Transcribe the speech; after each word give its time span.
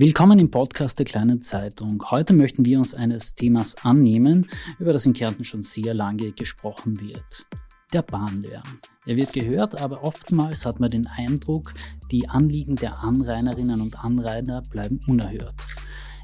Willkommen 0.00 0.38
im 0.38 0.50
Podcast 0.50 0.98
der 0.98 1.04
kleinen 1.04 1.42
Zeitung. 1.42 2.02
Heute 2.10 2.32
möchten 2.32 2.64
wir 2.64 2.78
uns 2.78 2.94
eines 2.94 3.34
Themas 3.34 3.74
annehmen, 3.84 4.48
über 4.78 4.94
das 4.94 5.04
in 5.04 5.12
Kärnten 5.12 5.44
schon 5.44 5.60
sehr 5.60 5.92
lange 5.92 6.32
gesprochen 6.32 6.98
wird. 7.02 7.46
Der 7.92 8.00
Bahnlärm. 8.00 8.78
Er 9.04 9.16
wird 9.16 9.34
gehört, 9.34 9.78
aber 9.78 10.02
oftmals 10.02 10.64
hat 10.64 10.80
man 10.80 10.88
den 10.88 11.06
Eindruck, 11.06 11.74
die 12.10 12.30
Anliegen 12.30 12.76
der 12.76 13.04
Anrainerinnen 13.04 13.82
und 13.82 14.02
Anrainer 14.02 14.62
bleiben 14.62 15.00
unerhört. 15.06 15.60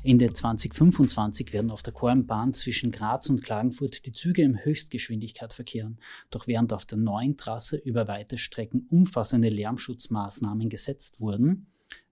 Ende 0.03 0.33
2025 0.33 1.53
werden 1.53 1.71
auf 1.71 1.83
der 1.83 1.93
Kornbahn 1.93 2.55
zwischen 2.55 2.91
Graz 2.93 3.29
und 3.29 3.43
Klagenfurt 3.43 4.07
die 4.07 4.13
Züge 4.13 4.41
in 4.41 4.65
Höchstgeschwindigkeit 4.65 5.53
verkehren. 5.53 5.99
Doch 6.31 6.47
während 6.47 6.73
auf 6.73 6.87
der 6.87 6.97
neuen 6.97 7.37
Trasse 7.37 7.77
über 7.77 8.09
weite 8.09 8.39
Strecken 8.39 8.87
umfassende 8.89 9.51
Lärmschutzmaßnahmen 9.51 10.71
gesetzt 10.71 11.21
wurden, 11.21 11.67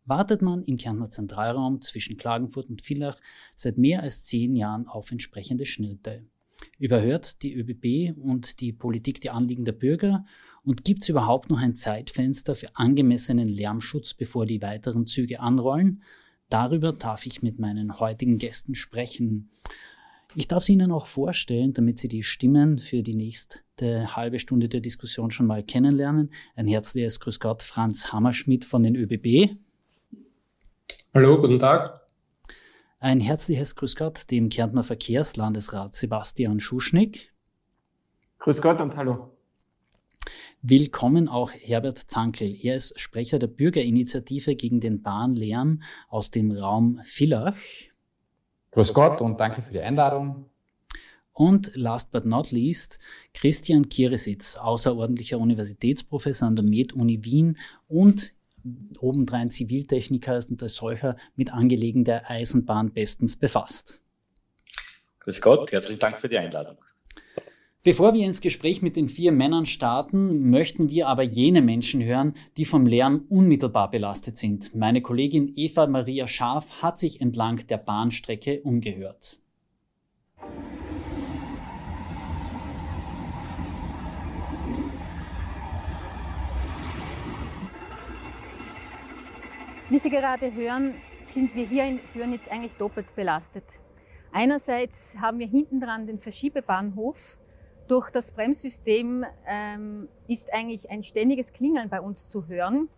wartet 0.05 0.43
man 0.43 0.63
im 0.65 0.77
Kärntner 0.77 1.11
Zentralraum 1.11 1.81
zwischen 1.81 2.17
Klagenfurt 2.17 2.69
und 2.69 2.83
Villach 2.83 3.17
seit 3.55 3.79
mehr 3.79 4.03
als 4.03 4.25
zehn 4.25 4.57
Jahren 4.57 4.87
auf 4.87 5.11
entsprechende 5.11 5.67
Schnitte. 5.67 6.25
Überhört 6.79 7.43
die 7.43 7.55
ÖBB 7.55 8.17
und 8.19 8.61
die 8.61 8.73
Politik 8.73 9.21
die 9.21 9.31
Anliegen 9.31 9.65
der 9.65 9.73
Bürger 9.73 10.25
und 10.63 10.85
gibt 10.85 11.03
es 11.03 11.09
überhaupt 11.09 11.51
noch 11.51 11.59
ein 11.59 11.75
Zeitfenster 11.75 12.55
für 12.55 12.75
angemessenen 12.75 13.49
Lärmschutz, 13.49 14.15
bevor 14.15 14.47
die 14.47 14.63
weiteren 14.63 15.07
Züge 15.07 15.41
anrollen? 15.41 16.03
Darüber 16.49 16.93
darf 16.93 17.27
ich 17.27 17.43
mit 17.43 17.59
meinen 17.59 17.99
heutigen 17.99 18.39
Gästen 18.39 18.75
sprechen. 18.75 19.51
Ich 20.37 20.49
darf 20.49 20.65
sie 20.65 20.73
Ihnen 20.73 20.91
auch 20.91 21.07
vorstellen, 21.07 21.73
damit 21.75 21.99
Sie 21.99 22.09
die 22.09 22.23
Stimmen 22.23 22.79
für 22.79 23.03
die 23.03 23.15
nächste 23.15 24.17
halbe 24.17 24.39
Stunde 24.39 24.69
der 24.69 24.81
Diskussion 24.81 25.31
schon 25.31 25.47
mal 25.47 25.63
kennenlernen. 25.63 26.31
Ein 26.57 26.67
herzliches 26.67 27.21
Grüß 27.21 27.41
Gott, 27.41 27.63
Franz 27.63 28.13
Hammerschmidt 28.13 28.65
von 28.65 28.83
den 28.83 28.97
ÖBB. 28.97 29.57
Hallo, 31.17 31.41
guten 31.41 31.61
Tag. 31.61 32.01
Ein 32.99 33.21
herzliches 33.21 33.77
Grüß 33.77 33.95
Gott 33.95 34.33
dem 34.33 34.49
Kärntner 34.49 34.83
Verkehrslandesrat 34.83 35.95
Sebastian 35.95 36.59
Schuschnigg. 36.59 37.31
Grüß 38.41 38.61
Gott 38.61 38.81
und 38.81 38.97
hallo. 38.97 39.31
Willkommen 40.61 41.29
auch 41.29 41.53
Herbert 41.53 41.99
Zankel. 41.99 42.59
Er 42.61 42.75
ist 42.75 42.99
Sprecher 42.99 43.39
der 43.39 43.47
Bürgerinitiative 43.47 44.57
gegen 44.57 44.81
den 44.81 45.03
Bahnlärm 45.03 45.83
aus 46.09 46.33
dem 46.33 46.51
Raum 46.51 46.99
Villach. 47.05 47.55
Grüß 48.73 48.93
Gott 48.93 49.21
und 49.21 49.39
danke 49.39 49.63
für 49.63 49.73
die 49.73 49.83
Einladung. 49.83 50.47
Und 51.33 51.77
last 51.77 52.11
but 52.11 52.27
not 52.27 52.51
least, 52.51 52.99
Christian 53.35 53.89
Kieresitz, 53.89 54.57
außerordentlicher 54.57 55.39
Universitätsprofessor 55.39 56.49
an 56.49 56.57
der 56.57 56.65
Med-Uni 56.65 57.23
Wien 57.23 57.57
und 57.87 58.35
obendrein 58.99 59.51
Ziviltechniker 59.51 60.37
ist 60.37 60.51
und 60.51 60.63
als 60.63 60.77
solcher 60.77 61.17
mit 61.37 61.53
Angelegen 61.53 62.05
der 62.05 62.31
Eisenbahn 62.31 62.93
bestens 62.93 63.37
befasst. 63.37 64.03
Grüß 65.21 65.41
Gott, 65.41 65.73
herzlichen 65.73 66.01
Dank 66.01 66.19
für 66.19 66.29
die 66.29 66.39
Einladung. 66.39 66.77
Bevor 67.83 68.15
wir 68.15 68.25
ins 68.25 68.41
Gespräch 68.41 68.81
mit 68.81 68.97
den 68.97 69.09
vier 69.09 69.31
Männern 69.31 69.67
starten, 69.67 70.49
möchten 70.49 70.89
wir 70.89 71.07
aber 71.07 71.23
jene 71.23 71.61
Menschen 71.61 72.03
hören, 72.03 72.35
die 72.57 72.65
vom 72.65 72.87
Lärm 72.87 73.27
unmittelbar 73.29 73.91
belastet 73.91 74.39
sind. 74.39 74.75
Meine 74.75 75.03
Kollegin 75.03 75.53
Eva 75.55 75.87
Maria 75.87 76.27
Scharf 76.27 76.83
hat 76.83 76.99
sich 76.99 77.21
entlang 77.21 77.67
der 77.67 77.77
Bahnstrecke 77.77 78.63
umgehört. 78.63 79.39
Wie 89.95 90.01
Sie 90.01 90.11
gerade 90.11 90.53
hören, 90.53 90.97
sind 91.21 91.55
wir 91.55 91.69
hier 91.69 91.85
in 91.85 92.01
Fürnitz 92.01 92.49
eigentlich 92.49 92.75
doppelt 92.75 93.15
belastet. 93.15 93.79
Einerseits 94.33 95.17
haben 95.21 95.39
wir 95.39 95.47
hinten 95.47 95.81
dran 95.81 96.09
den 96.09 96.19
Verschiebebahnhof. 96.19 97.39
Durch 97.87 98.11
das 98.11 98.33
Bremssystem 98.33 99.25
ähm, 99.47 100.09
ist 100.27 100.53
eigentlich 100.53 100.91
ein 100.91 101.05
ständiges 101.05 101.53
Klingeln 101.53 101.91
bei 101.91 102.01
uns 102.01 102.29
zu 102.29 102.49
hören, 102.49 102.89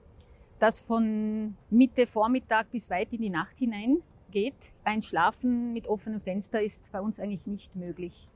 das 0.59 0.81
von 0.81 1.59
Mitte 1.69 2.07
Vormittag 2.07 2.71
bis 2.71 2.89
weit 2.89 3.13
in 3.13 3.21
die 3.21 3.29
Nacht 3.29 3.59
hinein 3.59 3.99
geht. 4.31 4.73
Ein 4.83 5.03
Schlafen 5.03 5.75
mit 5.75 5.89
offenem 5.89 6.23
Fenster 6.23 6.63
ist 6.63 6.91
bei 6.93 7.03
uns 7.03 7.21
eigentlich 7.21 7.47
nicht 7.47 7.77
möglich. 7.77 8.31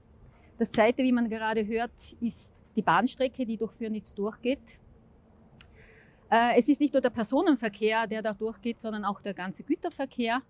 Das 0.59 0.71
zweite, 0.71 1.03
wie 1.03 1.13
man 1.13 1.31
gerade 1.31 1.67
hört, 1.67 2.15
ist 2.21 2.77
die 2.77 2.83
Bahnstrecke, 2.83 3.47
die 3.47 3.57
durch 3.57 3.73
Fürnitz 3.73 4.15
durchgeht. 4.15 4.81
Äh, 6.31 6.59
es 6.59 6.69
ist 6.69 6.81
nicht 6.81 6.93
nur 6.93 7.03
der 7.03 7.11
Personenverkehr, 7.11 8.07
der 8.07 8.23
da 8.23 8.33
durchgeht, 8.33 8.79
sondern 8.79 9.05
auch 9.05 9.21
der 9.21 9.35
ganze 9.35 9.65
Güterverkehr. 9.65 10.43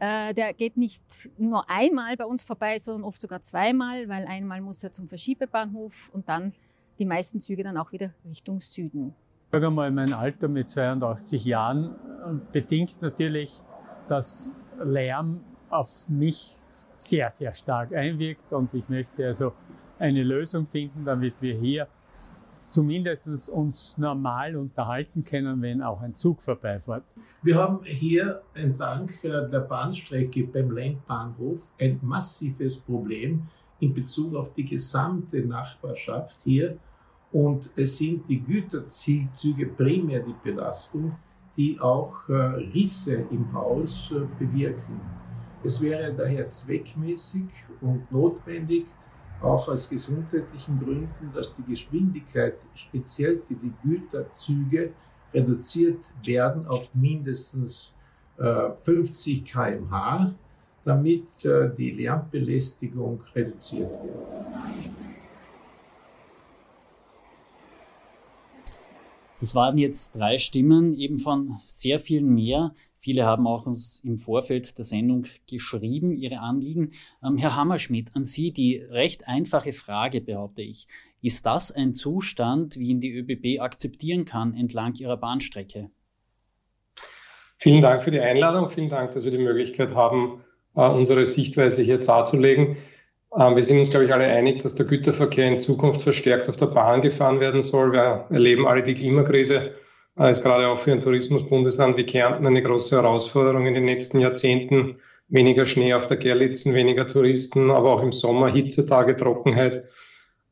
Äh, 0.00 0.34
der 0.34 0.52
geht 0.52 0.76
nicht 0.76 1.30
nur 1.38 1.68
einmal 1.70 2.16
bei 2.16 2.24
uns 2.24 2.44
vorbei, 2.44 2.78
sondern 2.78 3.04
oft 3.04 3.20
sogar 3.20 3.40
zweimal, 3.40 4.08
weil 4.08 4.26
einmal 4.26 4.60
muss 4.60 4.82
er 4.82 4.92
zum 4.92 5.06
Verschiebebahnhof 5.06 6.10
und 6.12 6.28
dann 6.28 6.52
die 6.98 7.04
meisten 7.04 7.40
Züge 7.40 7.62
dann 7.62 7.76
auch 7.76 7.92
wieder 7.92 8.12
Richtung 8.28 8.60
Süden. 8.60 9.14
Ich 9.46 9.52
sage 9.52 9.70
mal, 9.70 9.90
mein 9.90 10.12
Alter 10.12 10.48
mit 10.48 10.68
82 10.68 11.44
Jahren 11.44 11.94
bedingt 12.52 13.00
natürlich, 13.00 13.60
dass 14.08 14.50
Lärm 14.82 15.40
auf 15.70 16.08
mich 16.08 16.56
sehr, 16.96 17.30
sehr 17.30 17.52
stark 17.54 17.94
einwirkt 17.94 18.52
und 18.52 18.74
ich 18.74 18.88
möchte 18.88 19.26
also 19.26 19.52
eine 19.98 20.22
Lösung 20.22 20.66
finden, 20.66 21.04
damit 21.04 21.34
wir 21.40 21.54
hier 21.54 21.88
zumindest 22.68 23.48
uns 23.48 23.98
normal 23.98 24.56
unterhalten 24.56 25.24
können, 25.24 25.60
wenn 25.62 25.82
auch 25.82 26.00
ein 26.00 26.14
Zug 26.14 26.42
vorbeifährt. 26.42 27.04
Wir 27.42 27.56
haben 27.56 27.80
hier 27.84 28.42
entlang 28.54 29.10
äh, 29.22 29.48
der 29.50 29.60
Bahnstrecke 29.60 30.44
beim 30.46 30.70
Lenkbahnhof 30.70 31.70
ein 31.80 31.98
massives 32.02 32.78
Problem 32.78 33.48
in 33.80 33.94
Bezug 33.94 34.34
auf 34.34 34.52
die 34.54 34.64
gesamte 34.64 35.44
Nachbarschaft 35.44 36.40
hier. 36.44 36.78
Und 37.30 37.70
es 37.76 37.98
sind 37.98 38.28
die 38.28 38.40
Güterzüge 38.42 39.66
primär 39.66 40.20
die 40.20 40.34
Belastung, 40.42 41.16
die 41.56 41.78
auch 41.80 42.28
äh, 42.28 42.32
Risse 42.72 43.26
im 43.30 43.52
Haus 43.52 44.12
äh, 44.12 44.20
bewirken. 44.38 45.00
Es 45.62 45.80
wäre 45.82 46.14
daher 46.14 46.48
zweckmäßig 46.48 47.48
und 47.80 48.10
notwendig, 48.12 48.86
auch 49.40 49.68
aus 49.68 49.88
gesundheitlichen 49.88 50.78
Gründen, 50.78 51.32
dass 51.34 51.54
die 51.54 51.62
Geschwindigkeit 51.62 52.54
speziell 52.74 53.38
für 53.46 53.54
die 53.54 53.72
Güterzüge 53.82 54.90
reduziert 55.32 56.04
werden 56.24 56.66
auf 56.66 56.94
mindestens 56.94 57.94
äh, 58.38 58.70
50 58.76 59.44
km/h, 59.44 60.34
damit 60.84 61.44
äh, 61.44 61.70
die 61.76 61.90
Lärmbelästigung 61.90 63.22
reduziert 63.34 63.90
wird. 63.90 65.17
Das 69.40 69.54
waren 69.54 69.78
jetzt 69.78 70.16
drei 70.16 70.38
Stimmen, 70.38 70.94
eben 70.94 71.18
von 71.18 71.54
sehr 71.66 72.00
vielen 72.00 72.34
mehr. 72.34 72.74
Viele 72.98 73.24
haben 73.24 73.46
auch 73.46 73.66
uns 73.66 74.00
im 74.04 74.18
Vorfeld 74.18 74.76
der 74.76 74.84
Sendung 74.84 75.26
geschrieben, 75.48 76.16
ihre 76.16 76.40
Anliegen. 76.40 76.90
Ähm, 77.24 77.36
Herr 77.36 77.54
Hammerschmidt, 77.54 78.16
an 78.16 78.24
Sie 78.24 78.52
die 78.52 78.76
recht 78.76 79.28
einfache 79.28 79.72
Frage, 79.72 80.20
behaupte 80.20 80.62
ich. 80.62 80.88
Ist 81.22 81.46
das 81.46 81.70
ein 81.70 81.94
Zustand, 81.94 82.76
wie 82.78 82.88
ihn 82.88 83.00
die 83.00 83.12
ÖBB 83.12 83.60
akzeptieren 83.60 84.24
kann 84.24 84.54
entlang 84.54 84.94
ihrer 84.94 85.16
Bahnstrecke? 85.16 85.90
Vielen 87.56 87.82
Dank 87.82 88.02
für 88.02 88.10
die 88.10 88.20
Einladung. 88.20 88.70
Vielen 88.70 88.88
Dank, 88.88 89.12
dass 89.12 89.24
wir 89.24 89.32
die 89.32 89.38
Möglichkeit 89.38 89.94
haben, 89.94 90.44
äh, 90.74 90.88
unsere 90.88 91.26
Sichtweise 91.26 91.82
hier 91.82 91.98
darzulegen. 91.98 92.76
Ähm, 93.36 93.54
wir 93.54 93.62
sind 93.62 93.78
uns, 93.78 93.90
glaube 93.90 94.06
ich, 94.06 94.12
alle 94.12 94.26
einig, 94.26 94.62
dass 94.62 94.74
der 94.74 94.86
Güterverkehr 94.86 95.46
in 95.46 95.60
Zukunft 95.60 96.02
verstärkt 96.02 96.48
auf 96.48 96.56
der 96.56 96.66
Bahn 96.66 97.02
gefahren 97.02 97.40
werden 97.40 97.62
soll. 97.62 97.92
Wir 97.92 98.26
erleben 98.30 98.66
alle 98.66 98.82
die 98.82 98.94
Klimakrise. 98.94 99.74
Äh, 100.18 100.30
ist 100.30 100.42
gerade 100.42 100.68
auch 100.68 100.78
für 100.78 100.92
ein 100.92 101.00
Tourismusbundesland 101.00 101.96
wie 101.96 102.06
Kärnten 102.06 102.46
eine 102.46 102.62
große 102.62 102.96
Herausforderung 102.96 103.66
in 103.66 103.74
den 103.74 103.84
nächsten 103.84 104.20
Jahrzehnten. 104.20 104.98
Weniger 105.28 105.66
Schnee 105.66 105.92
auf 105.92 106.06
der 106.06 106.16
Gerlitzen, 106.16 106.74
weniger 106.74 107.06
Touristen, 107.06 107.70
aber 107.70 107.92
auch 107.92 108.02
im 108.02 108.12
Sommer 108.12 108.48
Hitzetage, 108.48 109.14
Trockenheit. 109.14 109.84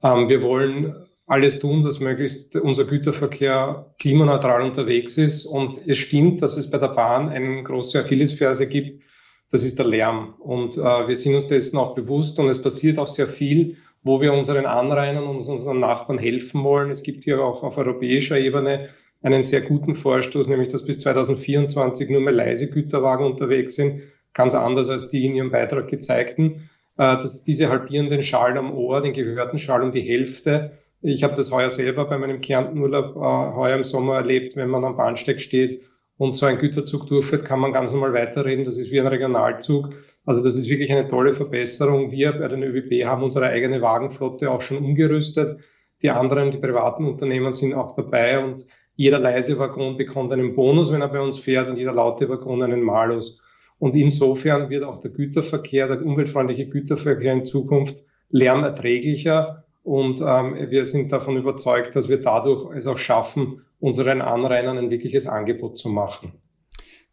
Ähm, 0.02 0.28
wir 0.28 0.42
wollen 0.42 1.06
alles 1.26 1.58
tun, 1.58 1.82
dass 1.82 1.98
möglichst 1.98 2.54
unser 2.56 2.84
Güterverkehr 2.84 3.94
klimaneutral 3.98 4.62
unterwegs 4.62 5.16
ist. 5.18 5.46
Und 5.46 5.80
es 5.86 5.98
stimmt, 5.98 6.42
dass 6.42 6.56
es 6.56 6.70
bei 6.70 6.78
der 6.78 6.88
Bahn 6.88 7.30
eine 7.30 7.62
große 7.62 7.98
Achillesferse 7.98 8.68
gibt, 8.68 9.02
das 9.50 9.64
ist 9.64 9.78
der 9.78 9.86
Lärm. 9.86 10.34
Und 10.38 10.76
äh, 10.76 11.08
wir 11.08 11.16
sind 11.16 11.34
uns 11.34 11.48
dessen 11.48 11.78
auch 11.78 11.94
bewusst 11.94 12.38
und 12.38 12.48
es 12.48 12.60
passiert 12.60 12.98
auch 12.98 13.06
sehr 13.06 13.28
viel, 13.28 13.76
wo 14.02 14.20
wir 14.20 14.32
unseren 14.32 14.66
Anrainern 14.66 15.24
und 15.24 15.36
unseren 15.36 15.80
Nachbarn 15.80 16.18
helfen 16.18 16.62
wollen. 16.64 16.90
Es 16.90 17.02
gibt 17.02 17.24
hier 17.24 17.42
auch 17.42 17.62
auf 17.62 17.76
europäischer 17.76 18.38
Ebene 18.38 18.88
einen 19.22 19.42
sehr 19.42 19.62
guten 19.62 19.96
Vorstoß, 19.96 20.48
nämlich 20.48 20.68
dass 20.68 20.84
bis 20.84 21.00
2024 21.00 22.10
nur 22.10 22.20
mehr 22.20 22.32
leise 22.32 22.70
Güterwagen 22.70 23.26
unterwegs 23.26 23.74
sind, 23.74 24.02
ganz 24.34 24.54
anders 24.54 24.88
als 24.88 25.08
die 25.08 25.26
in 25.26 25.34
Ihrem 25.34 25.50
Beitrag 25.50 25.88
gezeigten. 25.88 26.68
Äh, 26.98 27.16
dass 27.16 27.42
diese 27.42 27.68
halbieren 27.68 28.10
den 28.10 28.22
Schall 28.22 28.56
am 28.58 28.72
Ohr, 28.72 29.00
den 29.00 29.12
gehörten 29.12 29.58
Schall 29.58 29.82
um 29.82 29.92
die 29.92 30.02
Hälfte. 30.02 30.78
Ich 31.02 31.22
habe 31.22 31.36
das 31.36 31.52
heuer 31.52 31.70
selber 31.70 32.06
bei 32.06 32.18
meinem 32.18 32.40
Kärntenurlaub 32.40 33.16
äh, 33.16 33.54
heuer 33.56 33.76
im 33.76 33.84
Sommer 33.84 34.16
erlebt, 34.16 34.56
wenn 34.56 34.70
man 34.70 34.84
am 34.84 34.96
Bahnsteig 34.96 35.40
steht 35.40 35.82
und 36.18 36.34
so 36.34 36.46
ein 36.46 36.58
Güterzug 36.58 37.06
durchfährt, 37.06 37.44
kann 37.44 37.60
man 37.60 37.72
ganz 37.72 37.92
normal 37.92 38.14
weiterreden. 38.14 38.64
Das 38.64 38.78
ist 38.78 38.90
wie 38.90 39.00
ein 39.00 39.06
Regionalzug. 39.06 39.90
Also 40.24 40.42
das 40.42 40.56
ist 40.56 40.68
wirklich 40.68 40.90
eine 40.90 41.08
tolle 41.08 41.34
Verbesserung. 41.34 42.10
Wir 42.10 42.32
bei 42.32 42.48
den 42.48 42.62
ÖBB 42.62 43.04
haben 43.04 43.22
unsere 43.22 43.46
eigene 43.46 43.82
Wagenflotte 43.82 44.50
auch 44.50 44.62
schon 44.62 44.78
umgerüstet. 44.78 45.60
Die 46.02 46.10
anderen, 46.10 46.50
die 46.50 46.58
privaten 46.58 47.06
Unternehmen 47.06 47.52
sind 47.52 47.74
auch 47.74 47.94
dabei 47.94 48.42
und 48.42 48.66
jeder 48.96 49.18
leise 49.18 49.58
Waggon 49.58 49.98
bekommt 49.98 50.32
einen 50.32 50.54
Bonus, 50.54 50.90
wenn 50.90 51.02
er 51.02 51.08
bei 51.08 51.20
uns 51.20 51.38
fährt 51.38 51.68
und 51.68 51.76
jeder 51.76 51.92
laute 51.92 52.28
Waggon 52.28 52.62
einen 52.62 52.82
Malus. 52.82 53.42
Und 53.78 53.94
insofern 53.94 54.70
wird 54.70 54.84
auch 54.84 55.00
der 55.00 55.10
Güterverkehr, 55.10 55.86
der 55.86 56.04
umweltfreundliche 56.04 56.66
Güterverkehr 56.66 57.34
in 57.34 57.44
Zukunft 57.44 57.96
lärmerträglicher. 58.30 59.64
Und 59.82 60.22
ähm, 60.22 60.70
wir 60.70 60.86
sind 60.86 61.12
davon 61.12 61.36
überzeugt, 61.36 61.94
dass 61.94 62.08
wir 62.08 62.22
dadurch 62.22 62.74
es 62.74 62.86
auch 62.86 62.98
schaffen, 62.98 63.65
unseren 63.78 64.22
Anrainern 64.22 64.78
ein 64.78 64.90
wirkliches 64.90 65.26
Angebot 65.26 65.78
zu 65.78 65.88
machen. 65.88 66.32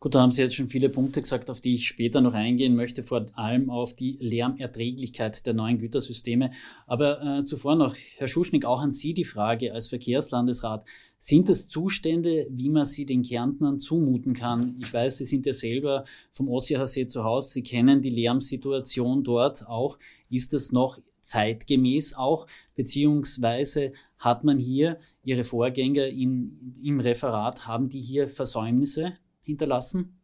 Gut, 0.04 0.16
da 0.16 0.22
haben 0.22 0.34
Sie 0.34 0.42
jetzt 0.42 0.56
schon 0.56 0.68
viele 0.68 0.90
Punkte 0.90 1.22
gesagt, 1.22 1.50
auf 1.50 1.62
die 1.62 1.76
ich 1.76 1.88
später 1.88 2.20
noch 2.20 2.34
eingehen 2.34 2.76
möchte, 2.76 3.04
vor 3.04 3.26
allem 3.36 3.70
auf 3.70 3.96
die 3.96 4.18
Lärmerträglichkeit 4.20 5.46
der 5.46 5.54
neuen 5.54 5.78
Gütersysteme. 5.78 6.52
Aber 6.88 7.24
äh, 7.24 7.44
zuvor 7.46 7.78
noch, 7.78 7.96
Herr 8.18 8.28
Schuschnigg, 8.28 8.66
auch 8.68 8.82
an 8.82 8.92
Sie 8.92 9.14
die 9.14 9.24
Frage 9.24 9.72
als 9.72 9.88
Verkehrslandesrat. 9.88 10.86
Sind 11.18 11.48
es 11.48 11.70
Zustände, 11.70 12.48
wie 12.50 12.70
man 12.70 12.84
sie 12.84 13.06
den 13.06 13.22
Kärntnern 13.22 13.80
zumuten 13.80 14.34
kann? 14.34 14.76
Ich 14.82 14.94
weiß, 14.94 15.20
Sie 15.20 15.24
sind 15.24 15.46
ja 15.46 15.54
selber 15.54 16.04
vom 16.34 16.50
Ossiacher 16.50 16.88
See 16.88 17.08
zu 17.08 17.24
Hause. 17.24 17.54
Sie 17.54 17.64
kennen 17.64 18.02
die 18.02 18.10
Lärmsituation 18.10 19.24
dort 19.24 19.66
auch. 19.70 19.98
Ist 20.30 20.52
das 20.52 20.74
noch 20.74 21.00
zeitgemäß 21.24 22.16
auch? 22.16 22.48
Beziehungsweise 22.76 23.94
hat 24.18 24.44
man 24.44 24.58
hier, 24.58 25.00
Ihre 25.24 25.44
Vorgänger 25.44 26.06
in, 26.06 26.76
im 26.84 27.00
Referat, 27.00 27.68
haben 27.68 27.90
die 27.90 28.00
hier 28.00 28.28
Versäumnisse 28.28 29.14
hinterlassen? 29.42 30.20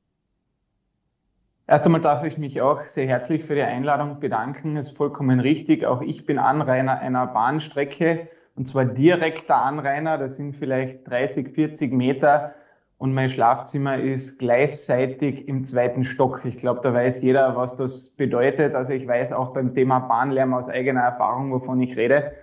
Erst 1.67 1.85
einmal 1.85 2.01
darf 2.01 2.23
ich 2.23 2.37
mich 2.37 2.61
auch 2.61 2.87
sehr 2.87 3.07
herzlich 3.07 3.43
für 3.43 3.53
die 3.53 3.61
Einladung 3.61 4.19
bedanken. 4.19 4.75
Es 4.75 4.87
ist 4.87 4.97
vollkommen 4.97 5.39
richtig. 5.39 5.85
Auch 5.85 6.01
ich 6.01 6.25
bin 6.25 6.39
Anrainer 6.39 6.99
einer 6.99 7.27
Bahnstrecke 7.27 8.27
und 8.55 8.67
zwar 8.67 8.85
direkter 8.85 9.57
Anrainer. 9.57 10.17
Das 10.17 10.35
sind 10.35 10.55
vielleicht 10.55 11.07
30, 11.07 11.53
40 11.53 11.93
Meter 11.93 12.55
und 12.99 13.13
mein 13.13 13.29
Schlafzimmer 13.29 13.97
ist 13.97 14.39
gleichzeitig 14.39 15.47
im 15.47 15.63
zweiten 15.63 16.03
Stock. 16.03 16.41
Ich 16.43 16.57
glaube, 16.57 16.81
da 16.83 16.93
weiß 16.93 17.21
jeder, 17.21 17.55
was 17.55 17.77
das 17.77 18.09
bedeutet. 18.09 18.75
Also 18.75 18.91
ich 18.91 19.07
weiß 19.07 19.31
auch 19.31 19.53
beim 19.53 19.73
Thema 19.73 19.99
Bahnlärm 19.99 20.53
aus 20.53 20.67
eigener 20.67 20.99
Erfahrung, 20.99 21.49
wovon 21.51 21.81
ich 21.81 21.95
rede. 21.95 22.33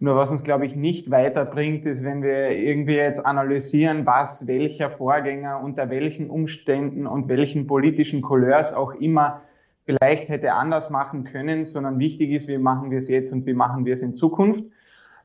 Nur 0.00 0.16
was 0.16 0.32
uns, 0.32 0.42
glaube 0.42 0.66
ich, 0.66 0.74
nicht 0.74 1.12
weiterbringt, 1.12 1.86
ist, 1.86 2.02
wenn 2.02 2.24
wir 2.24 2.50
irgendwie 2.50 2.96
jetzt 2.96 3.24
analysieren, 3.24 4.04
was 4.04 4.48
welcher 4.48 4.90
Vorgänger 4.90 5.60
unter 5.62 5.88
welchen 5.88 6.30
Umständen 6.30 7.06
und 7.06 7.28
welchen 7.28 7.68
politischen 7.68 8.22
Couleurs 8.22 8.74
auch 8.74 8.94
immer 8.94 9.42
vielleicht 9.84 10.28
hätte 10.28 10.54
anders 10.54 10.90
machen 10.90 11.22
können, 11.22 11.64
sondern 11.64 12.00
wichtig 12.00 12.32
ist, 12.32 12.48
wie 12.48 12.58
machen 12.58 12.90
wir 12.90 12.98
es 12.98 13.08
jetzt 13.08 13.32
und 13.32 13.46
wie 13.46 13.54
machen 13.54 13.84
wir 13.84 13.92
es 13.92 14.02
in 14.02 14.16
Zukunft. 14.16 14.64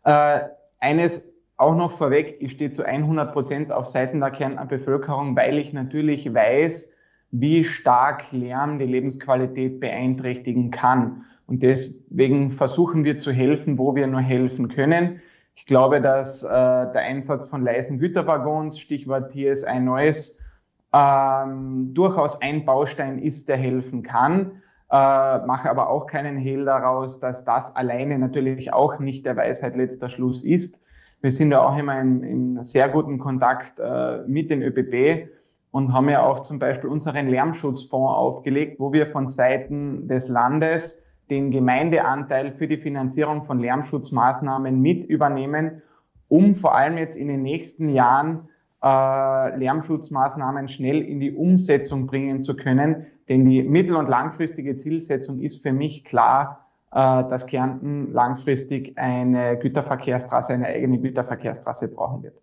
Äh, 0.04 0.42
eines 0.80 1.34
auch 1.58 1.76
noch 1.76 1.92
vorweg, 1.92 2.38
ich 2.40 2.54
stehe 2.54 2.72
zu 2.72 2.86
100 2.86 3.34
Prozent 3.34 3.72
auf 3.72 3.88
Seiten 3.88 4.20
der 4.20 4.32
Kärntner 4.32 4.66
Bevölkerung, 4.66 5.36
weil 5.36 5.58
ich 5.58 5.74
natürlich 5.74 6.34
weiß, 6.34 6.96
wie 7.32 7.64
stark 7.64 8.32
Lärm 8.32 8.80
die 8.80 8.86
Lebensqualität 8.86 9.80
beeinträchtigen 9.80 10.72
kann. 10.72 11.26
Und 11.48 11.64
deswegen 11.64 12.52
versuchen 12.52 13.04
wir 13.04 13.20
zu 13.20 13.32
helfen, 13.32 13.78
wo 13.78 13.96
wir 13.96 14.08
nur 14.08 14.22
helfen 14.22 14.68
können. 14.68 15.22
Ich 15.56 15.66
glaube, 15.66 16.02
dass 16.02 16.44
äh, 16.44 16.48
der 16.48 17.02
Einsatz 17.02 17.48
von 17.48 17.64
leisen 17.64 18.00
Güterwaggons, 18.00 18.80
Stichwort 18.80 19.32
TSI 19.32 19.80
Neues, 19.80 20.40
ähm, 20.94 21.94
durchaus 21.94 22.42
ein 22.42 22.66
Baustein 22.66 23.18
ist, 23.18 23.50
der 23.50 23.58
helfen 23.58 24.04
kann. 24.04 24.62
Äh, 24.90 25.40
mache 25.46 25.70
aber 25.70 25.90
auch 25.90 26.06
keinen 26.06 26.38
Hehl 26.38 26.66
daraus, 26.66 27.20
dass 27.20 27.44
das 27.44 27.76
alleine 27.76 28.20
natürlich 28.20 28.72
auch 28.72 29.00
nicht 29.00 29.26
der 29.26 29.36
Weisheit 29.36 29.76
letzter 29.76 30.10
Schluss 30.10 30.44
ist. 30.44 30.82
Wir 31.22 31.32
sind 31.32 31.52
ja 31.52 31.62
auch 31.62 31.78
immer 31.78 32.00
in, 32.00 32.24
in 32.24 32.64
sehr 32.64 32.90
guten 32.90 33.18
Kontakt 33.18 33.80
äh, 33.80 34.20
mit 34.28 34.52
den 34.52 34.62
ÖBB 34.62 35.30
und 35.72 35.94
haben 35.94 36.10
ja 36.10 36.24
auch 36.24 36.42
zum 36.42 36.60
Beispiel 36.60 36.90
unseren 36.90 37.28
Lärmschutzfonds 37.28 38.14
aufgelegt, 38.14 38.80
wo 38.80 38.94
wir 38.94 39.08
von 39.08 39.28
Seiten 39.28 40.08
des 40.08 40.28
Landes 40.28 41.08
den 41.30 41.52
Gemeindeanteil 41.52 42.54
für 42.54 42.68
die 42.68 42.78
Finanzierung 42.78 43.44
von 43.44 43.60
Lärmschutzmaßnahmen 43.60 44.80
mit 44.82 45.08
übernehmen, 45.10 45.82
um 46.30 46.56
vor 46.56 46.76
allem 46.76 46.98
jetzt 46.98 47.16
in 47.16 47.28
den 47.28 47.42
nächsten 47.42 47.90
Jahren 47.90 48.50
äh, 48.84 49.58
Lärmschutzmaßnahmen 49.58 50.70
schnell 50.70 51.02
in 51.02 51.20
die 51.20 51.34
Umsetzung 51.34 52.08
bringen 52.08 52.44
zu 52.44 52.56
können. 52.56 53.08
Denn 53.28 53.46
die 53.46 53.64
mittel- 53.64 53.96
und 53.96 54.08
langfristige 54.08 54.78
Zielsetzung 54.78 55.42
ist 55.42 55.62
für 55.62 55.74
mich 55.74 56.06
klar, 56.06 56.67
dass 56.92 57.46
Kärnten 57.48 58.12
langfristig 58.14 58.98
eine 58.98 59.58
Güterverkehrstrasse, 59.58 60.54
eine 60.54 60.68
eigene 60.68 61.00
Güterverkehrstrasse 61.00 61.94
brauchen 61.94 62.24
wird. 62.24 62.42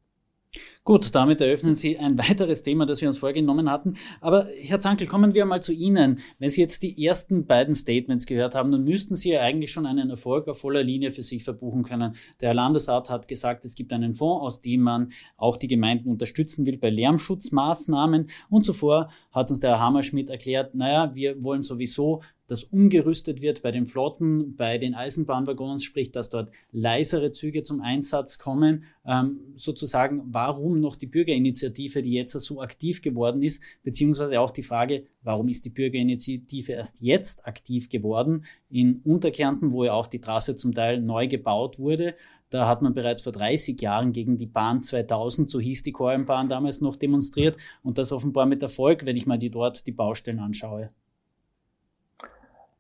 Gut, 0.87 1.15
damit 1.15 1.41
eröffnen 1.41 1.73
Sie 1.73 1.99
ein 1.99 2.19
weiteres 2.29 2.63
Thema, 2.63 2.85
das 2.85 3.01
wir 3.01 3.09
uns 3.09 3.17
vorgenommen 3.17 3.71
hatten. 3.71 3.95
Aber 4.21 4.49
Herr 4.61 4.81
Zankel, 4.81 5.07
kommen 5.07 5.33
wir 5.33 5.47
mal 5.47 5.63
zu 5.63 5.73
Ihnen. 5.73 6.19
Wenn 6.39 6.51
Sie 6.51 6.61
jetzt 6.61 6.83
die 6.83 7.03
ersten 7.07 7.47
beiden 7.47 7.75
Statements 7.75 8.27
gehört 8.27 8.55
haben, 8.55 8.71
dann 8.71 8.85
müssten 8.85 9.17
Sie 9.17 9.31
ja 9.31 9.41
eigentlich 9.41 9.73
schon 9.73 9.87
einen 9.87 10.11
Erfolg 10.11 10.47
auf 10.47 10.59
voller 10.59 10.83
Linie 10.83 11.11
für 11.11 11.23
sich 11.23 11.43
verbuchen 11.43 11.85
können. 11.85 12.17
Der 12.43 12.53
Landesrat 12.53 13.09
hat 13.09 13.29
gesagt, 13.29 13.65
es 13.65 13.75
gibt 13.75 13.95
einen 13.95 14.13
Fonds, 14.13 14.43
aus 14.43 14.61
dem 14.61 14.83
man 14.83 15.13
auch 15.39 15.57
die 15.57 15.69
Gemeinden 15.69 16.11
unterstützen 16.11 16.67
will 16.67 16.77
bei 16.77 16.91
Lärmschutzmaßnahmen. 16.91 18.29
Und 18.51 18.67
zuvor 18.67 19.09
hat 19.33 19.49
uns 19.49 19.61
der 19.61 19.71
Herr 19.71 19.81
Hammerschmidt 19.81 20.29
erklärt, 20.29 20.75
naja, 20.75 21.15
wir 21.15 21.43
wollen 21.43 21.63
sowieso 21.63 22.21
dass 22.47 22.65
umgerüstet 22.65 23.43
wird 23.43 23.63
bei 23.63 23.71
den 23.71 23.87
Flotten, 23.87 24.57
bei 24.57 24.79
den 24.79 24.95
Eisenbahnwaggons, 24.95 25.83
sprich, 25.83 26.11
dass 26.11 26.31
dort 26.31 26.51
leisere 26.73 27.33
Züge 27.33 27.63
zum 27.63 27.81
Einsatz 27.81 28.39
kommen. 28.39 28.85
Ähm, 29.07 29.41
sozusagen, 29.55 30.23
warum 30.27 30.81
noch 30.81 30.97
die 30.97 31.07
Bürgerinitiative, 31.07 32.03
die 32.03 32.13
jetzt 32.13 32.39
so 32.39 32.61
aktiv 32.61 33.03
geworden 33.03 33.43
ist, 33.43 33.63
beziehungsweise 33.83 34.41
auch 34.41 34.51
die 34.51 34.63
Frage, 34.63 35.05
warum 35.23 35.49
ist 35.49 35.65
die 35.65 35.71
Bürgerinitiative 35.71 36.73
erst 36.73 37.01
jetzt 37.01 37.47
aktiv 37.47 37.89
geworden? 37.89 38.45
In 38.69 39.01
Unterkärnten, 39.05 39.73
wo 39.73 39.85
ja 39.85 39.93
auch 39.93 40.07
die 40.07 40.21
Trasse 40.21 40.55
zum 40.55 40.75
Teil 40.75 41.01
neu 41.01 41.29
gebaut 41.29 41.79
wurde, 41.79 42.15
da 42.51 42.69
hat 42.69 42.83
man 42.83 42.95
bereits 42.95 43.23
vor 43.23 43.33
30 43.33 43.81
Jahren 43.81 44.13
gegen 44.13 44.37
die 44.37 44.47
Bahn 44.47 44.83
2000, 44.83 45.51
so 45.51 45.59
hieß 45.59 45.83
die 45.83 45.93
Kornbahn 45.93 46.49
damals 46.49 46.81
noch 46.81 46.97
demonstriert 46.97 47.57
und 47.83 47.99
das 47.99 48.13
offenbar 48.13 48.47
mit 48.47 48.63
Erfolg, 48.63 49.05
wenn 49.07 49.17
ich 49.17 49.27
mal 49.27 49.39
die 49.39 49.51
dort 49.51 49.87
die 49.87 49.93
Baustellen 49.93 50.39
anschaue. 50.39 50.91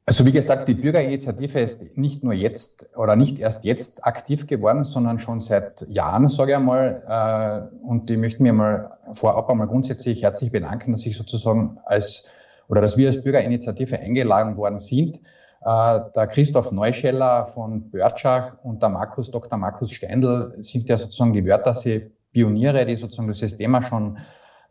Also 0.07 0.27
wie 0.27 0.33
gesagt, 0.33 0.69
die 0.69 0.75
Bürgerinitiative 0.75 1.61
ist 1.61 1.97
nicht 1.97 2.23
nur 2.23 2.35
jetzt 2.35 2.87
oder 2.95 3.17
nicht 3.17 3.39
erst 3.39 3.65
jetzt 3.65 4.05
aktiv 4.05 4.47
geworden, 4.47 4.85
sondern 4.85 5.19
schon 5.19 5.41
seit 5.41 5.81
Jahren, 5.89 6.29
sage 6.29 6.51
ich 6.53 6.57
einmal. 6.57 7.71
Äh, 7.81 7.87
und 7.87 8.11
die 8.11 8.19
möchten 8.19 8.43
mir 8.43 8.53
mal 8.53 8.99
vorab 9.15 9.49
einmal 9.49 9.67
grundsätzlich 9.67 10.23
herzlich 10.23 10.53
bedanken, 10.53 10.93
dass 10.93 11.07
ich 11.07 11.17
sozusagen 11.17 11.79
als 11.87 12.29
oder 12.69 12.83
dass 12.83 12.99
wir 12.99 13.09
als 13.09 13.23
Bürgerinitiative 13.23 13.99
eingeladen 13.99 14.59
worden 14.59 14.79
sind. 14.79 15.21
Äh, 15.65 16.01
der 16.15 16.27
Christoph 16.27 16.71
Neuscheller 16.71 17.47
von 17.47 17.91
Börtschach 17.91 18.59
und 18.63 18.83
der 18.83 18.91
Markus, 18.91 19.31
Dr. 19.31 19.57
Markus 19.57 19.93
Steindl 19.93 20.55
sind 20.61 20.87
ja 20.87 20.99
sozusagen 20.99 21.33
die 21.33 21.47
Wörtersee 21.47 22.11
Pioniere, 22.31 22.85
die 22.85 22.97
sozusagen 22.97 23.29
das 23.29 23.57
Thema 23.57 23.83
schon 23.83 24.19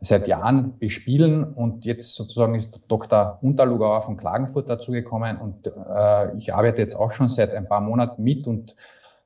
seit 0.04 0.28
Jahren 0.28 0.78
bespielen. 0.78 1.44
Und 1.44 1.84
jetzt 1.84 2.14
sozusagen 2.14 2.54
ist 2.54 2.80
Dr. 2.88 3.38
Unterlugauer 3.42 4.02
von 4.02 4.16
Klagenfurt 4.16 4.68
dazugekommen 4.68 5.38
und 5.38 5.66
äh, 5.66 6.36
ich 6.36 6.54
arbeite 6.54 6.80
jetzt 6.80 6.94
auch 6.94 7.12
schon 7.12 7.28
seit 7.28 7.52
ein 7.52 7.68
paar 7.68 7.80
Monaten 7.80 8.22
mit 8.22 8.46
und 8.46 8.76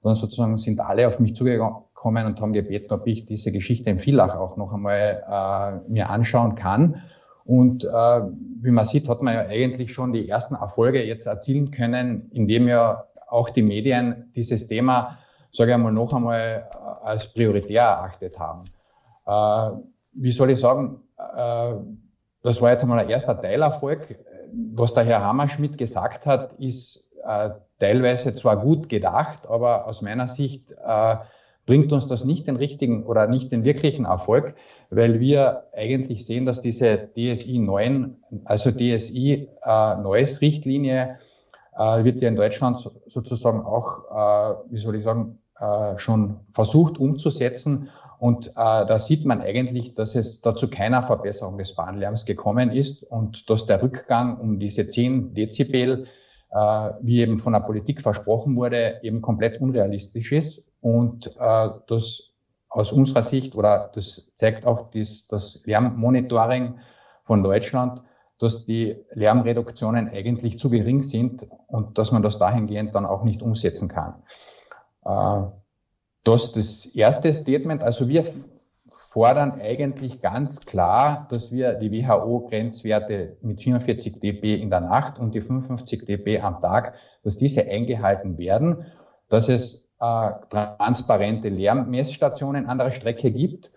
dann 0.03 0.15
sozusagen 0.15 0.59
sind 0.59 0.81
alle 0.81 1.09
auf 1.09 1.19
mich 1.21 1.35
zugekommen 1.35 2.27
und 2.27 2.41
haben 2.41 2.53
gebeten, 2.53 2.93
ob 2.93 3.07
ich 3.07 3.27
diese 3.27 3.53
Geschichte 3.53 3.91
im 3.91 3.99
Villach 3.99 4.37
auch 4.37 4.57
noch 4.57 4.73
einmal 4.73 5.83
äh, 5.87 5.91
mir 5.91 6.11
anschauen 6.11 6.55
kann. 6.55 7.03
Und 7.45 7.85
äh, 7.85 7.89
wie 7.89 8.71
man 8.71 8.85
sieht, 8.85 9.09
hat 9.09 9.23
man 9.23 9.35
ja 9.35 9.41
eigentlich 9.41 9.93
schon 9.93 10.13
die 10.13 10.29
ersten 10.29 10.55
Erfolge 10.55 11.03
jetzt 11.05 11.27
erzielen 11.27 11.71
können, 11.71 12.31
indem 12.33 12.69
ja 12.69 13.05
auch 13.27 13.51
die 13.51 13.63
Medien 13.63 14.31
dieses 14.37 14.67
Thema, 14.67 15.19
sage 15.51 15.71
ich 15.71 15.75
einmal, 15.75 15.93
noch 15.93 16.13
einmal 16.13 16.69
äh, 16.71 17.07
als 17.07 17.33
prioritär 17.33 17.83
erachtet 17.83 18.39
haben. 18.39 18.61
Äh, 19.27 19.81
wie 20.21 20.33
soll 20.33 20.51
ich 20.51 20.61
sagen, 20.61 21.01
äh, 21.19 21.75
das 22.43 22.61
war 22.61 22.71
jetzt 22.71 22.83
einmal 22.83 22.99
ein 22.99 23.11
erster 23.11 23.41
Teilerfolg. 23.41 24.19
Was 24.75 24.95
der 24.95 25.05
Herr 25.05 25.25
Hammerschmidt 25.25 25.77
gesagt 25.79 26.27
hat, 26.27 26.53
ist 26.59 27.11
äh, 27.25 27.51
teilweise 27.79 28.35
zwar 28.35 28.57
gut 28.59 28.89
gedacht, 28.89 29.47
aber 29.49 29.87
aus 29.87 30.03
meiner 30.03 30.29
Sicht 30.29 30.71
äh, 30.71 31.17
bringt 31.67 31.93
uns 31.93 32.07
das 32.07 32.25
nicht 32.25 32.47
den 32.47 32.57
richtigen 32.57 33.05
oder 33.05 33.27
nicht 33.27 33.53
den 33.53 33.65
wirklichen 33.65 34.07
Erfolg, 34.07 34.55
weil 34.91 35.21
wir 35.21 35.65
eigentlich 35.75 36.25
sehen, 36.25 36.47
dass 36.47 36.63
diese 36.63 37.11
DSI 37.15 37.59
9, 37.59 38.17
also 38.47 38.71
DSI 38.71 39.49
äh, 39.63 39.97
neues 39.97 40.41
Richtlinie, 40.41 41.19
äh, 41.77 42.05
wird 42.05 42.23
ja 42.23 42.29
in 42.29 42.37
Deutschland 42.37 42.79
sozusagen 43.07 43.61
auch, 43.61 44.05
äh, 44.11 44.55
wie 44.71 44.79
soll 44.79 44.97
ich 44.97 45.05
sagen, 45.05 45.39
äh, 45.61 45.99
schon 45.99 46.41
versucht 46.51 46.99
umzusetzen 46.99 47.91
Und 48.19 48.49
äh, 48.49 48.53
da 48.55 48.99
sieht 48.99 49.25
man 49.25 49.41
eigentlich, 49.41 49.95
dass 49.95 50.15
es 50.17 50.41
da 50.41 50.57
zu 50.57 50.69
keiner 50.69 51.03
Verbesserung 51.03 51.57
des 51.57 51.75
Bahnlärms 51.75 52.25
gekommen 52.25 52.71
ist 52.71 53.05
und 53.05 53.49
dass 53.49 53.67
der 53.67 53.83
Rückgang 53.83 54.39
um 54.39 54.59
diese 54.59 54.89
10 54.89 55.35
Dezibel, 55.35 56.07
äh, 56.51 56.91
wie 57.01 57.21
eben 57.21 57.37
von 57.37 57.53
der 57.53 57.61
Politik 57.61 58.03
versprochen 58.03 58.57
wurde, 58.57 59.01
eben 59.03 59.23
komplett 59.23 59.61
unrealistisch 59.61 60.33
ist 60.33 60.65
und 60.81 61.29
äh, 61.39 61.69
das 61.87 62.33
aus 62.69 62.93
unserer 62.93 63.23
Sicht 63.23 63.55
oder 63.55 63.91
das 63.95 64.31
zeigt 64.35 64.67
auch 64.67 64.91
dies, 64.91 65.27
das 65.29 65.63
Lärmmonitoring 65.65 66.81
von 67.23 67.43
Deutschland, 67.43 68.03
dass 68.39 68.67
die 68.67 68.97
Lärmreduktionen 69.13 70.09
eigentlich 70.09 70.59
zu 70.59 70.71
gering 70.71 71.03
sind 71.03 71.47
und 71.67 71.99
dass 71.99 72.13
man 72.13 72.23
das 72.23 72.39
dahingehend 72.39 72.95
dann 72.95 73.07
auch 73.07 73.25
nicht 73.25 73.43
umsetzen 73.43 73.89
kann. 73.89 74.23
Äh, 75.05 75.51
das 76.25 76.57
ist 76.57 76.57
das 76.57 76.95
erste 76.95 77.33
Statement. 77.33 77.83
Also 77.83 78.09
wir 78.09 78.25
fordern 79.11 79.61
eigentlich 79.61 80.21
ganz 80.21 80.61
klar, 80.67 81.27
dass 81.31 81.51
wir 81.51 81.75
die 81.75 81.91
WHO-Grenzwerte 81.91 83.37
mit 83.43 83.59
47 83.59 84.21
dB 84.21 84.55
in 84.61 84.71
der 84.71 84.81
Nacht 84.81 85.19
und 85.19 85.35
die 85.35 85.41
55 85.41 86.05
dB 86.05 86.41
am 86.41 86.61
Tag, 86.61 86.95
dass 87.23 87.39
diese 87.39 87.67
eingehalten 87.67 88.39
werden, 88.39 88.87
dass 89.29 89.49
es 89.49 89.89
äh, 90.01 90.31
transparente 90.51 91.49
Lärmmessstationen 91.49 92.67
an 92.67 92.79
der 92.79 92.91
Strecke 92.91 93.31
gibt 93.31 93.71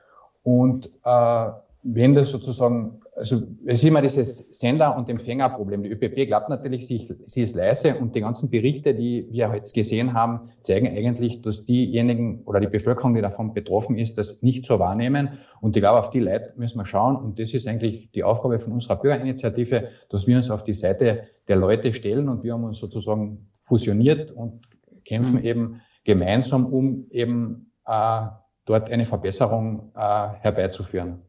und 0.43 0.89
äh, 1.03 1.48
wenn 1.83 2.15
das 2.15 2.29
sozusagen, 2.29 3.00
also 3.13 3.41
es 3.65 3.84
ist 3.84 3.88
immer 3.88 4.01
dieses 4.01 4.38
Sender- 4.58 4.96
und 4.96 5.10
Empfängerproblem. 5.10 5.84
Die 5.84 5.89
ÖPP 5.89 6.27
glaubt 6.27 6.48
natürlich, 6.50 6.88
sie, 6.88 7.10
sie 7.25 7.44
ist 7.44 7.56
leise 7.56 8.00
und 8.00 8.15
die 8.15 8.22
ganzen 8.22 8.50
Berichte, 8.50 8.96
die 8.96 9.27
wir 9.30 9.53
jetzt 9.53 9.74
gesehen 9.74 10.13
haben, 10.13 10.51
zeigen 10.62 10.88
eigentlich, 10.88 11.41
dass 11.41 11.65
diejenigen 11.65 12.44
oder 12.46 12.62
die 12.62 12.68
Bevölkerung, 12.68 13.13
die 13.13 13.22
davon 13.22 13.53
betroffen 13.53 13.98
ist, 13.98 14.18
das 14.18 14.41
nicht 14.41 14.65
so 14.65 14.80
wahrnehmen. 14.80 15.39
Und 15.60 15.75
ich 15.75 15.82
glaube, 15.82 16.00
auf 16.00 16.10
die 16.10 16.22
Leute 16.22 16.53
müssen 16.56 16.77
wir 16.77 16.86
schauen. 16.86 17.18
Und 17.18 17.38
das 17.38 17.53
ist 17.53 17.68
eigentlich 17.68 18.10
die 18.12 18.24
Aufgabe 18.24 18.60
von 18.60 18.74
unserer 18.74 18.96
Bürgerinitiative, 18.96 19.89
dass 20.10 20.25
wir 20.25 20.38
uns 20.38 20.50
auf 20.50 20.63
die 20.63 20.74
Seite 20.74 21.27
der 21.50 21.58
Leute 21.58 21.94
stellen 21.94 22.30
und 22.30 22.44
wir 22.44 22.53
haben 22.53 22.63
uns 22.63 22.80
sozusagen 22.80 23.50
fusioniert 23.60 24.32
und 24.32 24.62
kämpfen 25.03 25.39
mhm. 25.39 25.46
eben 25.46 25.82
gemeinsam, 26.06 26.65
um 26.65 27.08
eben 27.12 27.72
äh, 27.86 28.27
dort 28.65 28.89
eine 28.89 29.06
Verbesserung 29.06 29.91
äh, 29.96 30.30
herbeizuführen. 30.39 31.24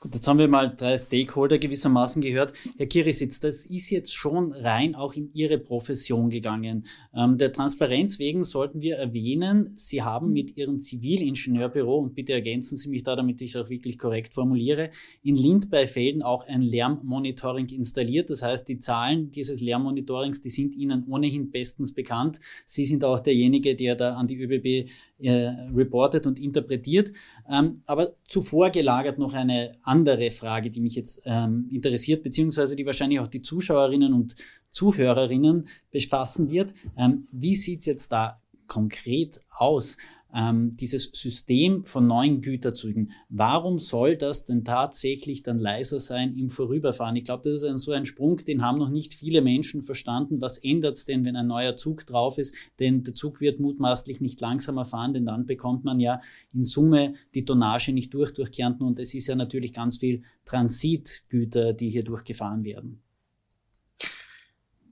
Gut, 0.00 0.14
jetzt 0.14 0.28
haben 0.28 0.38
wir 0.38 0.46
mal 0.46 0.72
drei 0.76 0.96
Stakeholder 0.96 1.58
gewissermaßen 1.58 2.22
gehört. 2.22 2.52
Herr 2.76 2.86
Kirisitz, 2.86 3.40
das 3.40 3.66
ist 3.66 3.90
jetzt 3.90 4.14
schon 4.14 4.52
rein 4.52 4.94
auch 4.94 5.14
in 5.14 5.32
Ihre 5.32 5.58
Profession 5.58 6.30
gegangen. 6.30 6.86
Ähm, 7.12 7.36
der 7.36 7.50
Transparenz 7.50 8.20
wegen 8.20 8.44
sollten 8.44 8.80
wir 8.80 8.94
erwähnen, 8.94 9.72
Sie 9.74 10.04
haben 10.04 10.32
mit 10.32 10.56
Ihrem 10.56 10.78
Zivilingenieurbüro, 10.78 11.98
und 11.98 12.14
bitte 12.14 12.32
ergänzen 12.32 12.76
Sie 12.76 12.88
mich 12.88 13.02
da, 13.02 13.16
damit 13.16 13.42
ich 13.42 13.56
es 13.56 13.56
auch 13.56 13.70
wirklich 13.70 13.98
korrekt 13.98 14.34
formuliere, 14.34 14.90
in 15.24 15.34
Lind 15.34 15.68
bei 15.68 15.84
Felden 15.84 16.22
auch 16.22 16.46
ein 16.46 16.62
Lärmmonitoring 16.62 17.66
installiert. 17.70 18.30
Das 18.30 18.44
heißt, 18.44 18.68
die 18.68 18.78
Zahlen 18.78 19.32
dieses 19.32 19.60
Lärmmonitorings, 19.60 20.40
die 20.40 20.50
sind 20.50 20.76
Ihnen 20.76 21.06
ohnehin 21.08 21.50
bestens 21.50 21.92
bekannt. 21.92 22.38
Sie 22.66 22.84
sind 22.84 23.02
auch 23.02 23.18
derjenige, 23.18 23.74
der 23.74 23.96
da 23.96 24.14
an 24.14 24.28
die 24.28 24.40
ÖBB 24.40 24.88
äh, 25.18 25.48
reportet 25.74 26.24
und 26.28 26.38
interpretiert. 26.38 27.10
Ähm, 27.50 27.82
aber 27.86 28.12
zuvor 28.28 28.70
gelagert 28.70 29.18
noch 29.18 29.34
eine 29.34 29.76
andere 29.88 30.30
Frage, 30.30 30.70
die 30.70 30.80
mich 30.80 30.94
jetzt 30.94 31.22
ähm, 31.24 31.68
interessiert, 31.72 32.22
beziehungsweise 32.22 32.76
die 32.76 32.86
wahrscheinlich 32.86 33.20
auch 33.20 33.28
die 33.28 33.42
Zuschauerinnen 33.42 34.12
und 34.12 34.34
Zuhörerinnen 34.70 35.66
befassen 35.90 36.50
wird. 36.50 36.72
Ähm, 36.96 37.26
wie 37.32 37.56
sieht 37.56 37.80
es 37.80 37.86
jetzt 37.86 38.12
da 38.12 38.40
konkret 38.66 39.40
aus? 39.50 39.96
Ähm, 40.34 40.76
dieses 40.76 41.10
System 41.12 41.84
von 41.84 42.06
neuen 42.06 42.40
Güterzügen, 42.40 43.12
warum 43.28 43.78
soll 43.78 44.16
das 44.16 44.44
denn 44.44 44.64
tatsächlich 44.64 45.42
dann 45.42 45.58
leiser 45.58 46.00
sein 46.00 46.36
im 46.36 46.50
Vorüberfahren? 46.50 47.16
Ich 47.16 47.24
glaube, 47.24 47.42
das 47.44 47.62
ist 47.62 47.64
ein, 47.64 47.76
so 47.76 47.92
ein 47.92 48.04
Sprung, 48.04 48.36
den 48.38 48.62
haben 48.62 48.78
noch 48.78 48.90
nicht 48.90 49.14
viele 49.14 49.40
Menschen 49.40 49.82
verstanden. 49.82 50.40
Was 50.40 50.58
ändert 50.58 50.96
es 50.96 51.04
denn, 51.04 51.24
wenn 51.24 51.36
ein 51.36 51.46
neuer 51.46 51.76
Zug 51.76 52.06
drauf 52.06 52.38
ist? 52.38 52.54
Denn 52.78 53.04
der 53.04 53.14
Zug 53.14 53.40
wird 53.40 53.60
mutmaßlich 53.60 54.20
nicht 54.20 54.40
langsamer 54.40 54.84
fahren, 54.84 55.14
denn 55.14 55.26
dann 55.26 55.46
bekommt 55.46 55.84
man 55.84 56.00
ja 56.00 56.20
in 56.52 56.62
Summe 56.62 57.14
die 57.34 57.44
Tonnage 57.44 57.92
nicht 57.92 58.12
durch 58.12 58.32
durch 58.34 58.52
Kärnten 58.52 58.84
und 58.84 58.98
es 58.98 59.14
ist 59.14 59.26
ja 59.26 59.34
natürlich 59.34 59.72
ganz 59.72 59.98
viel 59.98 60.22
Transitgüter, 60.44 61.72
die 61.72 61.88
hier 61.90 62.04
durchgefahren 62.04 62.64
werden 62.64 63.02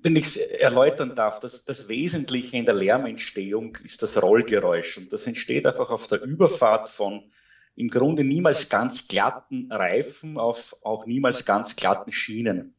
wenn 0.06 0.14
ich 0.14 0.26
es 0.26 0.36
erläutern 0.36 1.16
darf, 1.16 1.40
das, 1.40 1.64
das 1.64 1.88
Wesentliche 1.88 2.56
in 2.56 2.64
der 2.64 2.74
Lärmentstehung 2.74 3.76
ist 3.82 4.04
das 4.04 4.22
Rollgeräusch. 4.22 4.98
Und 4.98 5.12
das 5.12 5.26
entsteht 5.26 5.66
einfach 5.66 5.90
auf 5.90 6.06
der 6.06 6.22
Überfahrt 6.22 6.88
von 6.88 7.32
im 7.74 7.88
Grunde 7.88 8.22
niemals 8.22 8.68
ganz 8.68 9.08
glatten 9.08 9.66
Reifen 9.72 10.38
auf 10.38 10.76
auch 10.82 11.06
niemals 11.06 11.44
ganz 11.44 11.74
glatten 11.74 12.12
Schienen. 12.12 12.76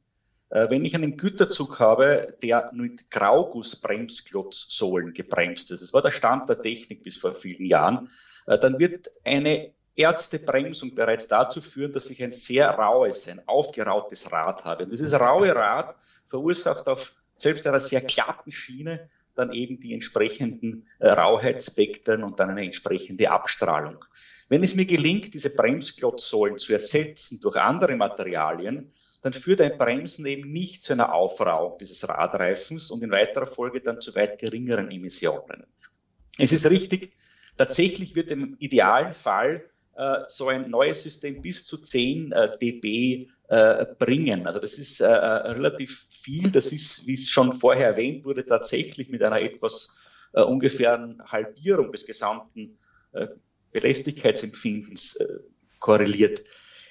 Äh, 0.52 0.70
wenn 0.70 0.86
ich 0.86 0.96
einen 0.96 1.18
Güterzug 1.18 1.82
habe, 1.82 2.38
der 2.42 2.72
mit 2.74 3.12
Graugussbremsklotzsohlen 3.12 5.14
gebremst 5.14 5.70
ist, 5.72 5.84
das 5.84 5.92
war 5.92 6.02
der 6.02 6.12
Stand 6.12 6.48
der 6.48 6.62
Technik 6.62 7.04
bis 7.04 7.18
vor 7.18 7.34
vielen 7.34 7.66
Jahren, 7.66 8.10
äh, 8.46 8.58
dann 8.58 8.80
wird 8.80 9.12
eine 9.26 9.74
Ärztebremsung 9.98 10.96
bereits 10.96 11.28
dazu 11.28 11.60
führen, 11.60 11.92
dass 11.92 12.10
ich 12.10 12.24
ein 12.24 12.32
sehr 12.32 12.70
raues, 12.70 13.28
ein 13.28 13.46
aufgerautes 13.50 14.32
Rad 14.32 14.64
habe. 14.64 14.86
Und 14.86 14.92
dieses 14.92 15.12
raue 15.12 15.54
Rad 15.54 15.94
verursacht 16.30 16.88
auf 16.88 17.17
selbst 17.38 17.68
einer 17.68 17.80
sehr 17.80 18.02
glatten 18.02 18.52
Schiene 18.52 19.10
dann 19.36 19.54
eben 19.54 19.80
die 19.80 19.94
entsprechenden 19.94 20.88
äh, 21.00 21.10
Rauheitsspektren 21.10 22.24
und 22.24 22.40
dann 22.40 22.50
eine 22.50 22.66
entsprechende 22.66 23.30
Abstrahlung. 23.30 24.04
Wenn 24.50 24.64
es 24.64 24.76
mir 24.76 24.86
gelingt, 24.86 25.34
diese 25.34 25.54
Bremsklotzsohlen 25.54 26.58
zu 26.58 26.74
ersetzen 26.74 27.40
durch 27.42 27.56
andere 27.58 27.96
Materialien, 27.96 28.94
dann 29.22 29.34
führt 29.34 29.62
ein 29.62 29.78
Bremsen 29.78 30.26
eben 30.26 30.52
nicht 30.52 30.84
zu 30.84 30.94
einer 30.94 31.14
Aufrauung 31.14 31.78
dieses 31.80 32.08
Radreifens 32.08 32.92
und 32.92 33.04
in 33.04 33.12
weiterer 33.12 33.48
Folge 33.48 33.82
dann 33.82 34.00
zu 34.00 34.16
weit 34.16 34.40
geringeren 34.40 34.90
Emissionen. 34.90 35.66
Es 36.38 36.52
ist 36.52 36.70
richtig, 36.70 37.14
tatsächlich 37.58 38.16
wird 38.16 38.30
im 38.30 38.56
idealen 38.60 39.14
Fall 39.14 39.70
so 40.28 40.50
ein 40.50 40.70
neues 40.70 41.04
System 41.04 41.42
bis 41.42 41.66
zu 41.66 41.78
10 41.78 42.32
äh, 42.32 42.58
dB 42.58 43.30
äh, 43.48 43.86
bringen. 43.98 44.46
Also 44.46 44.60
das 44.60 44.78
ist 44.78 45.02
äh, 45.02 45.06
äh, 45.06 45.52
relativ 45.52 46.08
viel. 46.10 46.52
Das 46.52 46.72
ist, 46.72 47.08
wie 47.08 47.14
es 47.14 47.30
schon 47.30 47.60
vorher 47.60 47.88
erwähnt 47.88 48.26
wurde, 48.26 48.46
tatsächlich 48.46 49.10
mit 49.10 49.24
einer 49.24 49.42
etwas 49.42 49.96
äh, 50.34 50.42
ungefähren 50.42 51.22
Halbierung 51.26 51.92
des 51.92 52.06
gesamten 52.06 52.78
äh, 53.14 53.28
Belästigkeitsempfindens 53.72 55.16
äh, 55.16 55.28
korreliert. 55.80 56.44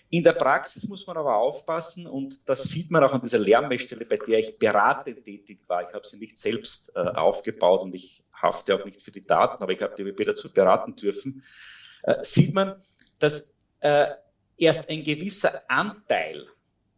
In 0.08 0.22
der 0.22 0.32
Praxis 0.32 0.88
muss 0.88 1.06
man 1.06 1.16
aber 1.16 1.36
aufpassen 1.36 2.06
und 2.06 2.48
das 2.48 2.62
sieht 2.62 2.92
man 2.92 3.02
auch 3.02 3.12
an 3.12 3.22
dieser 3.22 3.40
Lärmmessstelle, 3.40 4.06
bei 4.06 4.16
der 4.16 4.38
ich 4.38 4.56
beratend 4.56 5.25
tätig 5.25 5.58
war. 5.66 5.86
Ich 5.88 5.94
habe 5.94 6.06
sie 6.06 6.16
nicht 6.16 6.38
selbst 6.38 6.92
äh, 6.94 7.00
aufgebaut 7.00 7.82
und 7.82 7.94
ich 7.94 8.22
hafte 8.32 8.76
auch 8.76 8.84
nicht 8.84 9.02
für 9.02 9.10
die 9.10 9.26
Daten, 9.26 9.62
aber 9.62 9.72
ich 9.72 9.82
habe 9.82 9.94
die 9.96 10.06
WP 10.06 10.25
dazu 10.25 10.52
beraten 10.52 10.94
dürfen. 10.94 11.42
Äh, 12.04 12.22
sieht 12.22 12.54
man, 12.54 12.76
dass 13.18 13.54
äh, 13.80 14.08
erst 14.56 14.88
ein 14.90 15.04
gewisser 15.04 15.62
Anteil 15.68 16.46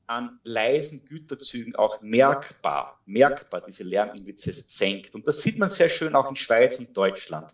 an 0.06 0.40
leisen 0.42 1.04
Güterzügen 1.04 1.76
auch 1.76 2.00
merkbar, 2.00 2.98
merkbar 3.04 3.62
diese 3.66 3.84
Lärmindizes 3.84 4.64
senkt. 4.68 5.14
Und 5.14 5.26
das 5.26 5.42
sieht 5.42 5.58
man 5.58 5.68
sehr 5.68 5.90
schön 5.90 6.14
auch 6.14 6.28
in 6.30 6.36
Schweiz 6.36 6.78
und 6.78 6.96
Deutschland. 6.96 7.52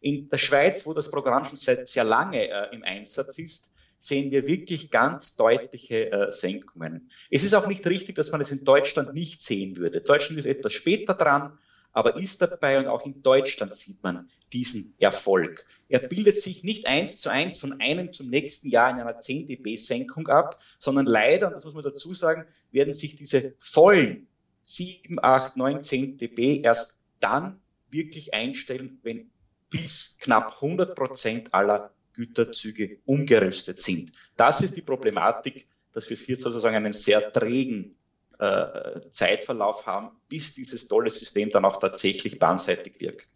In 0.00 0.28
der 0.28 0.38
Schweiz, 0.38 0.84
wo 0.84 0.92
das 0.92 1.10
Programm 1.10 1.46
schon 1.46 1.56
seit 1.56 1.88
sehr 1.88 2.04
lange 2.04 2.48
äh, 2.48 2.74
im 2.74 2.84
Einsatz 2.84 3.38
ist, 3.38 3.70
sehen 3.98 4.30
wir 4.30 4.46
wirklich 4.46 4.90
ganz 4.90 5.36
deutliche 5.36 6.10
äh, 6.10 6.30
Senkungen. 6.30 7.10
Es 7.30 7.44
ist 7.44 7.54
auch 7.54 7.66
nicht 7.66 7.86
richtig, 7.86 8.14
dass 8.16 8.30
man 8.30 8.42
es 8.42 8.52
in 8.52 8.62
Deutschland 8.62 9.14
nicht 9.14 9.40
sehen 9.40 9.76
würde. 9.76 10.02
Deutschland 10.02 10.38
ist 10.38 10.46
etwas 10.46 10.74
später 10.74 11.14
dran, 11.14 11.58
aber 11.96 12.18
ist 12.18 12.42
dabei 12.42 12.78
und 12.78 12.88
auch 12.88 13.06
in 13.06 13.22
Deutschland 13.22 13.72
sieht 13.72 14.02
man 14.02 14.28
diesen 14.52 14.94
Erfolg. 14.98 15.64
Er 15.88 16.00
bildet 16.00 16.36
sich 16.36 16.62
nicht 16.62 16.84
eins 16.84 17.22
zu 17.22 17.30
eins 17.30 17.56
von 17.56 17.80
einem 17.80 18.12
zum 18.12 18.28
nächsten 18.28 18.68
Jahr 18.68 18.90
in 18.90 19.00
einer 19.00 19.18
10 19.18 19.46
dB 19.46 19.76
Senkung 19.76 20.28
ab, 20.28 20.60
sondern 20.78 21.06
leider, 21.06 21.46
und 21.46 21.54
das 21.54 21.64
muss 21.64 21.72
man 21.72 21.84
dazu 21.84 22.12
sagen, 22.12 22.44
werden 22.70 22.92
sich 22.92 23.16
diese 23.16 23.54
vollen 23.60 24.26
7, 24.64 25.24
8, 25.24 25.56
9, 25.56 25.82
10 25.82 26.18
dB 26.18 26.60
erst 26.60 26.98
dann 27.20 27.62
wirklich 27.90 28.34
einstellen, 28.34 29.00
wenn 29.02 29.30
bis 29.70 30.18
knapp 30.20 30.56
100 30.56 30.94
Prozent 30.94 31.54
aller 31.54 31.94
Güterzüge 32.12 32.98
umgerüstet 33.06 33.78
sind. 33.78 34.12
Das 34.36 34.60
ist 34.60 34.76
die 34.76 34.82
Problematik, 34.82 35.66
dass 35.94 36.10
wir 36.10 36.16
hier 36.18 36.36
sozusagen 36.36 36.76
einen 36.76 36.92
sehr 36.92 37.32
trägen 37.32 37.95
äh, 38.38 39.00
Zeitverlauf 39.10 39.86
haben, 39.86 40.10
bis 40.28 40.54
dieses 40.54 40.88
tolle 40.88 41.10
System 41.10 41.50
dann 41.50 41.64
auch 41.64 41.78
tatsächlich 41.78 42.38
bahnseitig 42.38 43.00
wirkt. 43.00 43.28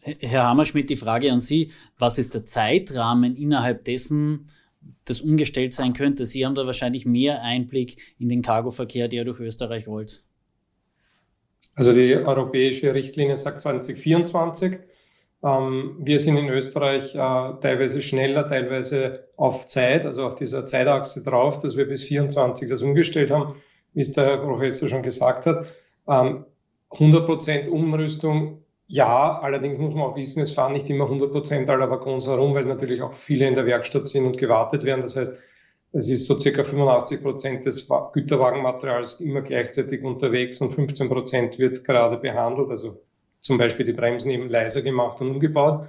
Herr 0.00 0.44
Hammerschmidt, 0.44 0.90
die 0.90 0.96
Frage 0.96 1.32
an 1.32 1.40
Sie, 1.40 1.72
was 1.98 2.18
ist 2.18 2.34
der 2.34 2.44
Zeitrahmen, 2.44 3.36
innerhalb 3.36 3.84
dessen 3.84 4.50
das 5.04 5.20
umgestellt 5.20 5.74
sein 5.74 5.92
könnte? 5.92 6.24
Sie 6.24 6.46
haben 6.46 6.54
da 6.54 6.66
wahrscheinlich 6.66 7.04
mehr 7.04 7.42
Einblick 7.42 8.14
in 8.18 8.28
den 8.28 8.42
Cargoverkehr, 8.42 9.08
der 9.08 9.24
durch 9.24 9.40
Österreich 9.40 9.88
rollt. 9.88 10.22
Also 11.74 11.92
die 11.92 12.14
europäische 12.16 12.94
Richtlinie 12.94 13.36
sagt 13.36 13.60
2024. 13.60 14.78
Ähm, 15.44 15.96
wir 16.00 16.18
sind 16.18 16.36
in 16.36 16.48
Österreich 16.48 17.14
äh, 17.14 17.18
teilweise 17.18 18.02
schneller, 18.02 18.48
teilweise 18.48 19.28
auf 19.36 19.68
Zeit, 19.68 20.04
also 20.04 20.26
auf 20.26 20.34
dieser 20.34 20.66
Zeitachse 20.66 21.22
drauf, 21.22 21.58
dass 21.58 21.76
wir 21.76 21.86
bis 21.86 22.02
24 22.02 22.68
das 22.68 22.82
umgestellt 22.82 23.30
haben, 23.30 23.54
wie 23.94 24.00
es 24.00 24.12
der 24.12 24.26
Herr 24.26 24.38
Professor 24.38 24.88
schon 24.88 25.02
gesagt 25.02 25.46
hat. 25.46 25.66
100 26.06 26.44
ähm, 26.90 27.26
Prozent 27.26 27.68
Umrüstung, 27.68 28.62
ja, 28.86 29.38
allerdings 29.40 29.78
muss 29.78 29.94
man 29.94 30.04
auch 30.04 30.16
wissen, 30.16 30.42
es 30.42 30.52
fahren 30.52 30.72
nicht 30.72 30.88
immer 30.88 31.04
100 31.04 31.30
Prozent 31.30 31.68
aller 31.68 31.90
Waggons 31.90 32.26
herum, 32.26 32.54
weil 32.54 32.64
natürlich 32.64 33.02
auch 33.02 33.12
viele 33.14 33.46
in 33.46 33.54
der 33.54 33.66
Werkstatt 33.66 34.06
sind 34.06 34.24
und 34.24 34.38
gewartet 34.38 34.84
werden. 34.84 35.02
Das 35.02 35.16
heißt, 35.16 35.38
es 35.92 36.08
ist 36.08 36.26
so 36.26 36.38
circa 36.38 36.64
85 36.64 37.22
Prozent 37.22 37.66
des 37.66 37.88
Güterwagenmaterials 38.12 39.20
immer 39.20 39.42
gleichzeitig 39.42 40.02
unterwegs 40.02 40.60
und 40.60 40.74
15 40.74 41.08
Prozent 41.08 41.58
wird 41.58 41.84
gerade 41.84 42.16
behandelt. 42.16 42.70
Also 42.70 43.00
zum 43.40 43.58
Beispiel 43.58 43.86
die 43.86 43.92
Bremsen 43.92 44.30
eben 44.30 44.48
leiser 44.48 44.82
gemacht 44.82 45.20
und 45.20 45.30
umgebaut. 45.30 45.86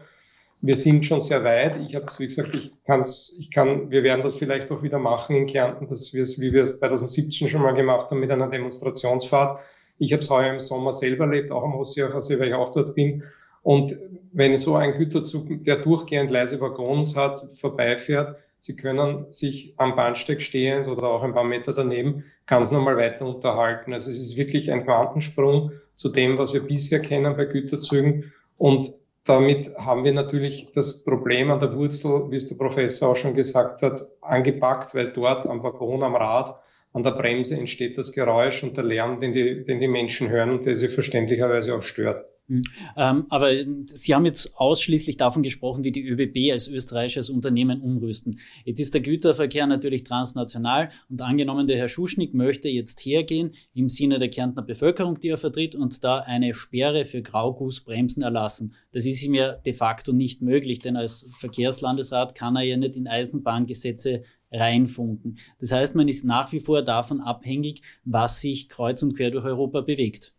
Wir 0.62 0.76
sind 0.76 1.06
schon 1.06 1.22
sehr 1.22 1.44
weit. 1.44 1.80
Ich 1.88 1.96
habe 1.96 2.06
wie 2.18 2.28
gesagt, 2.28 2.54
ich 2.54 2.72
kann's, 2.86 3.36
ich 3.40 3.52
kann, 3.52 3.92
wir 3.92 4.04
werden 4.04 4.24
das 4.24 4.36
vielleicht 4.36 4.72
auch 4.72 4.84
wieder 4.84 5.00
machen 5.00 5.36
in 5.36 5.48
Kärnten, 5.48 5.88
dass 5.88 6.14
wir 6.14 6.24
es, 6.24 6.40
wie 6.40 6.52
wir 6.52 6.64
es 6.64 6.80
2017 6.80 7.48
schon 7.48 7.62
mal 7.62 7.74
gemacht 7.74 8.12
haben 8.12 8.20
mit 8.20 8.32
einer 8.32 8.50
Demonstrationsfahrt. 8.50 9.62
Ich 9.98 10.12
habe 10.12 10.22
es 10.22 10.30
heuer 10.30 10.54
im 10.54 10.60
Sommer 10.60 10.94
selber 10.94 11.26
erlebt, 11.26 11.52
auch 11.52 11.64
am 11.64 11.76
Ossiachersee, 11.76 12.40
weil 12.40 12.50
ich 12.50 12.54
auch 12.54 12.74
dort 12.74 12.96
bin. 12.96 13.24
Und 13.64 13.98
wenn 14.32 14.58
so 14.58 14.76
ein 14.76 14.94
Güterzug, 14.94 15.64
der 15.64 15.78
durchgehend 15.78 16.32
leise 16.32 16.60
Waggons 16.60 17.16
hat, 17.16 17.42
vorbeifährt, 17.60 18.38
Sie 18.60 18.76
können 18.76 19.32
sich 19.32 19.74
am 19.78 19.96
Bahnsteig 19.96 20.42
stehend 20.42 20.88
oder 20.88 21.04
auch 21.04 21.24
ein 21.24 21.34
paar 21.34 21.46
Meter 21.46 21.74
daneben 21.74 22.26
ganz 22.46 22.72
normal 22.72 22.98
weiter 22.98 23.26
unterhalten. 23.26 23.94
Also 23.94 24.12
es 24.12 24.20
ist 24.20 24.36
wirklich 24.36 24.70
ein 24.72 24.84
Quantensprung 24.84 25.72
zu 25.96 26.10
dem, 26.10 26.38
was 26.38 26.54
wir 26.54 26.62
bisher 26.62 27.00
kennen 27.00 27.38
bei 27.38 27.46
Güterzügen. 27.46 28.34
Und 28.58 28.94
damit 29.26 29.76
haben 29.78 30.04
wir 30.04 30.14
natürlich 30.14 30.72
das 30.74 31.04
Problem 31.04 31.52
an 31.52 31.60
der 31.60 31.76
Wurzel, 31.76 32.32
wie 32.32 32.36
es 32.36 32.48
der 32.48 32.56
Professor 32.56 33.10
auch 33.10 33.18
schon 33.18 33.36
gesagt 33.36 33.82
hat, 33.82 34.08
angepackt, 34.22 34.96
weil 34.96 35.12
dort 35.12 35.46
am 35.46 35.64
Waggon, 35.64 36.04
am 36.04 36.16
Rad, 36.16 36.60
an 36.94 37.04
der 37.04 37.12
Bremse 37.12 37.56
entsteht 37.56 37.98
das 37.98 38.12
Geräusch 38.12 38.64
und 38.64 38.76
der 38.76 38.84
Lärm, 38.84 39.22
den 39.22 39.34
die, 39.34 39.64
den 39.64 39.80
die 39.80 39.88
Menschen 39.88 40.30
hören 40.30 40.52
und 40.52 40.66
der 40.66 40.76
sie 40.76 40.88
verständlicherweise 40.88 41.76
auch 41.76 41.84
stört. 41.84 42.26
Mhm. 42.50 42.64
Ähm, 42.98 43.26
aber 43.30 43.52
Sie 43.86 44.16
haben 44.16 44.26
jetzt 44.26 44.56
ausschließlich 44.56 45.18
davon 45.18 45.44
gesprochen, 45.44 45.84
wie 45.84 45.92
die 45.92 46.06
ÖBB 46.06 46.52
als 46.52 46.68
österreichisches 46.68 47.30
Unternehmen 47.30 47.82
umrüsten. 47.82 48.40
Jetzt 48.66 48.80
ist 48.80 48.94
der 48.96 49.02
Güterverkehr 49.02 49.68
natürlich 49.68 50.04
transnational 50.04 50.90
und 51.10 51.22
angenommen, 51.22 51.68
der 51.68 51.78
Herr 51.78 51.88
Schuschnigg 51.88 52.36
möchte 52.36 52.68
jetzt 52.68 53.06
hergehen 53.06 53.54
im 53.76 53.88
Sinne 53.88 54.18
der 54.18 54.30
Kärntner 54.30 54.64
Bevölkerung, 54.64 55.20
die 55.20 55.30
er 55.30 55.38
vertritt, 55.38 55.76
und 55.76 56.04
da 56.04 56.20
eine 56.20 56.56
Sperre 56.56 57.06
für 57.06 57.22
Graugussbremsen 57.22 58.24
erlassen. 58.24 58.74
Das 58.92 59.06
ist 59.06 59.24
ihm 59.24 59.36
ja 59.36 59.54
de 59.54 59.74
facto 59.74 60.12
nicht 60.12 60.42
möglich, 60.42 60.80
denn 60.80 60.98
als 60.98 61.30
Verkehrslandesrat 61.38 62.34
kann 62.34 62.56
er 62.56 62.64
ja 62.64 62.78
nicht 62.78 62.96
in 62.96 63.08
Eisenbahngesetze 63.08 64.24
reinfunken. 64.52 65.38
Das 65.60 65.72
heißt, 65.72 65.94
man 65.94 66.08
ist 66.08 66.26
nach 66.26 66.52
wie 66.52 66.60
vor 66.60 66.82
davon 66.82 67.22
abhängig, 67.22 67.84
was 68.04 68.42
sich 68.42 68.70
kreuz 68.70 69.04
und 69.04 69.16
quer 69.16 69.30
durch 69.30 69.46
Europa 69.46 69.82
bewegt. 69.82 70.34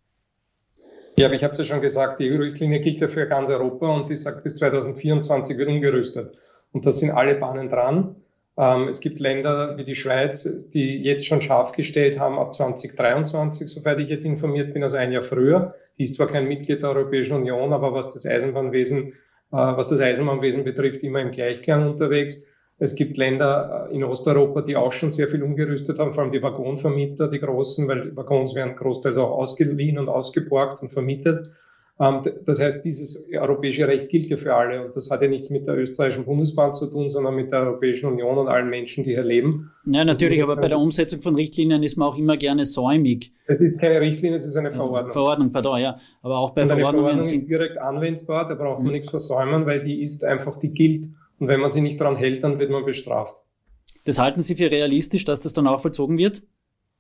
Ja, 1.21 1.27
aber 1.27 1.35
ich 1.35 1.45
habe 1.45 1.53
es 1.53 1.59
ja 1.59 1.65
schon 1.67 1.83
gesagt, 1.83 2.19
die 2.19 2.31
EU-Richtlinie 2.31 2.81
gilt 2.81 3.03
ja 3.03 3.07
für 3.07 3.27
ganz 3.27 3.51
Europa 3.51 3.87
und 3.95 4.09
die 4.09 4.17
sagt, 4.17 4.43
bis 4.43 4.57
2024 4.57 5.59
wird 5.59 5.69
umgerüstet. 5.69 6.39
Und 6.73 6.87
da 6.87 6.93
sind 6.93 7.11
alle 7.11 7.35
Bahnen 7.35 7.69
dran. 7.69 8.17
Ähm, 8.57 8.89
es 8.89 9.01
gibt 9.01 9.21
Länder 9.21 9.77
wie 9.77 9.85
die 9.85 9.97
Schweiz, 9.97 10.45
die 10.71 11.03
jetzt 11.03 11.27
schon 11.27 11.43
scharf 11.43 11.73
gestellt 11.73 12.19
haben 12.19 12.39
ab 12.39 12.55
2023, 12.55 13.69
soweit 13.69 13.99
ich 13.99 14.09
jetzt 14.09 14.25
informiert 14.25 14.73
bin, 14.73 14.83
also 14.83 14.97
ein 14.97 15.13
Jahr 15.13 15.23
früher. 15.23 15.75
Die 15.99 16.05
ist 16.05 16.15
zwar 16.15 16.29
kein 16.29 16.49
Mitglied 16.49 16.81
der 16.81 16.89
Europäischen 16.89 17.35
Union, 17.35 17.75
aber 17.75 17.93
was 17.93 18.15
das 18.15 18.25
Eisenbahnwesen, 18.25 19.09
äh, 19.09 19.13
was 19.51 19.91
das 19.91 20.01
Eisenbahnwesen 20.01 20.65
betrifft, 20.65 21.03
immer 21.03 21.21
im 21.21 21.33
Gleichklang 21.33 21.87
unterwegs. 21.87 22.47
Es 22.83 22.95
gibt 22.95 23.19
Länder 23.19 23.89
äh, 23.91 23.95
in 23.95 24.03
Osteuropa, 24.03 24.63
die 24.63 24.75
auch 24.75 24.95
schon 24.95 25.11
sehr 25.11 25.29
viel 25.29 25.43
umgerüstet 25.43 25.99
haben, 25.99 26.15
vor 26.15 26.25
allem 26.25 26.33
die 26.33 26.43
Waggonvermieter, 26.43 27.29
die 27.29 27.39
großen, 27.39 27.87
weil 27.87 28.11
die 28.11 28.17
Waggons 28.17 28.55
werden 28.55 28.75
großteils 28.75 29.19
auch 29.19 29.31
ausgeliehen 29.31 29.99
und 29.99 30.09
ausgeborgt 30.09 30.83
und 30.83 30.91
vermietet. 30.91 31.51
Ähm, 32.01 32.23
das 32.47 32.59
heißt, 32.59 32.83
dieses 32.83 33.29
europäische 33.31 33.87
Recht 33.87 34.09
gilt 34.09 34.31
ja 34.31 34.39
für 34.39 34.55
alle 34.55 34.87
und 34.87 34.97
das 34.97 35.11
hat 35.11 35.21
ja 35.21 35.29
nichts 35.29 35.51
mit 35.51 35.67
der 35.67 35.77
österreichischen 35.77 36.25
Bundesbahn 36.25 36.73
zu 36.73 36.87
tun, 36.87 37.11
sondern 37.11 37.37
mit 37.37 37.53
der 37.53 37.61
Europäischen 37.61 38.07
Union 38.07 38.39
und 38.39 38.49
allen 38.49 38.71
Menschen, 38.71 39.05
die 39.05 39.11
hier 39.11 39.25
leben. 39.25 39.71
Ja, 39.85 40.03
natürlich, 40.03 40.43
aber 40.43 40.57
bei 40.57 40.69
der 40.69 40.79
Umsetzung 40.79 41.21
von 41.21 41.35
Richtlinien 41.35 41.83
ist 41.83 41.99
man 41.99 42.09
auch 42.09 42.17
immer 42.17 42.39
gerne 42.39 42.65
säumig. 42.65 43.31
Es 43.47 43.61
ist 43.61 43.79
keine 43.79 44.01
Richtlinie, 44.01 44.39
es 44.39 44.47
ist 44.47 44.57
eine 44.57 44.71
also 44.71 44.85
Verordnung. 44.85 45.13
Verordnung, 45.13 45.53
pardon, 45.53 45.81
ja. 45.81 45.99
Aber 46.23 46.39
auch 46.39 46.55
bei 46.55 46.63
und 46.63 46.69
Verordnungen 46.69 47.11
eine 47.11 47.21
Verordnung 47.21 47.21
sind 47.21 47.43
ist 47.43 47.51
direkt 47.51 47.77
anwendbar, 47.77 48.49
da 48.49 48.55
braucht 48.55 48.79
man 48.79 48.87
mhm. 48.87 48.93
nichts 48.93 49.11
versäumen, 49.11 49.67
weil 49.67 49.85
die 49.85 50.01
ist 50.03 50.25
einfach, 50.25 50.59
die 50.59 50.71
gilt. 50.71 51.11
Und 51.41 51.49
wenn 51.49 51.59
man 51.59 51.73
sich 51.73 51.83
nicht 51.83 52.01
daran 52.01 52.17
hält, 52.17 52.45
dann 52.45 52.61
wird 52.61 52.71
man 52.71 52.85
bestraft. 52.85 53.35
Das 54.05 54.19
halten 54.19 54.43
Sie 54.43 54.55
für 54.55 54.71
realistisch, 54.71 55.25
dass 55.25 55.41
das 55.41 55.53
dann 55.53 55.67
auch 55.67 55.81
vollzogen 55.81 56.17
wird? 56.17 56.43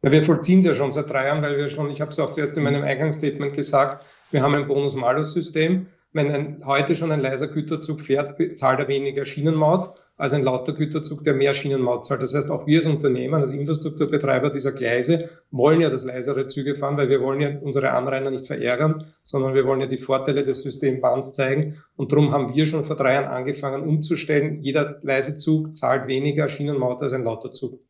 Ja, 0.02 0.10
wir 0.10 0.22
vollziehen 0.22 0.58
es 0.58 0.64
ja 0.64 0.74
schon 0.74 0.92
seit 0.92 1.10
drei 1.10 1.26
Jahren, 1.26 1.42
weil 1.42 1.56
wir 1.56 1.68
schon, 1.68 1.90
ich 1.90 2.00
habe 2.00 2.10
es 2.10 2.18
auch 2.18 2.32
zuerst 2.32 2.56
in 2.56 2.64
meinem 2.64 2.82
Eingangsstatement 2.82 3.54
gesagt, 3.54 4.04
wir 4.30 4.42
haben 4.42 4.54
ein 4.54 4.66
Bonus-Malus-System. 4.66 5.86
Wenn 6.12 6.30
ein, 6.30 6.62
heute 6.64 6.96
schon 6.96 7.12
ein 7.12 7.20
leiser 7.20 7.48
Güterzug 7.48 8.00
fährt, 8.00 8.36
zahlt 8.58 8.80
er 8.80 8.88
weniger 8.88 9.24
Schienenmaut 9.26 9.94
als 10.20 10.34
ein 10.34 10.44
lauter 10.44 10.74
Güterzug, 10.74 11.24
der 11.24 11.32
mehr 11.32 11.54
Schienenmaut 11.54 12.04
zahlt. 12.04 12.20
Das 12.20 12.34
heißt, 12.34 12.50
auch 12.50 12.66
wir 12.66 12.78
als 12.78 12.86
Unternehmen, 12.86 13.40
als 13.40 13.52
Infrastrukturbetreiber 13.52 14.50
dieser 14.50 14.72
Gleise, 14.72 15.30
wollen 15.50 15.80
ja 15.80 15.88
das 15.88 16.04
leisere 16.04 16.46
Züge 16.46 16.76
fahren, 16.76 16.98
weil 16.98 17.08
wir 17.08 17.22
wollen 17.22 17.40
ja 17.40 17.58
unsere 17.58 17.92
Anrainer 17.92 18.30
nicht 18.30 18.46
verärgern, 18.46 19.06
sondern 19.24 19.54
wir 19.54 19.64
wollen 19.64 19.80
ja 19.80 19.86
die 19.86 19.96
Vorteile 19.96 20.44
des 20.44 20.62
Systembahns 20.62 21.32
zeigen. 21.32 21.82
Und 21.96 22.12
darum 22.12 22.32
haben 22.32 22.54
wir 22.54 22.66
schon 22.66 22.84
vor 22.84 22.96
drei 22.96 23.14
Jahren 23.14 23.28
angefangen 23.32 23.82
umzustellen. 23.82 24.60
Jeder 24.62 24.98
leise 25.02 25.38
Zug 25.38 25.74
zahlt 25.74 26.06
weniger 26.06 26.50
Schienenmaut 26.50 27.00
als 27.00 27.14
ein 27.14 27.24
lauter 27.24 27.50
Zug. 27.50 27.80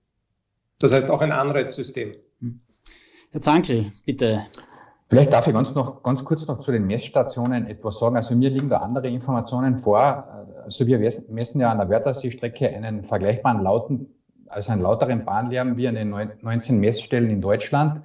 Das 0.78 0.92
heißt 0.92 1.10
auch 1.10 1.22
ein 1.22 1.32
Anreizsystem. 1.32 2.14
Herr 3.32 3.40
Zankel, 3.40 3.92
bitte. 4.06 4.42
Vielleicht 5.10 5.32
darf 5.32 5.48
ich 5.48 5.54
ganz, 5.54 5.74
noch, 5.74 6.04
ganz 6.04 6.24
kurz 6.24 6.46
noch 6.46 6.60
zu 6.60 6.70
den 6.70 6.86
Messstationen 6.86 7.66
etwas 7.66 7.98
sagen. 7.98 8.14
Also 8.14 8.36
mir 8.36 8.48
liegen 8.48 8.68
da 8.68 8.76
andere 8.76 9.08
Informationen 9.08 9.76
vor. 9.76 10.46
Also 10.62 10.86
wir 10.86 11.00
messen 11.00 11.60
ja 11.60 11.72
an 11.72 11.78
der 11.78 11.88
Wörthersee-Strecke 11.88 12.68
einen 12.68 13.02
vergleichbaren 13.02 13.60
lauten, 13.60 14.14
also 14.46 14.70
einen 14.70 14.82
lauteren 14.82 15.24
Bahnlärm 15.24 15.76
wie 15.76 15.88
an 15.88 15.96
den 15.96 16.10
19 16.10 16.78
Messstellen 16.78 17.28
in 17.28 17.40
Deutschland. 17.40 18.04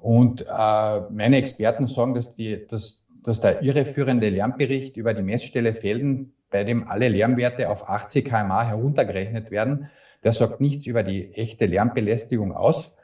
Und 0.00 0.46
äh, 0.48 1.00
meine 1.10 1.36
Experten 1.36 1.86
sagen, 1.86 2.14
dass, 2.14 2.34
die, 2.34 2.66
dass, 2.66 3.04
dass 3.22 3.42
der 3.42 3.60
irreführende 3.60 4.30
Lärmbericht 4.30 4.96
über 4.96 5.12
die 5.12 5.22
Messstelle 5.22 5.74
Felden, 5.74 6.32
bei 6.50 6.64
dem 6.64 6.88
alle 6.88 7.08
Lärmwerte 7.08 7.68
auf 7.68 7.90
80 7.90 8.24
kmh 8.24 8.64
heruntergerechnet 8.64 9.50
werden, 9.50 9.90
der 10.24 10.32
sagt 10.32 10.62
nichts 10.62 10.86
über 10.86 11.02
die 11.02 11.34
echte 11.34 11.66
Lärmbelästigung 11.66 12.56
aus. 12.56 12.96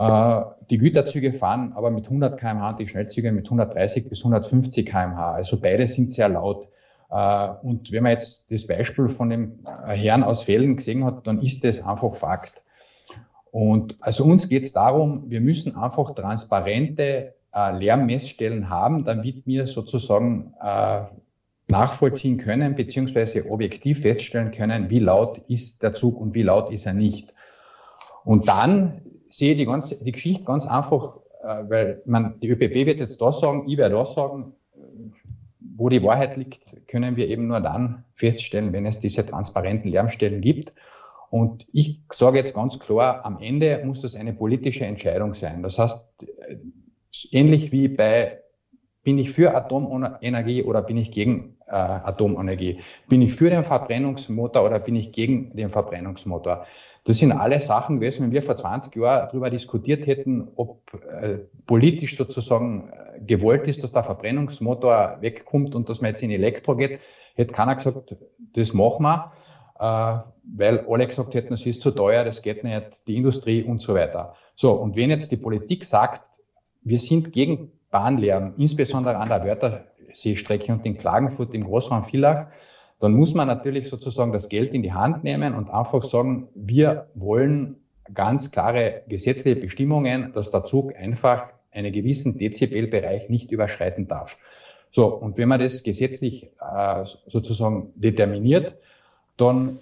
Äh, 0.00 0.44
die 0.70 0.78
Güterzüge 0.78 1.34
fahren 1.34 1.74
aber 1.74 1.90
mit 1.90 2.06
100 2.06 2.40
kmh, 2.40 2.72
die 2.72 2.88
Schnellzüge 2.88 3.32
mit 3.32 3.44
130 3.44 4.08
bis 4.08 4.20
150 4.20 4.86
kmh. 4.86 5.32
Also 5.32 5.60
beide 5.60 5.86
sind 5.88 6.10
sehr 6.10 6.30
laut. 6.30 6.68
Äh, 7.10 7.48
und 7.62 7.92
wenn 7.92 8.04
man 8.04 8.12
jetzt 8.12 8.50
das 8.50 8.66
Beispiel 8.66 9.10
von 9.10 9.28
dem 9.28 9.58
Herrn 9.84 10.22
aus 10.22 10.44
Fällen 10.44 10.76
gesehen 10.76 11.04
hat, 11.04 11.26
dann 11.26 11.42
ist 11.42 11.64
das 11.64 11.86
einfach 11.86 12.14
Fakt. 12.14 12.62
Und 13.50 13.98
also 14.00 14.24
uns 14.24 14.48
geht 14.48 14.62
es 14.62 14.72
darum, 14.72 15.28
wir 15.28 15.42
müssen 15.42 15.76
einfach 15.76 16.14
transparente 16.14 17.34
äh, 17.52 17.76
Lärmmessstellen 17.76 18.70
haben, 18.70 19.04
damit 19.04 19.46
wir 19.46 19.66
sozusagen 19.66 20.54
nachvollziehen 21.68 22.38
können, 22.38 22.74
beziehungsweise 22.74 23.48
objektiv 23.50 24.00
feststellen 24.00 24.50
können, 24.50 24.90
wie 24.90 24.98
laut 24.98 25.42
ist 25.46 25.82
der 25.82 25.94
Zug 25.94 26.20
und 26.20 26.34
wie 26.34 26.42
laut 26.42 26.72
ist 26.72 26.86
er 26.86 26.94
nicht. 26.94 27.32
Und 28.24 28.48
dann 28.48 29.02
sehe 29.30 29.56
die, 29.56 29.64
ganze, 29.64 29.96
die 29.96 30.12
Geschichte 30.12 30.44
ganz 30.44 30.66
einfach, 30.66 31.16
äh, 31.42 31.64
weil 31.68 32.02
man, 32.04 32.38
die 32.40 32.48
ÖPB 32.48 32.86
wird 32.86 33.00
jetzt 33.00 33.20
da 33.22 33.32
sagen, 33.32 33.68
ich 33.68 33.78
werde 33.78 33.94
da 33.94 34.04
sagen, 34.04 34.54
wo 35.80 35.88
die 35.88 36.02
Wahrheit 36.02 36.36
liegt, 36.36 36.86
können 36.88 37.16
wir 37.16 37.28
eben 37.28 37.46
nur 37.46 37.60
dann 37.60 38.04
feststellen, 38.14 38.72
wenn 38.72 38.84
es 38.84 39.00
diese 39.00 39.24
transparenten 39.24 39.90
Lärmstellen 39.90 40.40
gibt. 40.40 40.74
Und 41.30 41.66
ich 41.72 42.00
sage 42.12 42.38
jetzt 42.38 42.54
ganz 42.54 42.78
klar, 42.78 43.24
am 43.24 43.40
Ende 43.40 43.82
muss 43.84 44.02
das 44.02 44.16
eine 44.16 44.32
politische 44.32 44.84
Entscheidung 44.84 45.32
sein. 45.34 45.62
Das 45.62 45.78
heißt, 45.78 46.06
ähnlich 47.30 47.72
wie 47.72 47.88
bei, 47.88 48.40
bin 49.02 49.18
ich 49.18 49.30
für 49.30 49.54
Atomenergie 49.54 50.64
oder 50.64 50.82
bin 50.82 50.96
ich 50.96 51.12
gegen 51.12 51.56
äh, 51.66 51.72
Atomenergie? 51.72 52.80
Bin 53.08 53.22
ich 53.22 53.32
für 53.32 53.48
den 53.48 53.64
Verbrennungsmotor 53.64 54.64
oder 54.64 54.80
bin 54.80 54.96
ich 54.96 55.12
gegen 55.12 55.56
den 55.56 55.70
Verbrennungsmotor? 55.70 56.66
Das 57.04 57.18
sind 57.18 57.32
alle 57.32 57.60
Sachen 57.60 57.98
gewesen, 57.98 58.24
wenn 58.24 58.32
wir 58.32 58.42
vor 58.42 58.56
20 58.56 58.94
Jahren 58.96 59.28
darüber 59.28 59.50
diskutiert 59.50 60.06
hätten, 60.06 60.48
ob 60.56 60.82
äh, 60.94 61.38
politisch 61.66 62.16
sozusagen 62.16 62.90
äh, 62.90 63.20
gewollt 63.20 63.66
ist, 63.66 63.82
dass 63.82 63.92
der 63.92 64.04
Verbrennungsmotor 64.04 65.18
wegkommt 65.20 65.74
und 65.74 65.88
dass 65.88 66.00
man 66.02 66.10
jetzt 66.10 66.22
in 66.22 66.30
Elektro 66.30 66.76
geht, 66.76 67.00
hätte 67.34 67.54
keiner 67.54 67.74
gesagt, 67.74 68.16
das 68.54 68.74
machen 68.74 69.02
wir, 69.04 69.32
äh, 69.78 70.18
weil 70.56 70.86
alle 70.88 71.06
gesagt 71.06 71.34
hätten, 71.34 71.54
es 71.54 71.64
ist 71.64 71.80
zu 71.80 71.90
teuer, 71.90 72.24
das 72.24 72.42
geht 72.42 72.64
nicht, 72.64 73.06
die 73.06 73.16
Industrie 73.16 73.62
und 73.62 73.80
so 73.80 73.94
weiter. 73.94 74.34
So, 74.54 74.72
und 74.72 74.94
wenn 74.94 75.08
jetzt 75.08 75.32
die 75.32 75.38
Politik 75.38 75.86
sagt, 75.86 76.22
wir 76.82 76.98
sind 76.98 77.32
gegen 77.32 77.72
Bahnlärm, 77.90 78.54
insbesondere 78.58 79.16
an 79.16 79.28
der 79.28 79.86
Seestrecke 80.12 80.72
und 80.72 80.84
in 80.84 80.96
Klagenfurt 80.96 81.54
im 81.54 81.64
Großraum 81.64 82.04
Villach, 82.04 82.48
dann 83.00 83.14
muss 83.14 83.34
man 83.34 83.48
natürlich 83.48 83.88
sozusagen 83.88 84.32
das 84.32 84.48
Geld 84.48 84.74
in 84.74 84.82
die 84.82 84.92
Hand 84.92 85.24
nehmen 85.24 85.54
und 85.54 85.70
einfach 85.70 86.04
sagen, 86.04 86.48
wir 86.54 87.08
wollen 87.14 87.76
ganz 88.12 88.50
klare 88.50 89.02
gesetzliche 89.08 89.58
Bestimmungen, 89.58 90.32
dass 90.32 90.50
der 90.50 90.64
Zug 90.64 90.94
einfach 90.94 91.48
einen 91.72 91.92
gewissen 91.92 92.38
Dezibelbereich 92.38 93.28
nicht 93.28 93.50
überschreiten 93.50 94.06
darf. 94.06 94.38
So, 94.90 95.06
und 95.06 95.38
wenn 95.38 95.48
man 95.48 95.60
das 95.60 95.82
gesetzlich 95.82 96.50
äh, 96.60 97.04
sozusagen 97.28 97.92
determiniert, 97.94 98.76
dann 99.36 99.78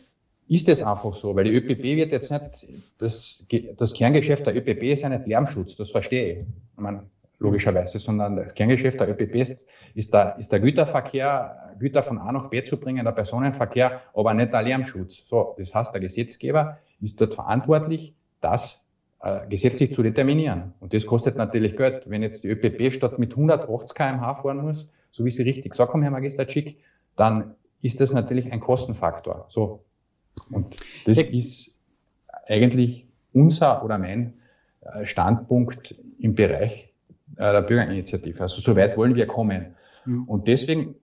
ist 0.49 0.69
es 0.69 0.83
einfach 0.83 1.15
so, 1.15 1.35
weil 1.35 1.45
die 1.45 1.55
ÖPP 1.55 1.83
wird 1.83 2.13
jetzt 2.13 2.31
nicht, 2.31 2.67
das, 2.99 3.45
das 3.77 3.95
Kerngeschäft 3.95 4.47
der 4.47 4.57
ÖPP 4.57 4.85
ist 4.85 5.03
ja 5.03 5.09
nicht 5.09 5.27
Lärmschutz, 5.27 5.77
das 5.77 5.91
verstehe 5.91 6.33
ich, 6.33 6.39
ich 6.41 6.83
logischerweise, 7.39 7.99
sondern 7.99 8.37
das 8.37 8.55
Kerngeschäft 8.55 9.01
der 9.01 9.09
ÖPP 9.11 9.37
ist, 9.37 9.67
ist, 9.95 10.13
der, 10.13 10.37
ist 10.39 10.51
der 10.53 10.61
Güterverkehr, 10.61 11.75
Güter 11.79 12.03
von 12.03 12.19
A 12.19 12.33
nach 12.33 12.51
B 12.51 12.63
zu 12.65 12.79
bringen, 12.79 13.05
der 13.05 13.13
Personenverkehr, 13.13 14.03
aber 14.15 14.35
nicht 14.35 14.53
der 14.53 14.63
Lärmschutz. 14.63 15.27
So, 15.29 15.55
das 15.59 15.75
heißt, 15.75 15.95
der 15.95 16.01
Gesetzgeber 16.01 16.79
ist 17.01 17.21
dort 17.21 17.35
verantwortlich, 17.35 18.15
das 18.41 18.83
äh, 19.21 19.47
gesetzlich 19.49 19.93
zu 19.93 20.03
determinieren. 20.03 20.75
Und 20.81 20.95
das 20.95 21.07
kostet 21.07 21.37
natürlich 21.37 21.77
Geld. 21.77 22.05
Wenn 22.07 22.23
jetzt 22.23 22.43
die 22.45 22.49
ÖPP 22.49 22.93
statt 22.93 23.19
mit 23.19 23.33
180 23.33 23.97
kmh 23.97 24.35
fahren 24.37 24.59
muss, 24.59 24.89
so 25.13 25.25
wie 25.25 25.31
Sie 25.31 25.43
richtig 25.43 25.71
gesagt 25.71 25.93
haben, 25.93 26.03
Herr 26.03 26.11
Magister 26.11 26.49
Schick, 26.49 26.79
dann 27.17 27.55
ist 27.81 28.01
das 28.01 28.13
natürlich 28.13 28.53
ein 28.53 28.61
Kostenfaktor. 28.61 29.47
So. 29.49 29.85
Und 30.51 30.77
das 31.05 31.19
ist 31.19 31.75
eigentlich 32.47 33.07
unser 33.33 33.85
oder 33.85 33.99
mein 33.99 34.35
äh, 34.81 35.07
Standpunkt 35.07 35.95
im 36.19 36.35
Bereich 36.35 36.88
der 37.39 37.63
Bürgerinitiative. 37.63 38.43
Also 38.43 38.61
so 38.61 38.77
weit 38.77 38.97
wollen 38.97 39.15
wir 39.15 39.27
kommen. 39.27 39.77
Mhm. 40.05 40.25
Und 40.25 40.49
deswegen 40.49 40.97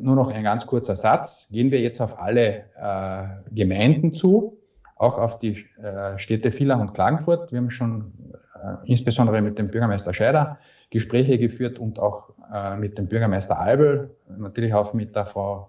nur 0.00 0.16
noch 0.16 0.30
ein 0.30 0.42
ganz 0.42 0.66
kurzer 0.66 0.96
Satz. 0.96 1.48
Gehen 1.50 1.70
wir 1.70 1.80
jetzt 1.80 2.00
auf 2.00 2.20
alle 2.20 2.64
äh, 2.76 3.54
Gemeinden 3.54 4.14
zu, 4.14 4.58
auch 4.96 5.18
auf 5.18 5.38
die 5.38 5.64
äh, 5.82 6.18
Städte 6.18 6.52
Villach 6.52 6.80
und 6.80 6.94
Klagenfurt. 6.94 7.52
Wir 7.52 7.58
haben 7.58 7.70
schon 7.70 8.12
äh, 8.54 8.76
insbesondere 8.84 9.40
mit 9.40 9.58
dem 9.58 9.70
Bürgermeister 9.70 10.12
Scheider 10.14 10.58
Gespräche 10.90 11.38
geführt 11.38 11.78
und 11.78 11.98
auch 11.98 12.30
äh, 12.52 12.76
mit 12.76 12.98
dem 12.98 13.06
Bürgermeister 13.06 13.58
Albel, 13.58 14.16
natürlich 14.28 14.74
auch 14.74 14.92
mit 14.92 15.14
der 15.14 15.26
Frau 15.26 15.68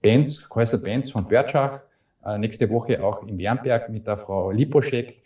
Benz, 0.00 0.48
Kreusel 0.48 0.78
Benz 0.78 1.10
von 1.10 1.26
Börtschach, 1.28 1.80
äh, 2.24 2.38
nächste 2.38 2.70
Woche 2.70 3.02
auch 3.04 3.26
in 3.26 3.36
Wernberg 3.38 3.88
mit 3.88 4.06
der 4.06 4.16
Frau 4.16 4.50
Liposchek. 4.50 5.22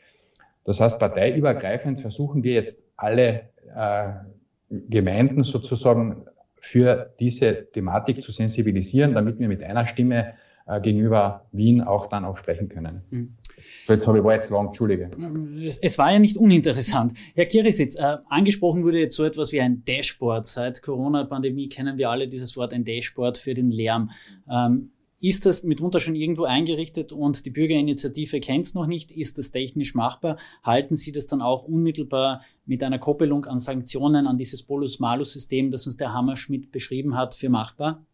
Das 0.64 0.80
heißt, 0.80 0.98
parteiübergreifend 0.98 2.00
versuchen 2.00 2.42
wir 2.42 2.54
jetzt 2.54 2.86
alle 2.96 3.50
äh, 3.76 4.12
Gemeinden 4.70 5.44
sozusagen 5.44 6.26
für 6.56 7.12
diese 7.20 7.70
Thematik 7.72 8.22
zu 8.22 8.32
sensibilisieren, 8.32 9.14
damit 9.14 9.38
wir 9.38 9.48
mit 9.48 9.62
einer 9.62 9.86
Stimme 9.86 10.34
äh, 10.66 10.80
gegenüber 10.80 11.46
Wien 11.52 11.82
auch 11.82 12.06
dann 12.06 12.24
auch 12.24 12.38
sprechen 12.38 12.68
können. 12.68 13.02
Mhm. 13.10 13.36
So, 13.86 13.92
jetzt 13.92 14.06
habe 14.06 14.18
ich 14.18 14.24
war 14.24 14.34
jetzt 14.34 14.50
lang, 14.50 14.68
Entschuldige. 14.68 15.10
Es, 15.62 15.78
es, 15.78 15.98
war 15.98 16.10
ja 16.10 16.18
nicht 16.18 16.36
uninteressant. 16.36 17.12
Herr 17.34 17.46
Kirisitz, 17.46 17.96
äh, 17.96 18.16
angesprochen 18.28 18.82
wurde 18.82 18.98
jetzt 18.98 19.14
so 19.14 19.24
etwas 19.24 19.52
wie 19.52 19.60
ein 19.60 19.84
Dashboard. 19.84 20.46
Seit 20.46 20.82
Corona-Pandemie 20.82 21.68
kennen 21.68 21.98
wir 21.98 22.10
alle 22.10 22.26
dieses 22.26 22.56
Wort, 22.56 22.72
ein 22.72 22.84
Dashboard 22.84 23.38
für 23.38 23.54
den 23.54 23.70
Lärm. 23.70 24.10
Ähm, 24.50 24.90
ist 25.24 25.46
das 25.46 25.62
mitunter 25.62 26.00
schon 26.00 26.16
irgendwo 26.16 26.44
eingerichtet 26.44 27.10
und 27.10 27.46
die 27.46 27.50
Bürgerinitiative 27.50 28.40
kennt 28.40 28.66
es 28.66 28.74
noch 28.74 28.86
nicht? 28.86 29.10
Ist 29.10 29.38
das 29.38 29.50
technisch 29.50 29.94
machbar? 29.94 30.36
Halten 30.62 30.96
Sie 30.96 31.12
das 31.12 31.26
dann 31.26 31.40
auch 31.40 31.64
unmittelbar 31.64 32.44
mit 32.66 32.82
einer 32.82 32.98
Koppelung 32.98 33.46
an 33.46 33.58
Sanktionen 33.58 34.26
an 34.26 34.36
dieses 34.36 34.62
Bolus-Malus-System, 34.64 35.70
das 35.70 35.86
uns 35.86 35.96
der 35.96 36.12
Hammerschmidt 36.12 36.70
beschrieben 36.72 37.16
hat, 37.16 37.34
für 37.34 37.48
machbar? 37.48 38.04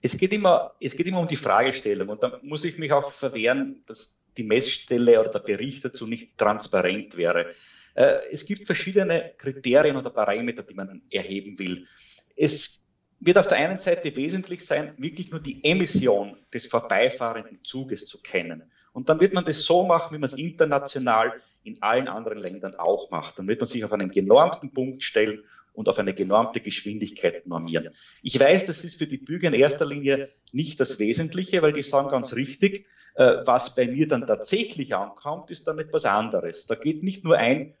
Es 0.00 0.16
geht 0.16 0.32
immer, 0.32 0.72
es 0.80 0.96
geht 0.96 1.06
immer 1.06 1.20
um 1.20 1.26
die 1.26 1.36
Fragestellung 1.36 2.08
und 2.08 2.22
da 2.22 2.40
muss 2.42 2.64
ich 2.64 2.78
mich 2.78 2.92
auch 2.92 3.12
verwehren, 3.12 3.82
dass 3.86 4.16
die 4.38 4.42
Messstelle 4.42 5.20
oder 5.20 5.32
der 5.32 5.40
Bericht 5.40 5.84
dazu 5.84 6.06
nicht 6.06 6.38
transparent 6.38 7.18
wäre. 7.18 7.54
Äh, 7.92 8.20
es 8.32 8.46
gibt 8.46 8.64
verschiedene 8.64 9.34
Kriterien 9.36 9.96
oder 9.96 10.08
Parameter, 10.08 10.62
die 10.62 10.74
man 10.74 11.02
erheben 11.10 11.58
will. 11.58 11.86
Es 12.36 12.83
wird 13.20 13.38
auf 13.38 13.46
der 13.46 13.58
einen 13.58 13.78
Seite 13.78 14.14
wesentlich 14.16 14.64
sein, 14.66 14.94
wirklich 14.98 15.30
nur 15.30 15.40
die 15.40 15.64
Emission 15.64 16.36
des 16.52 16.66
vorbeifahrenden 16.66 17.60
Zuges 17.64 18.06
zu 18.06 18.20
kennen. 18.20 18.62
Und 18.92 19.08
dann 19.08 19.20
wird 19.20 19.34
man 19.34 19.44
das 19.44 19.64
so 19.64 19.84
machen, 19.84 20.14
wie 20.14 20.18
man 20.18 20.26
es 20.26 20.34
international 20.34 21.32
in 21.64 21.82
allen 21.82 22.08
anderen 22.08 22.38
Ländern 22.38 22.74
auch 22.76 23.10
macht. 23.10 23.38
Dann 23.38 23.48
wird 23.48 23.60
man 23.60 23.66
sich 23.66 23.84
auf 23.84 23.92
einen 23.92 24.10
genormten 24.10 24.72
Punkt 24.72 25.02
stellen 25.02 25.42
und 25.72 25.88
auf 25.88 25.98
eine 25.98 26.14
genormte 26.14 26.60
Geschwindigkeit 26.60 27.46
normieren. 27.46 27.90
Ich 28.22 28.38
weiß, 28.38 28.66
das 28.66 28.84
ist 28.84 28.96
für 28.96 29.06
die 29.06 29.16
Bürger 29.16 29.48
in 29.48 29.54
erster 29.54 29.86
Linie 29.86 30.30
nicht 30.52 30.78
das 30.78 30.98
Wesentliche, 30.98 31.62
weil 31.62 31.72
die 31.72 31.82
sagen 31.82 32.08
ganz 32.08 32.34
richtig, 32.34 32.86
äh, 33.14 33.38
was 33.44 33.74
bei 33.74 33.86
mir 33.86 34.06
dann 34.06 34.26
tatsächlich 34.26 34.94
ankommt, 34.94 35.50
ist 35.50 35.66
dann 35.66 35.78
etwas 35.78 36.04
anderes. 36.04 36.66
Da 36.66 36.76
geht 36.76 37.02
nicht 37.02 37.24
nur 37.24 37.36
ein 37.36 37.74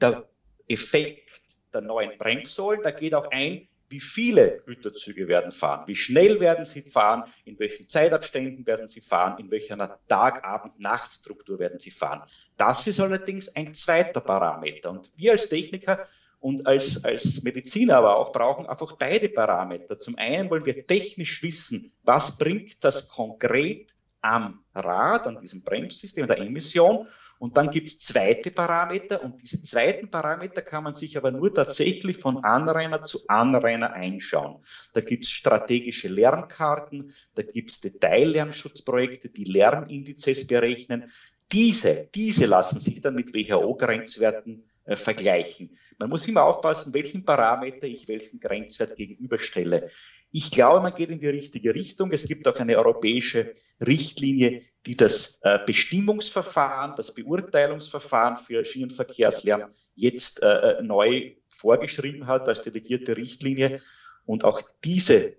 der 0.00 0.28
Effekt 0.68 1.42
der 1.72 1.80
neuen 1.80 2.16
Bremssäulen, 2.18 2.82
da 2.82 2.90
geht 2.90 3.14
auch 3.14 3.30
ein, 3.30 3.68
wie 3.90 4.00
viele 4.00 4.58
Güterzüge 4.64 5.28
werden 5.28 5.52
fahren, 5.52 5.86
wie 5.86 5.96
schnell 5.96 6.40
werden 6.40 6.64
sie 6.64 6.82
fahren, 6.82 7.24
in 7.44 7.58
welchen 7.58 7.88
Zeitabständen 7.88 8.64
werden 8.64 8.86
sie 8.86 9.00
fahren, 9.00 9.38
in 9.38 9.50
welcher 9.50 9.98
Tag-Abend-Nacht-Struktur 10.08 11.58
werden 11.58 11.78
sie 11.78 11.90
fahren. 11.90 12.22
Das 12.56 12.86
ist 12.86 13.00
allerdings 13.00 13.54
ein 13.54 13.74
zweiter 13.74 14.20
Parameter. 14.20 14.90
Und 14.90 15.10
wir 15.16 15.32
als 15.32 15.48
Techniker 15.48 16.06
und 16.38 16.66
als, 16.66 17.04
als 17.04 17.42
Mediziner 17.42 17.96
aber 17.96 18.16
auch 18.16 18.32
brauchen 18.32 18.66
einfach 18.66 18.96
beide 18.96 19.28
Parameter. 19.28 19.98
Zum 19.98 20.16
einen 20.16 20.48
wollen 20.50 20.64
wir 20.64 20.86
technisch 20.86 21.42
wissen, 21.42 21.92
was 22.04 22.38
bringt 22.38 22.82
das 22.82 23.08
konkret 23.08 23.92
am 24.22 24.62
Rad, 24.74 25.26
an 25.26 25.40
diesem 25.40 25.62
Bremssystem, 25.62 26.26
der 26.26 26.38
Emission 26.38 27.08
und 27.40 27.56
dann 27.56 27.70
gibt 27.70 27.88
es 27.88 27.98
zweite 27.98 28.50
Parameter 28.50 29.24
und 29.24 29.40
diese 29.40 29.62
zweiten 29.62 30.10
Parameter 30.10 30.60
kann 30.60 30.84
man 30.84 30.92
sich 30.92 31.16
aber 31.16 31.30
nur 31.30 31.54
tatsächlich 31.54 32.18
von 32.18 32.44
Anrainer 32.44 33.02
zu 33.02 33.20
Anrainer 33.28 33.94
einschauen. 33.94 34.62
Da 34.92 35.00
gibt 35.00 35.24
es 35.24 35.30
strategische 35.30 36.08
Lernkarten, 36.08 37.14
da 37.34 37.42
gibt 37.42 37.70
es 37.70 37.80
Detaillärmschutzprojekte, 37.80 39.30
die 39.30 39.44
Lärmindizes 39.44 40.46
berechnen. 40.46 41.10
Diese, 41.50 42.10
diese 42.14 42.44
lassen 42.44 42.78
sich 42.78 43.00
dann 43.00 43.14
mit 43.14 43.32
WHO-Grenzwerten 43.32 44.68
äh, 44.84 44.96
vergleichen. 44.96 45.78
Man 45.98 46.10
muss 46.10 46.28
immer 46.28 46.44
aufpassen, 46.44 46.92
welchen 46.92 47.24
Parameter 47.24 47.86
ich 47.86 48.06
welchen 48.06 48.38
Grenzwert 48.38 48.96
gegenüberstelle. 48.96 49.90
Ich 50.32 50.50
glaube, 50.50 50.80
man 50.80 50.94
geht 50.94 51.10
in 51.10 51.18
die 51.18 51.28
richtige 51.28 51.74
Richtung. 51.74 52.12
Es 52.12 52.24
gibt 52.24 52.46
auch 52.46 52.56
eine 52.56 52.78
europäische 52.78 53.54
Richtlinie, 53.84 54.62
die 54.86 54.96
das 54.96 55.40
äh, 55.42 55.58
Bestimmungsverfahren, 55.66 56.94
das 56.96 57.12
Beurteilungsverfahren 57.12 58.38
für 58.38 58.64
Schienenverkehrslärm 58.64 59.70
jetzt 59.96 60.42
äh, 60.42 60.78
äh, 60.78 60.82
neu 60.82 61.32
vorgeschrieben 61.48 62.26
hat 62.26 62.48
als 62.48 62.62
delegierte 62.62 63.16
Richtlinie. 63.16 63.80
Und 64.24 64.44
auch 64.44 64.60
diese 64.84 65.34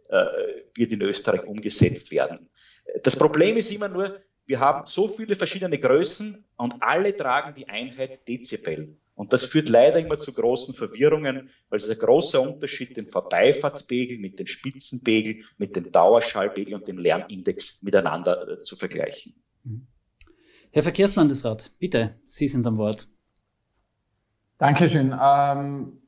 wird 0.76 0.92
in 0.92 1.02
Österreich 1.02 1.46
umgesetzt 1.46 2.12
werden. 2.12 2.50
Das 3.04 3.16
Problem 3.16 3.56
ist 3.56 3.72
immer 3.72 3.88
nur, 3.88 4.20
wir 4.46 4.60
haben 4.60 4.86
so 4.86 5.08
viele 5.08 5.38
verschiedene 5.38 5.80
Größen 5.80 6.44
und 6.58 6.74
alle 6.82 7.16
tragen 7.16 7.56
die 7.56 7.70
Einheit 7.70 8.28
Dezibel. 8.28 8.98
Und 9.22 9.34
das 9.34 9.46
führt 9.46 9.70
leider 9.70 10.00
immer 10.00 10.18
zu 10.18 10.34
großen 10.34 10.74
Verwirrungen, 10.74 11.52
weil 11.70 11.78
es 11.78 11.88
ein 11.88 12.00
großer 12.00 12.42
Unterschied 12.42 12.98
den 12.98 13.06
Vorbeifahrtspegel 13.06 14.18
mit 14.18 14.40
dem 14.40 14.48
Spitzenpegel, 14.48 15.44
mit 15.60 15.76
dem 15.76 15.92
Dauerschallpegel 15.92 16.74
und 16.74 16.88
dem 16.88 16.98
Lärmindex 16.98 17.84
miteinander 17.84 18.50
äh, 18.50 18.62
zu 18.64 18.76
vergleichen. 18.76 19.36
Mhm. 19.64 19.86
Herr 20.72 20.82
Verkehrslandesrat, 20.82 21.72
bitte, 21.78 22.16
Sie 22.24 22.48
sind 22.48 22.66
am 22.66 22.80
Wort. 22.80 23.10
Dankeschön. 24.58 25.16
Ähm, 25.22 26.02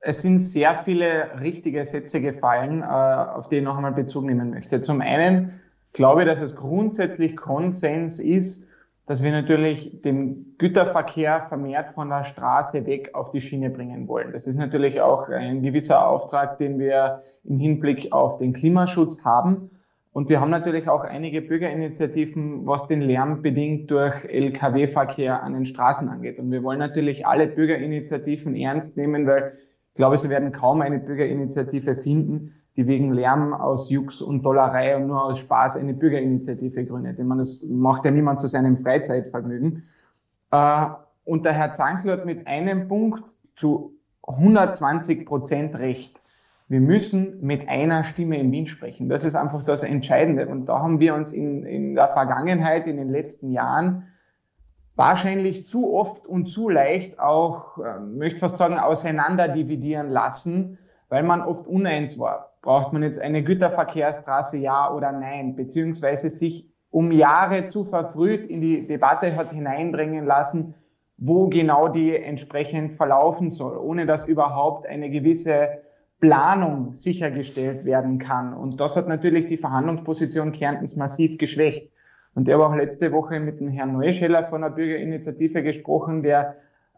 es 0.00 0.22
sind 0.22 0.40
sehr 0.40 0.74
viele 0.74 1.40
richtige 1.40 1.86
Sätze 1.86 2.20
gefallen, 2.20 2.82
äh, 2.82 2.84
auf 2.84 3.48
die 3.48 3.58
ich 3.58 3.62
noch 3.62 3.76
einmal 3.76 3.92
Bezug 3.92 4.24
nehmen 4.24 4.50
möchte. 4.50 4.80
Zum 4.80 5.00
einen 5.02 5.52
glaube 5.92 6.22
ich, 6.22 6.26
dass 6.26 6.40
es 6.40 6.56
grundsätzlich 6.56 7.36
Konsens 7.36 8.18
ist, 8.18 8.68
dass 9.06 9.22
wir 9.22 9.32
natürlich 9.32 10.00
den 10.00 10.56
Güterverkehr 10.56 11.46
vermehrt 11.48 11.90
von 11.90 12.08
der 12.08 12.24
Straße 12.24 12.86
weg 12.86 13.10
auf 13.14 13.32
die 13.32 13.42
Schiene 13.42 13.68
bringen 13.70 14.08
wollen. 14.08 14.32
Das 14.32 14.46
ist 14.46 14.56
natürlich 14.56 15.00
auch 15.00 15.28
ein 15.28 15.62
gewisser 15.62 16.08
Auftrag, 16.08 16.58
den 16.58 16.78
wir 16.78 17.22
im 17.44 17.58
Hinblick 17.58 18.12
auf 18.12 18.38
den 18.38 18.54
Klimaschutz 18.54 19.24
haben. 19.24 19.70
Und 20.12 20.28
wir 20.28 20.40
haben 20.40 20.50
natürlich 20.50 20.88
auch 20.88 21.02
einige 21.02 21.42
Bürgerinitiativen, 21.42 22.66
was 22.66 22.86
den 22.86 23.02
Lärm 23.02 23.42
bedingt 23.42 23.90
durch 23.90 24.24
Lkw-Verkehr 24.24 25.42
an 25.42 25.54
den 25.54 25.66
Straßen 25.66 26.08
angeht. 26.08 26.38
Und 26.38 26.50
wir 26.52 26.62
wollen 26.62 26.78
natürlich 26.78 27.26
alle 27.26 27.48
Bürgerinitiativen 27.48 28.54
ernst 28.54 28.96
nehmen, 28.96 29.26
weil 29.26 29.54
ich 29.88 29.96
glaube, 29.96 30.16
Sie 30.16 30.30
werden 30.30 30.52
kaum 30.52 30.80
eine 30.80 30.98
Bürgerinitiative 30.98 31.96
finden, 31.96 32.54
die 32.76 32.86
wegen 32.86 33.12
Lärm 33.12 33.54
aus 33.54 33.88
Jux 33.88 34.20
und 34.20 34.42
Dollerei 34.42 34.96
und 34.96 35.06
nur 35.06 35.22
aus 35.22 35.38
Spaß 35.38 35.76
eine 35.76 35.94
Bürgerinitiative 35.94 36.84
gründet. 36.84 37.18
Ich 37.18 37.24
meine, 37.24 37.40
das 37.40 37.64
macht 37.68 38.04
ja 38.04 38.10
niemand 38.10 38.40
zu 38.40 38.48
seinem 38.48 38.76
Freizeitvergnügen. 38.76 39.84
Äh, 40.50 40.86
und 41.24 41.44
der 41.44 41.52
Herr 41.52 41.72
Zankl 41.72 42.10
hat 42.10 42.26
mit 42.26 42.46
einem 42.46 42.88
Punkt 42.88 43.22
zu 43.54 43.94
120 44.26 45.24
Prozent 45.24 45.76
recht. 45.76 46.20
Wir 46.68 46.80
müssen 46.80 47.40
mit 47.42 47.68
einer 47.68 48.04
Stimme 48.04 48.38
in 48.38 48.50
Wien 48.50 48.66
sprechen. 48.66 49.08
Das 49.08 49.22
ist 49.22 49.36
einfach 49.36 49.62
das 49.62 49.82
Entscheidende. 49.82 50.48
Und 50.48 50.66
da 50.66 50.80
haben 50.80 50.98
wir 50.98 51.14
uns 51.14 51.32
in, 51.32 51.64
in 51.64 51.94
der 51.94 52.08
Vergangenheit, 52.08 52.88
in 52.88 52.96
den 52.96 53.10
letzten 53.10 53.52
Jahren, 53.52 54.08
wahrscheinlich 54.96 55.66
zu 55.66 55.94
oft 55.94 56.26
und 56.26 56.46
zu 56.46 56.68
leicht 56.68 57.18
auch, 57.18 57.78
äh, 57.78 58.00
möchte 58.00 58.40
fast 58.40 58.56
sagen, 58.56 58.78
auseinander 58.78 59.48
dividieren 59.48 60.10
lassen, 60.10 60.78
weil 61.08 61.22
man 61.22 61.42
oft 61.42 61.66
uneins 61.66 62.18
war. 62.18 62.53
Braucht 62.64 62.94
man 62.94 63.02
jetzt 63.02 63.20
eine 63.20 63.44
Güterverkehrsstraße, 63.44 64.56
ja 64.56 64.90
oder 64.90 65.12
nein? 65.12 65.54
Beziehungsweise 65.54 66.30
sich 66.30 66.66
um 66.88 67.12
Jahre 67.12 67.66
zu 67.66 67.84
verfrüht 67.84 68.46
in 68.46 68.62
die 68.62 68.86
Debatte 68.86 69.36
hat 69.36 69.50
hineinbringen 69.50 70.24
lassen, 70.24 70.74
wo 71.18 71.48
genau 71.48 71.88
die 71.88 72.16
entsprechend 72.16 72.94
verlaufen 72.94 73.50
soll, 73.50 73.76
ohne 73.76 74.06
dass 74.06 74.26
überhaupt 74.26 74.86
eine 74.86 75.10
gewisse 75.10 75.82
Planung 76.20 76.94
sichergestellt 76.94 77.84
werden 77.84 78.18
kann. 78.18 78.54
Und 78.54 78.80
das 78.80 78.96
hat 78.96 79.08
natürlich 79.08 79.44
die 79.44 79.58
Verhandlungsposition 79.58 80.52
Kärntens 80.52 80.96
massiv 80.96 81.36
geschwächt. 81.36 81.92
Und 82.34 82.48
der 82.48 82.58
war 82.58 82.70
auch 82.70 82.74
letzte 82.74 83.12
Woche 83.12 83.40
mit 83.40 83.60
dem 83.60 83.68
Herrn 83.68 83.92
Neuscheller 83.92 84.44
von 84.44 84.62
der 84.62 84.70
Bürgerinitiative 84.70 85.62
gesprochen, 85.62 86.22
der 86.22 86.56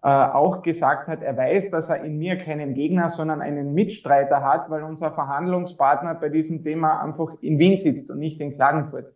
auch 0.09 0.63
gesagt 0.63 1.09
hat, 1.09 1.23
er 1.23 1.37
weiß, 1.37 1.71
dass 1.71 1.89
er 1.89 2.05
in 2.05 2.19
mir 2.19 2.39
keinen 2.39 2.75
Gegner, 2.75 3.09
sondern 3.09 3.41
einen 3.41 3.75
Mitstreiter 3.75 4.45
hat, 4.45 4.71
weil 4.71 4.85
unser 4.85 5.11
Verhandlungspartner 5.11 6.15
bei 6.15 6.29
diesem 6.29 6.63
Thema 6.63 7.03
einfach 7.03 7.33
in 7.41 7.59
Wien 7.59 7.77
sitzt 7.77 8.11
und 8.11 8.19
nicht 8.19 8.41
in 8.41 8.55
Klagenfurt. 8.55 9.13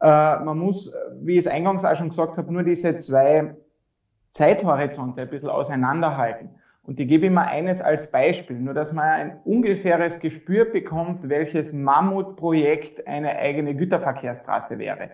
Äh, 0.00 0.06
man 0.06 0.58
muss, 0.58 0.94
wie 1.20 1.32
ich 1.32 1.40
es 1.40 1.46
eingangs 1.46 1.84
auch 1.84 1.96
schon 1.96 2.08
gesagt 2.08 2.38
habe, 2.38 2.52
nur 2.52 2.62
diese 2.62 2.96
zwei 2.98 3.54
Zeithorizonte 4.30 5.22
ein 5.22 5.28
bisschen 5.28 5.50
auseinanderhalten. 5.50 6.50
Und 6.82 7.00
ich 7.00 7.08
gebe 7.08 7.26
immer 7.26 7.46
eines 7.46 7.80
als 7.80 8.10
Beispiel, 8.10 8.58
nur 8.58 8.74
dass 8.74 8.92
man 8.92 9.04
ein 9.04 9.40
ungefähres 9.44 10.20
Gespür 10.20 10.66
bekommt, 10.66 11.28
welches 11.28 11.72
Mammutprojekt 11.72 13.06
eine 13.06 13.36
eigene 13.36 13.74
Güterverkehrsstraße 13.74 14.78
wäre. 14.78 15.10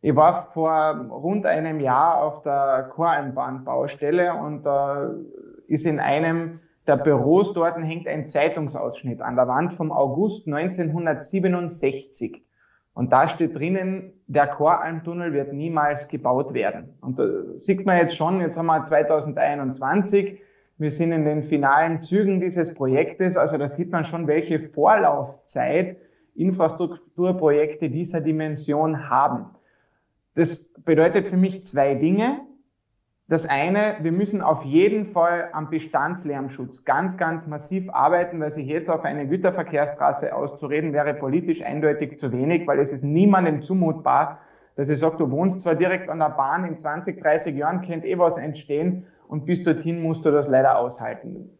Ich 0.00 0.14
war 0.14 0.52
vor 0.52 0.94
rund 1.10 1.44
einem 1.44 1.80
Jahr 1.80 2.22
auf 2.22 2.42
der 2.42 2.88
Koralmbahn-Baustelle 2.94 4.34
und 4.34 4.64
da 4.64 5.12
ist 5.66 5.86
in 5.86 5.98
einem 5.98 6.60
der 6.86 6.96
Büros 6.96 7.52
dort 7.52 7.76
hängt 7.76 8.06
ein 8.08 8.28
Zeitungsausschnitt 8.28 9.20
an 9.20 9.36
der 9.36 9.46
Wand 9.46 9.74
vom 9.74 9.92
August 9.92 10.46
1967. 10.46 12.42
Und 12.94 13.12
da 13.12 13.28
steht 13.28 13.54
drinnen, 13.54 14.12
der 14.26 14.46
Koralmtunnel 14.46 15.34
wird 15.34 15.52
niemals 15.52 16.08
gebaut 16.08 16.54
werden. 16.54 16.96
Und 17.02 17.18
da 17.18 17.26
sieht 17.56 17.84
man 17.84 17.98
jetzt 17.98 18.16
schon, 18.16 18.40
jetzt 18.40 18.56
haben 18.56 18.66
wir 18.66 18.82
2021, 18.82 20.40
wir 20.78 20.90
sind 20.90 21.12
in 21.12 21.24
den 21.26 21.42
finalen 21.42 22.00
Zügen 22.00 22.40
dieses 22.40 22.72
Projektes, 22.72 23.36
also 23.36 23.58
da 23.58 23.68
sieht 23.68 23.92
man 23.92 24.04
schon, 24.04 24.26
welche 24.26 24.58
Vorlaufzeit 24.58 25.98
Infrastrukturprojekte 26.34 27.90
dieser 27.90 28.20
Dimension 28.22 29.10
haben. 29.10 29.57
Das 30.38 30.72
bedeutet 30.84 31.26
für 31.26 31.36
mich 31.36 31.64
zwei 31.64 31.96
Dinge. 31.96 32.42
Das 33.26 33.44
eine, 33.46 33.96
wir 34.02 34.12
müssen 34.12 34.40
auf 34.40 34.64
jeden 34.64 35.04
Fall 35.04 35.48
am 35.50 35.68
Bestandslärmschutz 35.68 36.84
ganz, 36.84 37.18
ganz 37.18 37.48
massiv 37.48 37.90
arbeiten, 37.90 38.38
weil 38.38 38.52
sich 38.52 38.68
jetzt 38.68 38.88
auf 38.88 39.02
eine 39.02 39.26
Güterverkehrsstraße 39.26 40.32
auszureden, 40.32 40.92
wäre 40.92 41.12
politisch 41.14 41.62
eindeutig 41.62 42.20
zu 42.20 42.30
wenig, 42.30 42.68
weil 42.68 42.78
es 42.78 42.92
ist 42.92 43.02
niemandem 43.02 43.62
zumutbar, 43.62 44.38
dass 44.76 44.88
er 44.88 44.96
sagt, 44.96 45.18
du 45.18 45.28
wohnst 45.32 45.58
zwar 45.58 45.74
direkt 45.74 46.08
an 46.08 46.20
der 46.20 46.30
Bahn, 46.30 46.64
in 46.64 46.78
20, 46.78 47.20
30 47.20 47.56
Jahren 47.56 47.82
könnte 47.82 48.06
eh 48.06 48.16
was 48.16 48.38
entstehen 48.38 49.08
und 49.26 49.44
bis 49.44 49.64
dorthin 49.64 50.04
musst 50.04 50.24
du 50.24 50.30
das 50.30 50.46
leider 50.46 50.78
aushalten. 50.78 51.50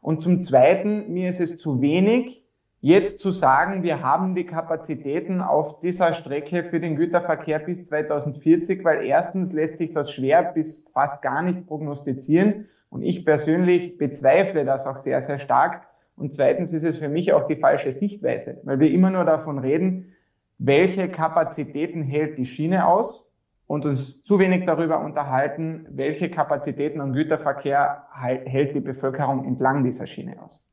Und 0.00 0.22
zum 0.22 0.40
Zweiten, 0.40 1.12
mir 1.12 1.28
ist 1.28 1.40
es 1.40 1.58
zu 1.58 1.82
wenig, 1.82 2.41
Jetzt 2.84 3.20
zu 3.20 3.30
sagen, 3.30 3.84
wir 3.84 4.02
haben 4.02 4.34
die 4.34 4.44
Kapazitäten 4.44 5.40
auf 5.40 5.78
dieser 5.78 6.14
Strecke 6.14 6.64
für 6.64 6.80
den 6.80 6.96
Güterverkehr 6.96 7.60
bis 7.60 7.84
2040, 7.84 8.82
weil 8.82 9.06
erstens 9.06 9.52
lässt 9.52 9.78
sich 9.78 9.92
das 9.92 10.10
schwer 10.10 10.42
bis 10.42 10.88
fast 10.92 11.22
gar 11.22 11.42
nicht 11.42 11.68
prognostizieren 11.68 12.68
und 12.90 13.02
ich 13.02 13.24
persönlich 13.24 13.98
bezweifle 13.98 14.64
das 14.64 14.88
auch 14.88 14.98
sehr, 14.98 15.22
sehr 15.22 15.38
stark. 15.38 15.86
Und 16.16 16.34
zweitens 16.34 16.72
ist 16.72 16.82
es 16.82 16.98
für 16.98 17.08
mich 17.08 17.32
auch 17.32 17.46
die 17.46 17.54
falsche 17.54 17.92
Sichtweise, 17.92 18.60
weil 18.64 18.80
wir 18.80 18.90
immer 18.90 19.10
nur 19.10 19.24
davon 19.24 19.60
reden, 19.60 20.16
welche 20.58 21.08
Kapazitäten 21.08 22.02
hält 22.02 22.36
die 22.36 22.46
Schiene 22.46 22.88
aus 22.88 23.30
und 23.68 23.86
uns 23.86 24.24
zu 24.24 24.40
wenig 24.40 24.66
darüber 24.66 25.04
unterhalten, 25.04 25.86
welche 25.88 26.32
Kapazitäten 26.32 27.00
und 27.00 27.12
Güterverkehr 27.12 28.08
hält 28.20 28.74
die 28.74 28.80
Bevölkerung 28.80 29.44
entlang 29.44 29.84
dieser 29.84 30.08
Schiene 30.08 30.42
aus. 30.42 30.66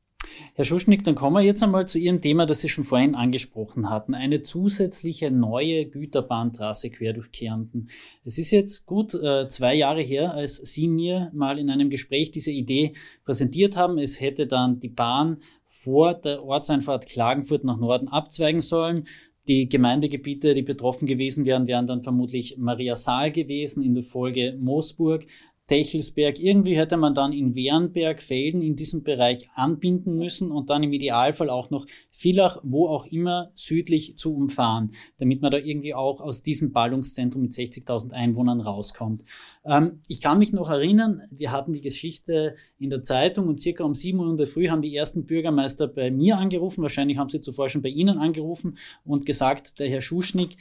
Herr 0.56 0.66
Schuschnigg, 0.66 1.04
dann 1.04 1.16
kommen 1.16 1.36
wir 1.36 1.42
jetzt 1.42 1.64
einmal 1.64 1.88
zu 1.88 2.00
Ihrem 2.00 2.22
Thema, 2.22 2.46
das 2.46 2.62
Sie 2.62 2.70
schon 2.70 2.84
vorhin 2.84 3.16
angesprochen 3.16 3.90
hatten. 3.90 4.14
Eine 4.14 4.42
zusätzliche 4.42 5.32
neue 5.32 5.86
Güterbahntrasse 5.86 6.90
quer 6.90 7.14
durch 7.14 7.32
Kärnten. 7.32 7.88
Es 8.26 8.38
ist 8.38 8.52
jetzt 8.52 8.86
gut 8.86 9.14
äh, 9.14 9.48
zwei 9.48 9.76
Jahre 9.76 10.02
her, 10.02 10.34
als 10.34 10.58
Sie 10.58 10.88
mir 10.88 11.32
mal 11.34 11.60
in 11.60 11.70
einem 11.70 11.90
Gespräch 11.90 12.32
diese 12.32 12.52
Idee 12.52 12.94
präsentiert 13.24 13.78
haben. 13.78 13.98
Es 13.98 14.20
hätte 14.20 14.48
dann 14.48 14.80
die 14.80 14.90
Bahn 14.90 15.38
vor 15.66 16.14
der 16.14 16.44
Ortseinfahrt 16.44 17.06
Klagenfurt 17.06 17.64
nach 17.64 17.78
Norden 17.78 18.08
abzweigen 18.08 18.62
sollen. 18.62 19.06
Die 19.48 19.70
Gemeindegebiete, 19.70 20.54
die 20.54 20.62
betroffen 20.62 21.08
gewesen 21.08 21.46
wären, 21.46 21.68
wären 21.68 21.88
dann 21.88 22.04
vermutlich 22.04 22.58
Maria 22.58 22.96
Saal 22.96 23.32
gewesen, 23.32 23.82
in 23.82 23.96
der 23.96 24.04
Folge 24.04 24.56
Moosburg. 24.60 25.26
Techelsberg. 25.70 26.40
Irgendwie 26.40 26.76
hätte 26.76 26.98
man 26.98 27.14
dann 27.14 27.32
in 27.32 27.56
Wernberg, 27.56 28.22
Felden 28.22 28.62
in 28.64 28.76
diesem 28.76 29.04
Bereich 29.04 29.50
anbinden 29.54 30.16
müssen 30.16 30.52
und 30.52 30.72
dann 30.72 30.82
im 30.82 30.92
Idealfall 30.92 31.50
auch 31.50 31.70
noch 31.70 31.86
Villach, 32.12 32.58
wo 32.64 32.88
auch 32.88 33.06
immer, 33.06 33.52
südlich 33.54 34.18
zu 34.18 34.36
umfahren, 34.36 34.92
damit 35.20 35.42
man 35.42 35.52
da 35.52 35.60
irgendwie 35.60 35.94
auch 35.94 36.22
aus 36.22 36.42
diesem 36.42 36.72
Ballungszentrum 36.72 37.44
mit 37.44 37.52
60.000 37.52 38.12
Einwohnern 38.12 38.62
rauskommt. 38.62 39.22
Ähm, 39.64 40.02
ich 40.08 40.22
kann 40.22 40.40
mich 40.40 40.52
noch 40.52 40.72
erinnern, 40.72 41.22
wir 41.30 41.52
hatten 41.52 41.74
die 41.74 41.82
Geschichte 41.82 42.56
in 42.80 42.90
der 42.90 43.04
Zeitung 43.04 43.48
und 43.48 43.62
circa 43.62 43.84
um 43.84 43.94
7 43.94 44.18
Uhr 44.18 44.30
in 44.30 44.38
der 44.38 44.48
Früh 44.48 44.70
haben 44.70 44.82
die 44.82 44.96
ersten 44.96 45.26
Bürgermeister 45.26 45.88
bei 45.88 46.10
mir 46.10 46.38
angerufen, 46.38 46.82
wahrscheinlich 46.82 47.18
haben 47.18 47.30
sie 47.30 47.42
zuvor 47.42 47.70
schon 47.70 47.84
bei 47.84 47.90
Ihnen 47.90 48.18
angerufen 48.18 48.78
und 49.06 49.28
gesagt, 49.28 49.80
der 49.80 49.88
Herr 49.88 50.02
Schuschnigg, 50.02 50.56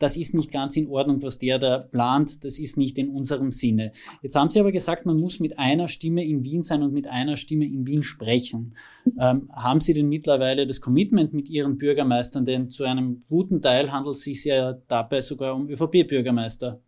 das 0.00 0.16
ist 0.16 0.34
nicht 0.34 0.50
ganz 0.50 0.76
in 0.76 0.88
Ordnung, 0.88 1.22
was 1.22 1.38
der 1.38 1.58
da 1.58 1.78
plant, 1.78 2.44
das 2.44 2.58
ist 2.58 2.76
nicht 2.76 2.98
in 2.98 3.10
unserem 3.10 3.52
Sinne. 3.52 3.92
Jetzt 4.22 4.34
haben 4.34 4.50
Sie 4.50 4.58
aber 4.58 4.72
gesagt, 4.72 5.04
man 5.06 5.16
muss 5.16 5.40
mit 5.40 5.58
einer 5.58 5.88
Stimme 5.88 6.24
in 6.24 6.42
Wien 6.42 6.62
sein 6.62 6.82
und 6.82 6.92
mit 6.92 7.06
einer 7.06 7.36
Stimme 7.36 7.66
in 7.66 7.86
Wien 7.86 8.02
sprechen. 8.02 8.74
Ähm, 9.18 9.50
haben 9.52 9.80
Sie 9.80 9.92
denn 9.92 10.08
mittlerweile 10.08 10.66
das 10.66 10.80
Commitment 10.80 11.34
mit 11.34 11.50
Ihren 11.50 11.76
Bürgermeistern, 11.76 12.46
denn 12.46 12.70
zu 12.70 12.84
einem 12.84 13.22
guten 13.28 13.60
Teil 13.60 13.92
handelt 13.92 14.16
es 14.16 14.22
sich 14.22 14.44
ja 14.44 14.72
dabei 14.88 15.20
sogar 15.20 15.54
um 15.54 15.68
ÖVP-Bürgermeister? 15.68 16.80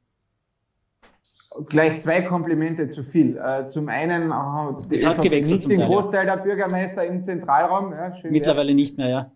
Gleich 1.69 2.01
zwei 2.01 2.23
Komplimente 2.23 2.89
zu 2.89 3.03
viel. 3.03 3.37
Äh, 3.37 3.67
zum 3.67 3.89
einen 3.89 4.31
äh, 4.31 4.87
die 4.89 4.95
es 4.95 5.07
hat 5.07 5.21
gewechselt 5.21 5.67
nicht 5.67 5.71
den 5.71 5.87
Großteil 5.87 6.25
der 6.25 6.39
Bürgermeister 6.39 7.05
im 7.05 7.21
Zentralraum. 7.21 7.93
Ja, 7.93 8.15
Mittlerweile 8.31 8.69
wert. 8.69 8.77
nicht 8.77 8.97
mehr, 8.97 9.09
ja. 9.11 9.33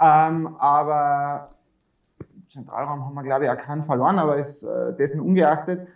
Ähm, 0.00 0.54
aber 0.58 1.48
Zentralraum 2.58 3.04
haben 3.04 3.14
wir, 3.14 3.22
glaube 3.22 3.44
ich, 3.44 3.50
auch 3.50 3.56
keinen 3.56 3.82
verloren, 3.82 4.18
aber 4.18 4.36
ist 4.36 4.64
äh, 4.64 4.92
dessen 4.96 5.20
ungeachtet. 5.20 5.86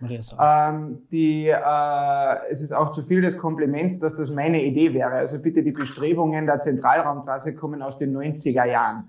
Ähm, 0.41 1.03
die, 1.11 1.49
äh, 1.49 2.51
es 2.51 2.63
ist 2.63 2.73
auch 2.73 2.93
zu 2.93 3.03
viel 3.03 3.21
des 3.21 3.37
Kompliments, 3.37 3.99
dass 3.99 4.15
das 4.15 4.31
meine 4.31 4.63
Idee 4.63 4.95
wäre. 4.95 5.11
Also 5.11 5.41
bitte 5.41 5.63
die 5.63 5.73
Bestrebungen 5.73 6.47
der 6.47 6.61
Zentralraumtrasse 6.61 7.57
kommen 7.57 7.83
aus 7.83 7.99
den 7.99 8.17
90er 8.17 8.65
Jahren. 8.65 9.09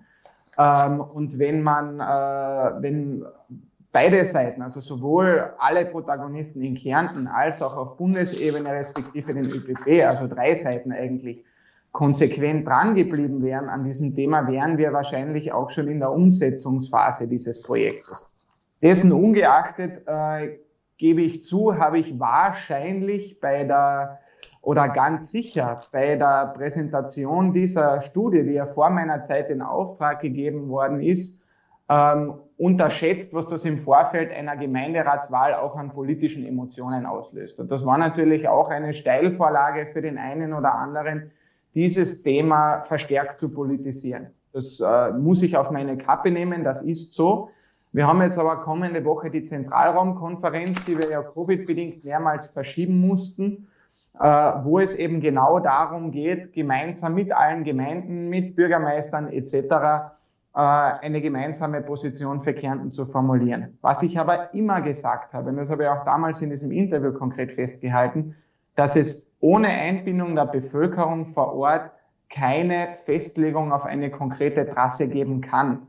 Ähm, 0.58 1.00
und 1.00 1.38
wenn 1.38 1.62
man, 1.62 2.00
äh, 2.00 2.82
wenn 2.82 3.24
beide 3.92 4.26
Seiten, 4.26 4.64
also 4.64 4.80
sowohl 4.80 5.54
alle 5.60 5.86
Protagonisten 5.86 6.64
in 6.64 6.76
Kärnten 6.76 7.28
als 7.28 7.62
auch 7.62 7.78
auf 7.78 7.98
Bundesebene 7.98 8.72
respektive 8.72 9.34
den 9.34 9.46
ÖPP, 9.46 10.04
also 10.08 10.28
drei 10.28 10.56
Seiten 10.56 10.92
eigentlich, 10.92 11.46
konsequent 11.94 12.68
dran 12.68 12.96
geblieben 12.96 13.42
wären 13.44 13.70
an 13.70 13.86
diesem 13.86 14.16
Thema, 14.16 14.48
wären 14.48 14.78
wir 14.78 14.92
wahrscheinlich 14.92 15.54
auch 15.54 15.70
schon 15.70 15.88
in 15.88 16.00
der 16.00 16.12
Umsetzungsphase 16.12 17.30
dieses 17.30 17.62
Projektes. 17.62 18.36
Dessen 18.82 19.14
ungeachtet 19.14 20.02
äh, 20.08 20.58
gebe 20.98 21.22
ich 21.22 21.46
zu, 21.46 21.78
habe 21.78 22.00
ich 22.00 22.20
wahrscheinlich 22.20 23.40
bei 23.40 23.64
der 23.64 24.20
oder 24.62 24.90
ganz 24.90 25.32
sicher 25.32 25.82
bei 25.92 26.16
der 26.16 26.54
Präsentation 26.56 27.54
dieser 27.54 28.02
Studie, 28.02 28.44
die 28.44 28.54
ja 28.54 28.66
vor 28.66 28.90
meiner 28.90 29.22
Zeit 29.22 29.50
in 29.50 29.62
Auftrag 29.62 30.22
gegeben 30.22 30.70
worden 30.70 31.02
ist, 31.02 31.46
ähm, 31.90 32.36
unterschätzt, 32.58 33.34
was 33.34 33.48
das 33.48 33.66
im 33.66 33.80
Vorfeld 33.80 34.32
einer 34.32 34.56
Gemeinderatswahl 34.56 35.54
auch 35.54 35.76
an 35.76 35.92
politischen 35.92 36.46
Emotionen 36.46 37.06
auslöst. 37.06 37.60
Und 37.60 37.72
das 37.72 37.86
war 37.86 37.98
natürlich 37.98 38.48
auch 38.48 38.70
eine 38.70 38.94
Steilvorlage 38.94 39.88
für 39.92 40.02
den 40.02 40.18
einen 40.18 40.54
oder 40.54 40.74
anderen, 40.74 41.32
dieses 41.76 42.24
Thema 42.24 42.82
verstärkt 42.84 43.40
zu 43.40 43.50
politisieren. 43.50 44.28
Das 44.52 44.80
äh, 44.80 45.12
muss 45.12 45.42
ich 45.42 45.58
auf 45.58 45.72
meine 45.72 45.98
Kappe 45.98 46.32
nehmen, 46.32 46.64
das 46.64 46.82
ist 46.82 47.14
so. 47.14 47.50
Wir 47.92 48.08
haben 48.08 48.22
jetzt 48.22 48.40
aber 48.40 48.58
kommende 48.58 49.04
Woche 49.06 49.30
die 49.30 49.44
Zentralraumkonferenz, 49.44 50.86
die 50.86 50.98
wir 50.98 51.10
ja 51.10 51.22
Covid-bedingt 51.22 52.04
mehrmals 52.04 52.48
verschieben 52.48 53.00
mussten. 53.00 53.68
äh, 54.20 54.24
wo 54.64 54.80
es 54.80 54.96
eben 54.96 55.22
genau 55.22 55.60
darum 55.60 56.12
geht, 56.12 56.54
gemeinsam 56.54 57.16
mit 57.16 57.32
allen 57.32 57.64
Gemeinden, 57.64 58.30
mit 58.30 58.56
Bürgermeistern 58.56 59.28
etc. 59.30 59.54
Äh, 59.54 60.60
eine 60.60 61.22
gemeinsame 61.22 61.82
Position 61.82 62.42
für 62.42 62.54
Kärnten 62.54 62.92
zu 62.92 63.06
formulieren. 63.06 63.78
Was 63.82 64.04
ich 64.04 64.20
aber 64.20 64.54
immer 64.54 64.82
gesagt 64.82 65.34
habe, 65.34 65.50
und 65.50 65.58
das 65.58 65.72
habe 65.72 65.84
ich 65.84 65.90
auch 65.90 66.06
damals 66.06 66.42
in 66.42 66.52
diesem 66.52 66.72
Interview 66.72 67.12
konkret 67.14 67.52
festgehalten, 67.52 68.36
dass 68.76 68.96
es 68.96 69.30
ohne 69.40 69.68
Einbindung 69.68 70.36
der 70.36 70.46
Bevölkerung 70.46 71.26
vor 71.26 71.54
Ort 71.54 71.92
keine 72.30 72.96
Festlegung 72.96 73.72
auf 73.72 73.84
eine 73.86 74.10
konkrete 74.10 74.68
Trasse 74.68 75.08
geben 75.08 75.42
kann. 75.42 75.88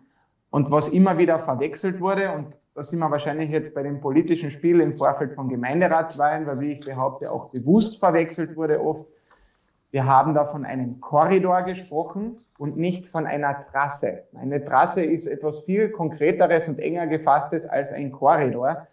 Und 0.51 0.70
was 0.70 0.88
immer 0.88 1.18
wieder 1.18 1.38
verwechselt 1.38 2.01
wurde, 2.01 2.33
und 2.33 2.55
da 2.75 2.83
sind 2.83 2.99
wir 2.99 3.11
wahrscheinlich 3.11 3.51
jetzt 3.51 3.75
bei 3.75 3.83
dem 3.83 4.01
politischen 4.01 4.51
Spiel 4.51 4.81
im 4.81 4.94
Vorfeld 4.94 5.35
von 5.35 5.49
Gemeinderatswahlen, 5.49 6.47
weil 6.47 6.61
wie 6.61 6.73
ich 6.73 6.85
behaupte, 6.85 7.31
auch 7.31 7.51
bewusst 7.51 7.99
verwechselt 7.99 8.57
wurde 8.57 8.81
oft. 8.81 9.07
Wir 9.92 10.07
haben 10.07 10.35
da 10.35 10.44
von 10.44 10.64
einem 10.64 11.01
Korridor 11.01 11.62
gesprochen 11.62 12.37
und 12.59 12.77
nicht 12.77 13.07
von 13.07 13.27
einer 13.27 13.64
Trasse. 13.70 14.25
Eine 14.37 14.64
Trasse 14.64 15.05
ist 15.05 15.29
etwas 15.29 15.61
viel 15.61 15.90
konkreteres 15.90 16.68
und 16.68 16.81
enger 16.81 17.07
gefasstes 17.07 17.64
als 17.64 17.92
ein 17.92 18.11
Korridor. 18.11 18.88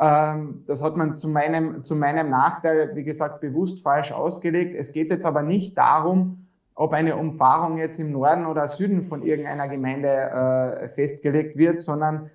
Ähm, 0.00 0.64
das 0.66 0.82
hat 0.82 0.96
man 0.96 1.16
zu 1.16 1.28
meinem, 1.28 1.84
zu 1.84 1.94
meinem 1.94 2.30
Nachteil, 2.30 2.92
wie 2.94 3.04
gesagt, 3.04 3.40
bewusst 3.40 3.82
falsch 3.82 4.12
ausgelegt. 4.12 4.74
Es 4.74 4.92
geht 4.92 5.10
jetzt 5.10 5.26
aber 5.26 5.42
nicht 5.42 5.76
darum, 5.76 6.46
ob 6.74 6.94
eine 6.94 7.16
Umfahrung 7.16 7.76
jetzt 7.76 8.00
im 8.00 8.12
Norden 8.12 8.46
oder 8.46 8.66
Süden 8.66 9.02
von 9.02 9.22
irgendeiner 9.22 9.68
Gemeinde 9.68 10.08
äh, 10.08 10.88
festgelegt 10.88 11.58
wird, 11.58 11.80
sondern 11.80 12.30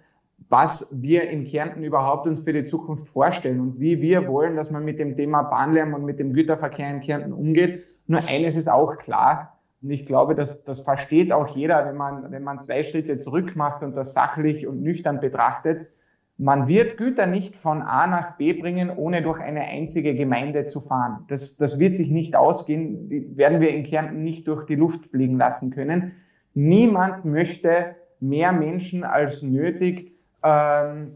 was 0.49 0.89
wir 0.93 1.27
in 1.29 1.47
Kärnten 1.47 1.83
überhaupt 1.83 2.27
uns 2.27 2.41
für 2.41 2.53
die 2.53 2.65
Zukunft 2.65 3.07
vorstellen 3.07 3.59
und 3.59 3.79
wie 3.79 4.01
wir 4.01 4.27
wollen, 4.27 4.55
dass 4.55 4.69
man 4.69 4.85
mit 4.85 4.99
dem 4.99 5.15
Thema 5.15 5.41
Bahnlärm 5.41 5.95
und 5.95 6.05
mit 6.05 6.19
dem 6.19 6.33
Güterverkehr 6.33 6.91
in 6.91 7.01
Kärnten 7.01 7.33
umgeht. 7.33 7.87
Nur 8.05 8.19
eines 8.27 8.55
ist 8.55 8.67
auch 8.67 8.97
klar, 8.97 9.57
und 9.81 9.89
ich 9.89 10.05
glaube, 10.05 10.35
dass 10.35 10.63
das 10.63 10.81
versteht 10.81 11.31
auch 11.31 11.47
jeder, 11.55 11.85
wenn 11.85 11.95
man, 11.95 12.31
wenn 12.31 12.43
man 12.43 12.61
zwei 12.61 12.83
Schritte 12.83 13.19
zurück 13.19 13.55
macht 13.55 13.81
und 13.83 13.95
das 13.95 14.13
sachlich 14.13 14.67
und 14.67 14.81
nüchtern 14.81 15.19
betrachtet. 15.19 15.87
Man 16.37 16.67
wird 16.67 16.97
Güter 16.97 17.27
nicht 17.27 17.55
von 17.55 17.81
A 17.81 18.07
nach 18.07 18.35
B 18.37 18.51
bringen, 18.53 18.89
ohne 18.89 19.21
durch 19.21 19.39
eine 19.39 19.61
einzige 19.61 20.15
Gemeinde 20.15 20.65
zu 20.65 20.81
fahren. 20.81 21.23
Das, 21.29 21.55
das 21.55 21.79
wird 21.79 21.95
sich 21.95 22.09
nicht 22.09 22.35
ausgehen, 22.35 23.07
die 23.09 23.37
werden 23.37 23.61
wir 23.61 23.69
in 23.69 23.85
Kärnten 23.85 24.21
nicht 24.21 24.47
durch 24.47 24.65
die 24.65 24.75
Luft 24.75 25.05
fliegen 25.05 25.37
lassen 25.37 25.71
können. 25.71 26.11
Niemand 26.53 27.23
möchte 27.23 27.95
mehr 28.19 28.51
Menschen 28.51 29.03
als 29.03 29.43
nötig 29.43 30.11
ähm, 30.43 31.15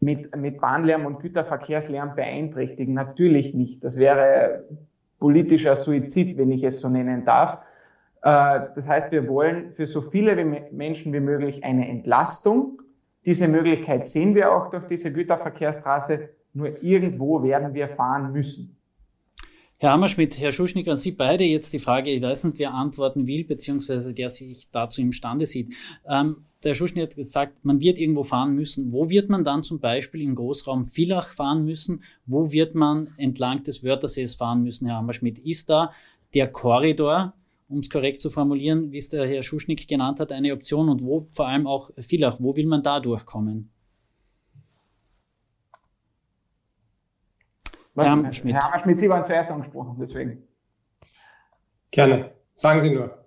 mit, 0.00 0.36
mit 0.36 0.60
Bahnlärm 0.60 1.06
und 1.06 1.20
Güterverkehrslärm 1.20 2.14
beeinträchtigen. 2.14 2.94
Natürlich 2.94 3.54
nicht. 3.54 3.82
Das 3.82 3.98
wäre 3.98 4.64
politischer 5.18 5.76
Suizid, 5.76 6.36
wenn 6.38 6.50
ich 6.50 6.62
es 6.62 6.80
so 6.80 6.88
nennen 6.88 7.24
darf. 7.24 7.62
Äh, 8.22 8.60
das 8.74 8.88
heißt, 8.88 9.12
wir 9.12 9.28
wollen 9.28 9.72
für 9.72 9.86
so 9.86 10.00
viele 10.00 10.44
Menschen 10.44 11.12
wie 11.12 11.20
möglich 11.20 11.64
eine 11.64 11.88
Entlastung. 11.88 12.82
Diese 13.28 13.46
Möglichkeit 13.46 14.08
sehen 14.08 14.34
wir 14.34 14.50
auch 14.50 14.70
durch 14.70 14.86
diese 14.86 15.12
Güterverkehrsstraße. 15.12 16.30
Nur 16.54 16.82
irgendwo 16.82 17.42
werden 17.42 17.74
wir 17.74 17.86
fahren 17.86 18.32
müssen. 18.32 18.78
Herr 19.76 19.92
Hammerschmidt, 19.92 20.40
Herr 20.40 20.50
Schuschnigg, 20.50 20.90
an 20.90 20.96
Sie 20.96 21.12
beide 21.12 21.44
jetzt 21.44 21.74
die 21.74 21.78
Frage, 21.78 22.10
ich 22.10 22.22
weiß 22.22 22.44
nicht, 22.44 22.58
wer 22.58 22.72
antworten 22.72 23.26
will, 23.26 23.44
beziehungsweise 23.44 24.14
der 24.14 24.30
sich 24.30 24.70
dazu 24.70 25.02
imstande 25.02 25.44
sieht. 25.44 25.74
Ähm, 26.08 26.46
der 26.64 26.72
Schuschnigg 26.72 27.02
hat 27.06 27.16
gesagt, 27.16 27.66
man 27.66 27.82
wird 27.82 27.98
irgendwo 27.98 28.24
fahren 28.24 28.54
müssen. 28.54 28.92
Wo 28.92 29.10
wird 29.10 29.28
man 29.28 29.44
dann 29.44 29.62
zum 29.62 29.78
Beispiel 29.78 30.22
im 30.22 30.34
Großraum 30.34 30.86
Villach 30.86 31.30
fahren 31.34 31.66
müssen? 31.66 32.04
Wo 32.24 32.50
wird 32.50 32.74
man 32.74 33.08
entlang 33.18 33.62
des 33.62 33.84
Wörthersees 33.84 34.36
fahren 34.36 34.62
müssen, 34.62 34.86
Herr 34.86 34.96
Hammerschmidt? 34.96 35.38
Ist 35.38 35.68
da 35.68 35.92
der 36.32 36.50
Korridor, 36.50 37.34
um 37.68 37.80
es 37.80 37.90
korrekt 37.90 38.20
zu 38.20 38.30
formulieren, 38.30 38.92
wie 38.92 38.98
es 38.98 39.10
der 39.10 39.26
Herr 39.26 39.42
Schuschnigg 39.42 39.86
genannt 39.86 40.20
hat, 40.20 40.32
eine 40.32 40.52
Option? 40.52 40.88
Und 40.88 41.04
wo 41.04 41.26
vor 41.30 41.48
allem 41.48 41.66
auch 41.66 41.90
Villach, 41.98 42.36
wo 42.40 42.56
will 42.56 42.66
man 42.66 42.82
da 42.82 43.00
durchkommen? 43.00 43.70
Herr 47.96 48.10
Hammerschmidt. 48.10 48.54
Herr 48.54 48.64
Hammerschmidt, 48.64 49.00
Sie 49.00 49.08
waren 49.08 49.24
zuerst 49.24 49.50
angesprochen, 49.50 49.96
deswegen. 50.00 50.42
Gerne. 51.90 52.32
Sagen 52.52 52.80
Sie 52.80 52.90
nur. 52.90 53.24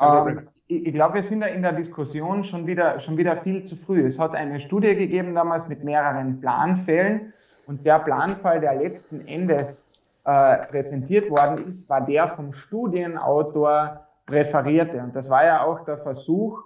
Ähm, 0.00 0.48
ich, 0.66 0.86
ich 0.86 0.94
glaube, 0.94 1.14
wir 1.14 1.22
sind 1.22 1.40
da 1.40 1.46
in 1.46 1.62
der 1.62 1.72
Diskussion 1.72 2.42
schon 2.44 2.66
wieder, 2.66 2.98
schon 3.00 3.16
wieder 3.16 3.36
viel 3.36 3.64
zu 3.64 3.76
früh. 3.76 4.06
Es 4.06 4.18
hat 4.18 4.34
eine 4.34 4.60
Studie 4.60 4.94
gegeben 4.94 5.34
damals 5.34 5.68
mit 5.68 5.84
mehreren 5.84 6.40
Planfällen 6.40 7.32
und 7.66 7.84
der 7.84 7.98
Planfall, 7.98 8.60
der 8.60 8.74
letzten 8.76 9.26
Endes 9.26 9.90
äh, 10.24 10.66
präsentiert 10.66 11.30
worden 11.30 11.68
ist, 11.68 11.88
war 11.90 12.04
der 12.04 12.28
vom 12.28 12.52
Studienautor 12.52 14.06
präferierte. 14.26 14.98
Und 14.98 15.14
das 15.14 15.30
war 15.30 15.44
ja 15.44 15.64
auch 15.64 15.84
der 15.84 15.98
Versuch, 15.98 16.62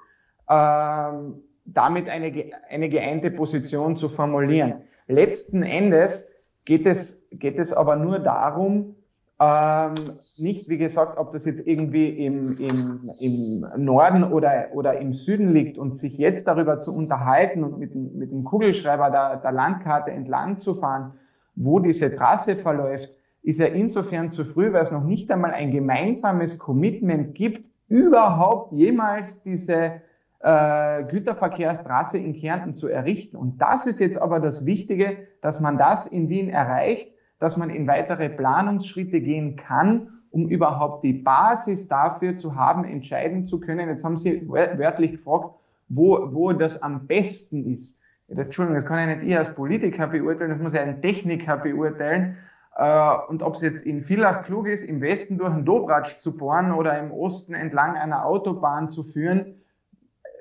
ähm, 0.49 1.43
damit 1.65 2.09
eine, 2.09 2.33
eine 2.71 2.89
geeinte 2.89 3.31
Position 3.31 3.97
zu 3.97 4.09
formulieren. 4.09 4.83
Letzten 5.07 5.63
Endes 5.63 6.31
geht 6.65 6.87
es, 6.87 7.27
geht 7.33 7.59
es 7.59 7.73
aber 7.73 7.97
nur 7.97 8.19
darum, 8.19 8.95
ähm, 9.41 9.95
nicht, 10.37 10.69
wie 10.69 10.79
gesagt, 10.79 11.17
ob 11.17 11.33
das 11.33 11.45
jetzt 11.45 11.67
irgendwie 11.67 12.09
im, 12.09 12.59
im, 12.59 13.11
im 13.21 13.85
Norden 13.85 14.25
oder, 14.25 14.69
oder 14.73 14.99
im 14.99 15.13
Süden 15.13 15.53
liegt 15.53 15.79
und 15.79 15.97
sich 15.97 16.19
jetzt 16.19 16.49
darüber 16.49 16.79
zu 16.79 16.95
unterhalten 16.95 17.63
und 17.63 17.79
mit, 17.79 17.95
mit 17.95 18.33
dem 18.33 18.45
Kugelschreiber 18.45 19.11
der, 19.11 19.37
der 19.37 19.53
Landkarte 19.53 20.11
entlang 20.11 20.59
zu 20.59 20.75
fahren, 20.75 21.15
wo 21.55 21.79
diese 21.79 22.15
Trasse 22.15 22.57
verläuft, 22.57 23.11
ist 23.43 23.61
ja 23.61 23.67
insofern 23.67 24.31
zu 24.31 24.45
früh, 24.45 24.73
weil 24.73 24.83
es 24.83 24.91
noch 24.91 25.05
nicht 25.05 25.31
einmal 25.31 25.53
ein 25.53 25.71
gemeinsames 25.71 26.59
Commitment 26.59 27.35
gibt, 27.35 27.69
überhaupt 27.89 28.73
jemals 28.73 29.43
diese 29.43 30.03
äh, 30.41 31.05
Güterverkehrstraße 31.05 32.19
in 32.19 32.35
Kärnten 32.35 32.75
zu 32.75 32.89
errichten. 32.89 33.37
Und 33.37 33.59
das 33.59 33.87
ist 33.87 34.01
jetzt 34.01 34.21
aber 34.21 34.41
das 34.41 34.67
Wichtige, 34.67 35.29
dass 35.41 35.61
man 35.61 35.79
das 35.79 36.07
in 36.07 36.29
Wien 36.29 36.49
erreicht 36.49 37.13
dass 37.39 37.57
man 37.57 37.71
in 37.71 37.87
weitere 37.87 38.29
Planungsschritte 38.29 39.21
gehen 39.21 39.57
kann, 39.57 40.09
um 40.31 40.49
überhaupt 40.49 41.05
die 41.05 41.13
Basis 41.13 41.89
dafür 41.89 42.37
zu 42.37 42.55
haben, 42.57 42.85
entscheiden 42.85 43.47
zu 43.47 43.61
können. 43.61 43.89
Jetzt 43.89 44.05
haben 44.05 44.17
Sie 44.17 44.49
wörtlich 44.49 45.13
gefragt, 45.13 45.55
wo, 45.89 46.33
wo 46.33 46.53
das 46.53 46.83
am 46.83 47.07
besten 47.07 47.73
ist. 47.73 48.03
Das, 48.29 48.47
Entschuldigung, 48.47 48.75
das 48.75 48.85
kann 48.85 48.99
ja 48.99 49.17
nicht 49.17 49.27
ich 49.27 49.39
als 49.39 49.55
Politiker 49.55 50.09
beurteilen, 50.09 50.51
das 50.51 50.61
muss 50.61 50.75
ja 50.75 50.83
ein 50.83 51.01
Techniker 51.01 51.57
beurteilen. 51.57 52.37
Äh, 52.79 53.17
und 53.29 53.43
ob 53.43 53.57
es 53.57 53.63
jetzt 53.63 53.85
in 53.85 54.03
Villach 54.03 54.45
klug 54.45 54.69
ist, 54.69 54.85
im 54.85 55.01
Westen 55.01 55.37
durch 55.37 55.51
einen 55.51 55.65
Dobratsch 55.65 56.19
zu 56.19 56.37
bohren 56.37 56.73
oder 56.73 56.97
im 56.99 57.11
Osten 57.13 57.55
entlang 57.55 57.97
einer 57.97 58.25
Autobahn 58.25 58.89
zu 58.89 59.03
führen, 59.03 59.57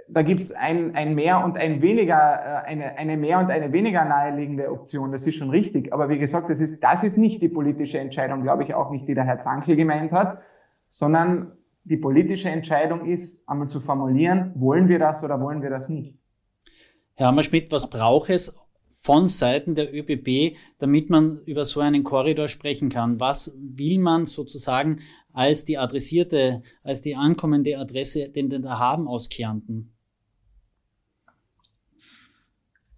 da 0.07 0.21
gibt's 0.21 0.51
ein, 0.51 0.95
ein 0.95 1.15
mehr 1.15 1.43
und 1.43 1.57
ein 1.57 1.81
weniger, 1.81 2.15
äh, 2.15 2.67
eine, 2.67 2.97
eine 2.97 3.17
mehr 3.17 3.39
und 3.39 3.49
eine 3.49 3.73
weniger 3.73 4.05
naheliegende 4.05 4.71
Option. 4.71 5.11
Das 5.11 5.25
ist 5.25 5.35
schon 5.35 5.49
richtig. 5.49 5.91
Aber 5.91 6.09
wie 6.09 6.19
gesagt, 6.19 6.49
das 6.49 6.59
ist, 6.59 6.83
das 6.83 7.03
ist 7.03 7.17
nicht 7.17 7.41
die 7.41 7.49
politische 7.49 7.97
Entscheidung, 7.97 8.43
glaube 8.43 8.63
ich 8.63 8.75
auch 8.75 8.91
nicht, 8.91 9.07
die 9.07 9.15
der 9.15 9.25
Herr 9.25 9.39
Zankel 9.39 9.75
gemeint 9.75 10.11
hat, 10.11 10.39
sondern 10.89 11.53
die 11.85 11.97
politische 11.97 12.49
Entscheidung 12.49 13.05
ist, 13.05 13.49
einmal 13.49 13.67
zu 13.67 13.79
formulieren, 13.79 14.51
wollen 14.55 14.89
wir 14.89 14.99
das 14.99 15.23
oder 15.23 15.41
wollen 15.41 15.63
wir 15.63 15.71
das 15.71 15.89
nicht. 15.89 16.15
Herr 17.15 17.27
Hammerschmidt, 17.27 17.71
was 17.71 17.89
braucht 17.89 18.29
es 18.29 18.55
von 19.07 19.29
Seiten 19.29 19.73
der 19.73 19.95
ÖBB, 19.95 20.57
damit 20.79 21.09
man 21.09 21.39
über 21.45 21.63
so 21.63 21.79
einen 21.79 22.03
Korridor 22.03 22.49
sprechen 22.49 22.89
kann? 22.89 23.21
Was 23.21 23.57
will 23.57 23.99
man 23.99 24.25
sozusagen 24.25 24.99
als 25.31 25.63
die 25.63 25.77
adressierte, 25.77 26.61
als 26.83 27.01
die 27.01 27.15
ankommende 27.15 27.77
Adresse 27.77 28.27
denn 28.27 28.49
da 28.49 28.79
haben 28.79 29.07
aus 29.07 29.29
Kärnten? 29.29 29.93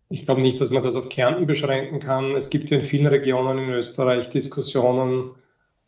Ich 0.09 0.25
glaube 0.25 0.41
nicht, 0.41 0.59
dass 0.59 0.71
man 0.71 0.81
das 0.81 0.95
auf 0.95 1.09
Kärnten 1.09 1.45
beschränken 1.45 1.99
kann. 1.99 2.35
Es 2.35 2.49
gibt 2.49 2.71
in 2.71 2.81
vielen 2.81 3.05
Regionen 3.05 3.59
in 3.59 3.69
Österreich 3.69 4.31
Diskussionen, 4.31 5.35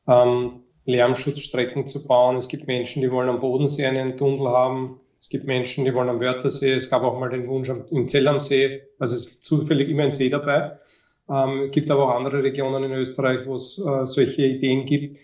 ähm, 0.07 0.61
Lärmschutzstrecken 0.85 1.87
zu 1.87 2.05
bauen. 2.05 2.37
Es 2.37 2.47
gibt 2.47 2.67
Menschen, 2.67 3.01
die 3.01 3.09
wollen 3.09 3.29
am 3.29 3.39
Bodensee 3.39 3.87
einen 3.87 4.17
Tunnel 4.17 4.49
haben. 4.49 4.99
Es 5.21 5.29
gibt 5.29 5.45
Menschen, 5.45 5.85
die 5.85 5.93
wollen 5.93 6.09
am 6.09 6.19
Wörthersee. 6.19 6.73
Es 6.73 6.89
gab 6.89 7.03
auch 7.03 7.19
mal 7.19 7.29
den 7.29 7.47
Wunsch 7.47 7.69
im 7.69 8.07
Zell 8.09 8.27
am 8.27 8.39
See. 8.39 8.81
Also 8.97 9.15
es 9.15 9.27
ist 9.27 9.43
zufällig 9.43 9.87
immer 9.87 10.01
ein 10.01 10.09
See 10.09 10.29
dabei. 10.29 10.79
Ähm, 11.29 11.65
es 11.67 11.71
gibt 11.71 11.91
aber 11.91 12.09
auch 12.09 12.15
andere 12.17 12.41
Regionen 12.41 12.85
in 12.85 12.91
Österreich, 12.93 13.45
wo 13.45 13.53
es 13.53 13.77
äh, 13.77 14.05
solche 14.07 14.47
Ideen 14.47 14.87
gibt. 14.87 15.19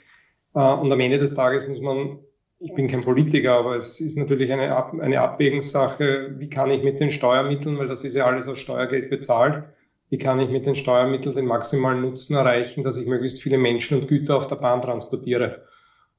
Äh, 0.53 0.59
und 0.59 0.91
am 0.91 0.99
Ende 0.99 1.17
des 1.17 1.34
Tages 1.34 1.67
muss 1.67 1.82
man 1.82 2.19
ich 2.59 2.74
bin 2.74 2.88
kein 2.88 3.03
Politiker, 3.03 3.53
aber 3.53 3.76
es 3.76 3.99
ist 3.99 4.17
natürlich 4.17 4.51
eine, 4.51 4.76
Ab 4.76 4.93
eine 4.99 5.22
Abwägungssache, 5.22 6.36
wie 6.39 6.49
kann 6.49 6.72
ich 6.72 6.84
mit 6.84 6.99
den 6.99 7.11
Steuermitteln, 7.11 7.78
weil 7.78 7.88
das 7.88 8.03
ist 8.03 8.15
ja 8.15 8.26
alles 8.26 8.47
aus 8.47 8.57
Steuergeld 8.57 9.11
bezahlt, 9.11 9.63
wie 10.09 10.17
kann 10.17 10.39
ich 10.39 10.49
mit 10.49 10.65
den 10.65 10.76
Steuermitteln 10.76 11.36
den 11.36 11.45
maximalen 11.45 12.01
Nutzen 12.01 12.36
erreichen, 12.36 12.84
dass 12.84 12.97
ich 12.97 13.05
möglichst 13.05 13.43
viele 13.43 13.59
Menschen 13.59 14.01
und 14.01 14.07
Güter 14.07 14.38
auf 14.38 14.47
der 14.47 14.55
Bahn 14.55 14.82
transportiere. 14.82 15.67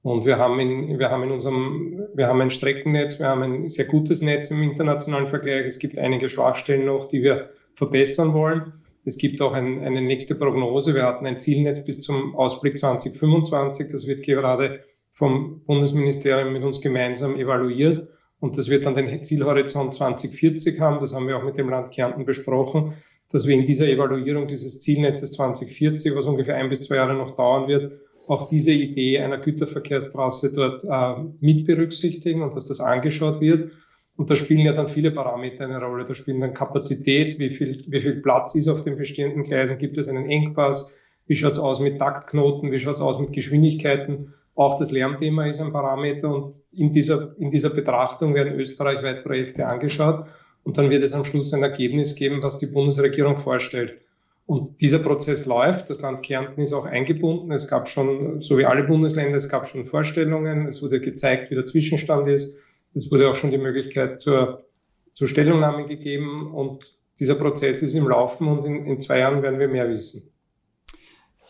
Und 0.09 0.24
wir 0.24 0.38
haben 0.38 0.59
in, 0.59 0.98
wir 0.98 1.11
haben 1.11 1.22
in 1.24 1.32
unserem, 1.32 2.06
wir 2.14 2.28
haben 2.28 2.40
ein 2.40 2.50
Streckennetz, 2.50 3.18
wir 3.18 3.28
haben 3.28 3.42
ein 3.42 3.68
sehr 3.68 3.84
gutes 3.84 4.22
Netz 4.22 4.50
im 4.50 4.62
internationalen 4.62 5.28
Vergleich. 5.28 5.66
Es 5.66 5.78
gibt 5.78 5.98
einige 5.98 6.30
Schwachstellen 6.30 6.86
noch, 6.86 7.11
die 7.11 7.22
wir 7.22 7.50
verbessern 7.74 8.32
wollen. 8.32 8.72
Es 9.04 9.18
gibt 9.18 9.42
auch 9.42 9.52
ein, 9.52 9.84
eine 9.84 10.00
nächste 10.00 10.34
Prognose. 10.34 10.94
Wir 10.94 11.04
hatten 11.04 11.26
ein 11.26 11.40
Zielnetz 11.40 11.84
bis 11.84 12.00
zum 12.00 12.34
Ausblick 12.36 12.78
2025. 12.78 13.88
Das 13.88 14.06
wird 14.06 14.22
gerade 14.22 14.80
vom 15.12 15.62
Bundesministerium 15.66 16.54
mit 16.54 16.62
uns 16.62 16.80
gemeinsam 16.80 17.36
evaluiert. 17.36 18.09
Und 18.40 18.56
das 18.56 18.70
wird 18.70 18.86
dann 18.86 18.94
den 18.94 19.26
Zielhorizont 19.26 19.92
2040 19.92 20.80
haben. 20.80 21.00
Das 21.00 21.14
haben 21.14 21.28
wir 21.28 21.36
auch 21.36 21.44
mit 21.44 21.59
dem 21.59 21.68
Land 21.68 21.90
Kärnten 21.90 22.24
besprochen, 22.24 22.94
dass 23.30 23.46
wir 23.46 23.54
in 23.54 23.66
dieser 23.66 23.86
Evaluierung 23.86 24.48
dieses 24.48 24.80
Zielnetzes 24.80 25.32
2040, 25.32 26.16
was 26.16 26.24
ungefähr 26.24 26.56
ein 26.56 26.70
bis 26.70 26.84
zwei 26.84 26.96
Jahre 26.96 27.14
noch 27.14 27.36
dauern 27.36 27.68
wird, 27.68 28.07
auch 28.29 28.49
diese 28.49 28.72
Idee 28.72 29.18
einer 29.18 29.39
Güterverkehrstraße 29.39 30.53
dort 30.53 30.85
äh, 30.85 31.22
mit 31.41 31.66
berücksichtigen 31.66 32.43
und 32.43 32.55
dass 32.55 32.66
das 32.66 32.81
angeschaut 32.81 33.41
wird. 33.41 33.72
Und 34.16 34.31
da 34.31 34.37
spielen 34.37 34.61
ja 34.61 34.72
dann 34.72 34.89
viele 34.89 35.11
Parameter 35.11 35.64
eine 35.64 35.81
Rolle. 35.81 36.05
Da 36.05 36.14
spielen 36.14 36.41
dann 36.41 36.53
Kapazität, 36.53 37.39
wie 37.39 37.51
viel, 37.51 37.83
wie 37.87 38.01
viel 38.01 38.20
Platz 38.20 38.55
ist 38.55 38.68
auf 38.68 38.83
den 38.83 38.97
bestehenden 38.97 39.45
Gleisen, 39.45 39.79
gibt 39.79 39.97
es 39.97 40.09
einen 40.09 40.29
Engpass, 40.29 40.97
wie 41.26 41.37
schaut's 41.37 41.59
aus 41.59 41.81
mit 41.81 41.99
Taktknoten, 41.99 42.70
wie 42.72 42.79
schaut's 42.79 43.01
aus 43.01 43.18
mit 43.18 43.33
Geschwindigkeiten. 43.33 44.35
Auch 44.55 44.76
das 44.79 44.91
Lärmthema 44.91 45.47
ist 45.47 45.61
ein 45.61 45.72
Parameter 45.72 46.35
und 46.35 46.57
in 46.72 46.91
dieser, 46.91 47.37
in 47.39 47.51
dieser 47.51 47.70
Betrachtung 47.70 48.35
werden 48.35 48.59
österreichweit 48.59 49.22
Projekte 49.22 49.66
angeschaut 49.66 50.26
und 50.64 50.76
dann 50.76 50.91
wird 50.91 51.05
es 51.05 51.14
am 51.14 51.24
Schluss 51.24 51.55
ein 51.55 51.62
Ergebnis 51.62 52.16
geben, 52.16 52.43
was 52.43 52.59
die 52.59 52.66
Bundesregierung 52.66 53.37
vorstellt. 53.37 54.01
Und 54.49 54.80
dieser 54.80 54.99
Prozess 54.99 55.44
läuft. 55.44 55.90
Das 55.90 56.01
Land 56.01 56.24
Kärnten 56.24 56.62
ist 56.62 56.72
auch 56.72 56.86
eingebunden. 56.86 57.53
Es 57.53 57.68
gab 57.68 57.86
schon, 57.86 58.40
so 58.40 58.57
wie 58.57 58.64
alle 58.64 58.84
Bundesländer, 58.84 59.36
es 59.36 59.51
gab 59.51 59.68
schon 59.68 59.84
Vorstellungen. 59.84 60.66
Es 60.66 60.82
wurde 60.82 61.03
gezeigt, 61.03 61.51
wie 61.51 61.55
der 61.55 61.66
Zwischenstand 61.66 62.26
ist. 62.28 62.59
Es 62.94 63.11
wurde 63.11 63.28
auch 63.28 63.36
schon 63.36 63.51
die 63.51 63.59
Möglichkeit 63.59 64.18
zur, 64.18 64.64
zur 65.12 65.28
Stellungnahme 65.28 65.86
gegeben. 65.86 66.51
Und 66.55 66.96
dieser 67.20 67.34
Prozess 67.34 67.82
ist 67.82 67.92
im 67.92 68.09
Laufen 68.09 68.49
und 68.49 68.64
in, 68.64 68.86
in 68.86 69.01
zwei 69.01 69.18
Jahren 69.18 69.42
werden 69.42 69.61
wir 69.61 69.68
mehr 69.68 69.90
wissen. 69.90 70.32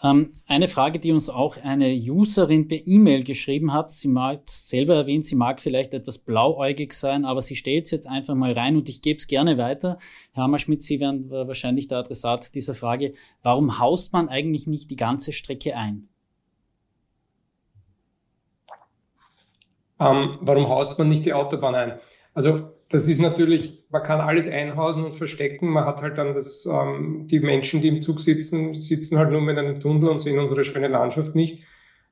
Ähm, 0.00 0.30
eine 0.46 0.68
Frage, 0.68 1.00
die 1.00 1.10
uns 1.10 1.28
auch 1.28 1.56
eine 1.56 1.88
Userin 1.88 2.68
per 2.68 2.86
E-Mail 2.86 3.24
geschrieben 3.24 3.72
hat. 3.72 3.90
Sie 3.90 4.06
mag 4.06 4.42
selber 4.48 4.94
erwähnt, 4.94 5.26
sie 5.26 5.34
mag 5.34 5.60
vielleicht 5.60 5.92
etwas 5.92 6.18
blauäugig 6.18 6.92
sein, 6.92 7.24
aber 7.24 7.42
sie 7.42 7.56
stellt 7.56 7.86
es 7.86 7.90
jetzt 7.90 8.06
einfach 8.06 8.36
mal 8.36 8.52
rein 8.52 8.76
und 8.76 8.88
ich 8.88 9.02
gebe 9.02 9.18
es 9.18 9.26
gerne 9.26 9.58
weiter. 9.58 9.98
Herr 10.32 10.44
Hammerschmidt, 10.44 10.82
Sie 10.82 11.00
wären 11.00 11.30
wahrscheinlich 11.30 11.88
der 11.88 11.98
Adressat 11.98 12.54
dieser 12.54 12.74
Frage. 12.74 13.14
Warum 13.42 13.80
haust 13.80 14.12
man 14.12 14.28
eigentlich 14.28 14.68
nicht 14.68 14.88
die 14.90 14.96
ganze 14.96 15.32
Strecke 15.32 15.76
ein? 15.76 16.08
Ähm, 20.00 20.38
warum 20.40 20.68
haust 20.68 20.96
man 20.96 21.08
nicht 21.08 21.26
die 21.26 21.32
Autobahn 21.32 21.74
ein? 21.74 21.98
Also 22.34 22.70
das 22.90 23.06
ist 23.06 23.20
natürlich, 23.20 23.84
man 23.90 24.02
kann 24.02 24.20
alles 24.20 24.48
einhausen 24.48 25.04
und 25.04 25.14
verstecken. 25.14 25.68
Man 25.68 25.84
hat 25.84 26.00
halt 26.00 26.16
dann 26.16 26.34
das, 26.34 26.66
ähm, 26.66 27.26
die 27.26 27.40
Menschen, 27.40 27.82
die 27.82 27.88
im 27.88 28.00
Zug 28.00 28.20
sitzen, 28.20 28.74
sitzen 28.74 29.18
halt 29.18 29.30
nur 29.30 29.42
in 29.42 29.58
einem 29.58 29.80
Tunnel 29.80 30.08
und 30.08 30.18
sehen 30.18 30.38
unsere 30.38 30.64
schöne 30.64 30.88
Landschaft 30.88 31.34
nicht. 31.34 31.64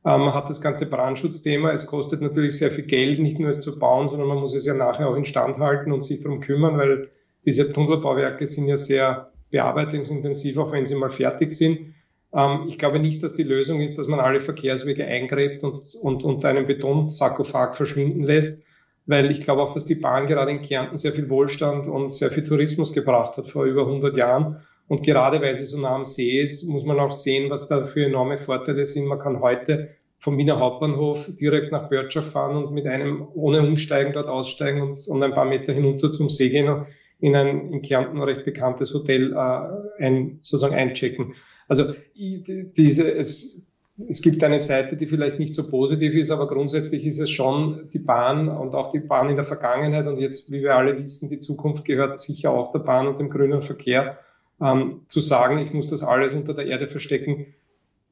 Ähm, 0.04 0.20
man 0.20 0.34
hat 0.34 0.50
das 0.50 0.60
ganze 0.60 0.86
Brandschutzthema. 0.86 1.72
Es 1.72 1.86
kostet 1.86 2.20
natürlich 2.20 2.58
sehr 2.58 2.70
viel 2.70 2.84
Geld, 2.84 3.20
nicht 3.20 3.38
nur 3.38 3.50
es 3.50 3.60
zu 3.60 3.78
bauen, 3.78 4.10
sondern 4.10 4.28
man 4.28 4.38
muss 4.38 4.54
es 4.54 4.66
ja 4.66 4.74
nachher 4.74 5.08
auch 5.08 5.16
instand 5.16 5.58
halten 5.58 5.92
und 5.92 6.02
sich 6.02 6.20
darum 6.20 6.40
kümmern, 6.40 6.76
weil 6.76 7.08
diese 7.46 7.72
Tunnelbauwerke 7.72 8.46
sind 8.46 8.68
ja 8.68 8.76
sehr 8.76 9.32
bearbeitungsintensiv, 9.50 10.58
auch 10.58 10.72
wenn 10.72 10.84
sie 10.84 10.96
mal 10.96 11.10
fertig 11.10 11.52
sind. 11.52 11.94
Ähm, 12.34 12.66
ich 12.68 12.78
glaube 12.78 12.98
nicht, 12.98 13.22
dass 13.22 13.34
die 13.34 13.44
Lösung 13.44 13.80
ist, 13.80 13.96
dass 13.98 14.08
man 14.08 14.20
alle 14.20 14.42
Verkehrswege 14.42 15.06
eingräbt 15.06 15.64
und, 15.64 15.94
und 15.94 16.22
unter 16.22 16.48
einem 16.50 16.66
Betonsarkophag 16.66 17.76
verschwinden 17.76 18.22
lässt 18.22 18.65
weil 19.06 19.30
ich 19.30 19.40
glaube 19.40 19.62
auch, 19.62 19.72
dass 19.72 19.84
die 19.84 19.94
Bahn 19.94 20.26
gerade 20.26 20.50
in 20.50 20.62
Kärnten 20.62 20.96
sehr 20.96 21.12
viel 21.12 21.30
Wohlstand 21.30 21.86
und 21.86 22.12
sehr 22.12 22.30
viel 22.30 22.44
Tourismus 22.44 22.92
gebracht 22.92 23.36
hat 23.36 23.48
vor 23.48 23.64
über 23.64 23.82
100 23.82 24.16
Jahren. 24.16 24.60
Und 24.88 25.04
gerade 25.04 25.40
weil 25.40 25.54
sie 25.54 25.64
so 25.64 25.80
nah 25.80 25.94
am 25.94 26.04
See 26.04 26.40
ist, 26.40 26.64
muss 26.64 26.84
man 26.84 27.00
auch 27.00 27.12
sehen, 27.12 27.50
was 27.50 27.68
da 27.68 27.86
für 27.86 28.04
enorme 28.04 28.38
Vorteile 28.38 28.86
sind. 28.86 29.06
Man 29.06 29.18
kann 29.18 29.40
heute 29.40 29.90
vom 30.18 30.38
Wiener 30.38 30.58
Hauptbahnhof 30.58 31.30
direkt 31.36 31.72
nach 31.72 31.88
Börtschaft 31.88 32.32
fahren 32.32 32.56
und 32.56 32.72
mit 32.72 32.86
einem 32.86 33.26
ohne 33.34 33.60
Umsteigen 33.60 34.12
dort 34.12 34.28
aussteigen 34.28 34.80
und, 34.80 35.06
und 35.06 35.22
ein 35.22 35.32
paar 35.32 35.44
Meter 35.44 35.72
hinunter 35.72 36.10
zum 36.10 36.30
See 36.30 36.50
gehen 36.50 36.68
und 36.68 36.86
in 37.18 37.34
ein 37.34 37.72
in 37.72 37.82
Kärnten 37.82 38.20
recht 38.22 38.44
bekanntes 38.44 38.92
Hotel 38.92 39.32
äh, 39.32 40.02
ein, 40.02 40.38
sozusagen 40.42 40.74
einchecken. 40.74 41.34
Also 41.68 41.94
diese, 42.14 43.12
es, 43.14 43.60
es 44.08 44.20
gibt 44.20 44.44
eine 44.44 44.58
Seite, 44.58 44.96
die 44.96 45.06
vielleicht 45.06 45.38
nicht 45.38 45.54
so 45.54 45.68
positiv 45.68 46.14
ist, 46.14 46.30
aber 46.30 46.46
grundsätzlich 46.48 47.04
ist 47.06 47.18
es 47.18 47.30
schon 47.30 47.88
die 47.92 47.98
Bahn 47.98 48.48
und 48.48 48.74
auch 48.74 48.90
die 48.90 49.00
Bahn 49.00 49.30
in 49.30 49.36
der 49.36 49.44
Vergangenheit 49.44 50.06
und 50.06 50.18
jetzt, 50.18 50.52
wie 50.52 50.60
wir 50.60 50.76
alle 50.76 50.98
wissen, 50.98 51.30
die 51.30 51.38
Zukunft 51.38 51.84
gehört 51.84 52.20
sicher 52.20 52.50
auch 52.50 52.70
der 52.72 52.80
Bahn 52.80 53.06
und 53.08 53.18
dem 53.18 53.30
grünen 53.30 53.62
Verkehr, 53.62 54.18
ähm, 54.60 55.02
zu 55.06 55.20
sagen, 55.20 55.58
ich 55.58 55.72
muss 55.72 55.88
das 55.88 56.02
alles 56.02 56.34
unter 56.34 56.52
der 56.52 56.66
Erde 56.66 56.88
verstecken. 56.88 57.54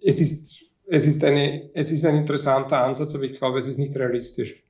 Es 0.03 0.21
ist, 0.21 0.65
es 0.87 1.07
ist 1.07 1.23
eine, 1.23 1.71
es 1.75 1.93
ist 1.93 2.05
ein 2.07 2.17
interessanter 2.17 2.83
Ansatz, 2.83 3.15
aber 3.15 3.25
ich 3.25 3.37
glaube, 3.37 3.59
es 3.59 3.67
ist 3.67 3.79
nicht 3.79 3.95
realistisch. 3.95 4.63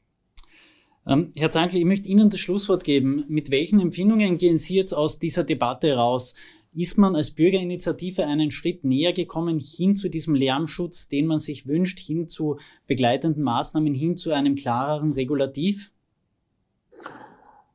Ähm, 1.06 1.30
Herr 1.36 1.50
Zankl, 1.50 1.76
ich 1.76 1.84
möchte 1.84 2.08
Ihnen 2.08 2.30
das 2.30 2.40
Schlusswort 2.40 2.82
geben. 2.82 3.24
Mit 3.28 3.50
welchen 3.50 3.80
Empfindungen 3.80 4.38
gehen 4.38 4.58
Sie 4.58 4.74
jetzt 4.74 4.94
aus 4.94 5.18
dieser 5.18 5.44
Debatte 5.44 5.94
raus? 5.94 6.34
Ist 6.74 6.98
man 6.98 7.14
als 7.14 7.30
Bürgerinitiative 7.30 8.24
einen 8.24 8.50
Schritt 8.50 8.84
näher 8.84 9.12
gekommen 9.12 9.58
hin 9.58 9.94
zu 9.94 10.08
diesem 10.08 10.34
Lärmschutz, 10.34 11.08
den 11.08 11.26
man 11.26 11.38
sich 11.38 11.66
wünscht, 11.66 11.98
hin 12.00 12.28
zu 12.28 12.58
begleitenden 12.86 13.42
Maßnahmen, 13.42 13.94
hin 13.94 14.16
zu 14.16 14.32
einem 14.32 14.56
klareren 14.56 15.12
Regulativ? 15.12 15.92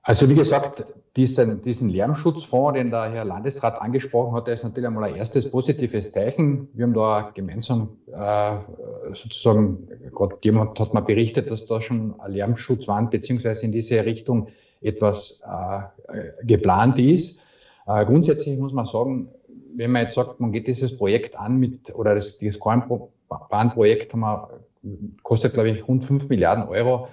Also 0.02 0.30
wie 0.30 0.36
gesagt, 0.36 0.86
diesen, 1.16 1.62
diesen 1.62 1.90
Lärmschutzfonds, 1.90 2.74
den 2.78 2.90
der 2.90 3.12
Herr 3.12 3.26
Landesrat 3.26 3.82
angesprochen 3.82 4.34
hat, 4.34 4.48
der 4.48 4.54
ist 4.56 4.64
natürlich 4.64 4.88
einmal 4.88 5.04
ein 5.06 5.16
erstes 5.16 5.50
positives 5.50 6.12
Zeichen. 6.12 6.70
Wir 6.74 6.86
haben 6.86 6.94
da 6.94 7.32
gemeinsam 7.34 7.98
äh, 8.08 8.58
sozusagen, 9.14 9.88
gerade 10.16 10.38
jemand 10.42 10.80
hat 10.80 10.94
mal 10.94 11.02
berichtet, 11.02 11.52
dass 11.52 11.66
da 11.66 11.82
schon 11.82 12.20
ein 12.20 12.32
Lärmschutzwand 12.32 13.12
beziehungsweise 13.12 13.66
in 13.66 13.72
diese 13.72 14.06
Richtung 14.06 14.48
etwas 14.82 15.42
äh, 15.46 16.46
geplant 16.46 16.98
ist. 17.00 17.42
Äh, 17.90 18.06
grundsätzlich 18.06 18.58
muss 18.60 18.72
man 18.72 18.86
sagen, 18.86 19.30
wenn 19.76 19.92
man 19.92 20.04
jetzt 20.04 20.16
sagt, 20.16 20.40
man 20.40 20.52
geht 20.52 20.68
dieses 20.68 20.96
Projekt 20.96 21.36
an 21.36 21.58
mit, 21.58 21.96
oder 21.96 22.14
das, 22.14 22.38
das 22.38 22.60
Kornbahnprojekt 22.60 24.16
kostet, 25.24 25.54
glaube 25.54 25.70
ich, 25.70 25.88
rund 25.88 26.04
5 26.04 26.30
Milliarden 26.30 26.68
Euro. 26.68 27.08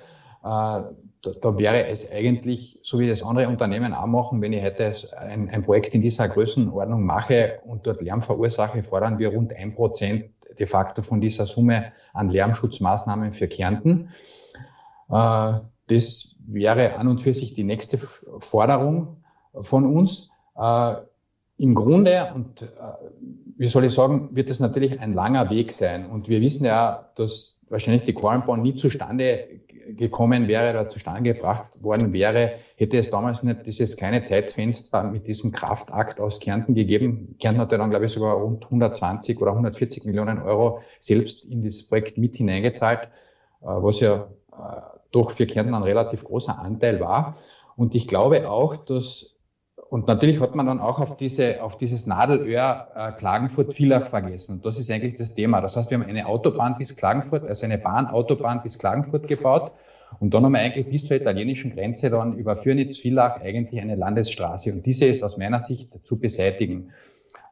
Äh, 0.45 0.83
da, 1.23 1.33
da, 1.41 1.59
wäre 1.59 1.87
es 1.87 2.13
eigentlich, 2.13 2.79
so 2.83 2.99
wie 2.99 3.09
das 3.09 3.23
andere 3.23 3.49
Unternehmen 3.49 3.95
auch 3.95 4.07
machen, 4.07 4.43
wenn 4.43 4.53
ich 4.53 4.63
heute 4.63 4.93
ein, 5.19 5.49
ein 5.49 5.65
Projekt 5.65 5.95
in 5.95 6.03
dieser 6.03 6.29
Größenordnung 6.29 7.03
mache 7.03 7.61
und 7.65 7.87
dort 7.87 8.03
Lärm 8.03 8.21
verursache, 8.21 8.83
fordern 8.83 9.19
wir 9.19 9.31
rund 9.31 9.55
ein 9.55 9.75
Prozent 9.75 10.27
de 10.59 10.67
facto 10.67 11.03
von 11.03 11.21
dieser 11.23 11.47
Summe 11.47 11.93
an 12.13 12.29
Lärmschutzmaßnahmen 12.29 13.33
für 13.33 13.49
Kärnten. 13.49 14.11
Äh, 15.09 15.55
das 15.89 16.35
wäre 16.47 16.97
an 16.99 17.09
und 17.09 17.23
für 17.23 17.33
sich 17.33 17.55
die 17.55 17.65
nächste 17.65 17.99
Forderung 17.99 19.23
von 19.63 19.87
uns. 19.87 20.31
Äh, 20.59 20.95
Im 21.59 21.75
Grunde, 21.75 22.33
und 22.35 22.63
äh, 22.63 22.67
wie 23.57 23.69
soll 23.69 23.85
ich 23.85 23.95
sagen, 23.95 24.31
wird 24.33 24.51
es 24.51 24.61
natürlich 24.61 25.01
ein 25.01 25.15
langer 25.15 25.51
Weg 25.51 25.73
sein. 25.73 26.11
Und 26.11 26.29
wir 26.29 26.41
wissen 26.41 26.65
ja, 26.65 27.11
dass 27.17 27.59
wahrscheinlich 27.69 28.05
die 28.05 28.13
Kornbahn 28.13 28.63
nie 28.63 28.75
zustande 28.75 29.49
gekommen 29.89 30.49
wäre 30.49 30.71
oder 30.71 30.89
zustande 30.89 31.33
gebracht 31.33 31.83
worden 31.83 32.13
wäre, 32.13 32.53
hätte 32.77 32.99
es 32.99 33.11
damals 33.11 33.43
nicht 33.43 33.67
dieses 33.67 33.97
kleine 33.97 34.25
Zeitfenster 34.25 35.05
mit 35.05 35.27
diesem 35.29 35.53
Kraftakt 35.53 36.21
aus 36.21 36.41
Kärnten 36.41 36.75
gegeben. 36.75 37.37
Kärnten 37.39 37.61
hatte 37.61 37.79
dann, 37.79 37.91
glaube 37.91 38.07
ich, 38.07 38.13
sogar 38.13 38.37
rund 38.37 38.65
120 38.65 39.41
oder 39.41 39.53
140 39.53 40.05
Millionen 40.05 40.43
Euro 40.43 40.81
selbst 40.99 41.45
in 41.45 41.65
das 41.65 41.83
Projekt 41.85 42.19
mit 42.19 42.37
hineingezahlt, 42.37 43.05
äh, 43.05 43.67
was 43.67 44.01
ja 44.01 44.29
äh, 44.53 44.81
doch 45.13 45.31
für 45.31 45.47
Kärnten 45.47 45.75
ein 45.75 45.83
relativ 45.83 46.25
großer 46.25 46.59
Anteil 46.59 47.01
war. 47.01 47.37
Und 47.77 47.95
ich 47.95 48.09
glaube 48.09 48.51
auch, 48.51 48.77
dass 48.77 49.36
und 49.89 50.09
natürlich 50.09 50.41
hat 50.41 50.55
man 50.55 50.67
dann 50.67 50.81
auch 50.81 50.99
auf, 50.99 51.17
diese, 51.17 51.63
auf 51.63 51.77
dieses 51.77 52.07
Nadelöhr 52.07 52.89
äh, 52.95 53.13
Klagenfurt-Villach 53.13 54.07
vergessen. 54.07 54.57
Und 54.57 54.67
das 54.67 54.81
ist 54.81 54.91
eigentlich 54.91 55.17
das 55.17 55.35
Thema. 55.35 55.61
Das 55.61 55.77
heißt, 55.77 55.91
wir 55.91 55.99
haben 55.99 56.07
eine 56.07 56.27
Autobahn 56.27 56.77
bis 56.77 56.97
Klagenfurt, 56.97 57.45
also 57.45 57.65
eine 57.65 57.79
Bahnautobahn 57.79 58.63
bis 58.63 58.79
Klagenfurt 58.79 59.29
gebaut. 59.29 59.73
Und 60.19 60.35
dann 60.35 60.45
haben 60.45 60.53
wir 60.53 60.61
eigentlich 60.61 60.89
bis 60.89 61.05
zur 61.05 61.17
italienischen 61.17 61.75
Grenze 61.75 62.11
dann 62.11 62.37
über 62.37 62.57
Fürnitz-Villach 62.57 63.41
eigentlich 63.41 63.81
eine 63.81 63.95
Landesstraße. 63.95 64.73
Und 64.73 64.87
diese 64.87 65.07
ist 65.07 65.23
aus 65.23 65.37
meiner 65.37 65.63
Sicht 65.63 65.93
zu 66.05 66.19
beseitigen. 66.19 66.93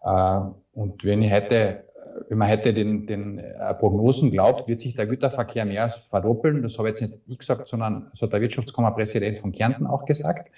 Äh, 0.03 0.41
und 0.72 1.05
wenn 1.05 1.22
ich 1.22 1.32
heute 1.32 1.85
wenn 2.28 2.39
man 2.39 2.49
heute 2.49 2.72
den, 2.72 3.07
den 3.07 3.41
äh, 3.41 3.74
Prognosen 3.74 4.30
glaubt, 4.30 4.68
wird 4.68 4.80
sich 4.80 4.95
der 4.95 5.07
Güterverkehr 5.07 5.64
mehr 5.64 5.82
als 5.82 5.97
verdoppeln. 5.97 6.62
Das 6.62 6.78
habe 6.78 6.89
jetzt 6.89 7.01
nicht 7.01 7.14
ich 7.26 7.39
gesagt, 7.39 7.66
sondern 7.66 8.12
so 8.14 8.26
hat 8.26 8.32
der 8.32 8.41
Wirtschaftskammerpräsident 8.41 9.37
von 9.37 9.51
Kärnten 9.51 9.87
auch 9.89 10.05
gesagt 10.05 10.49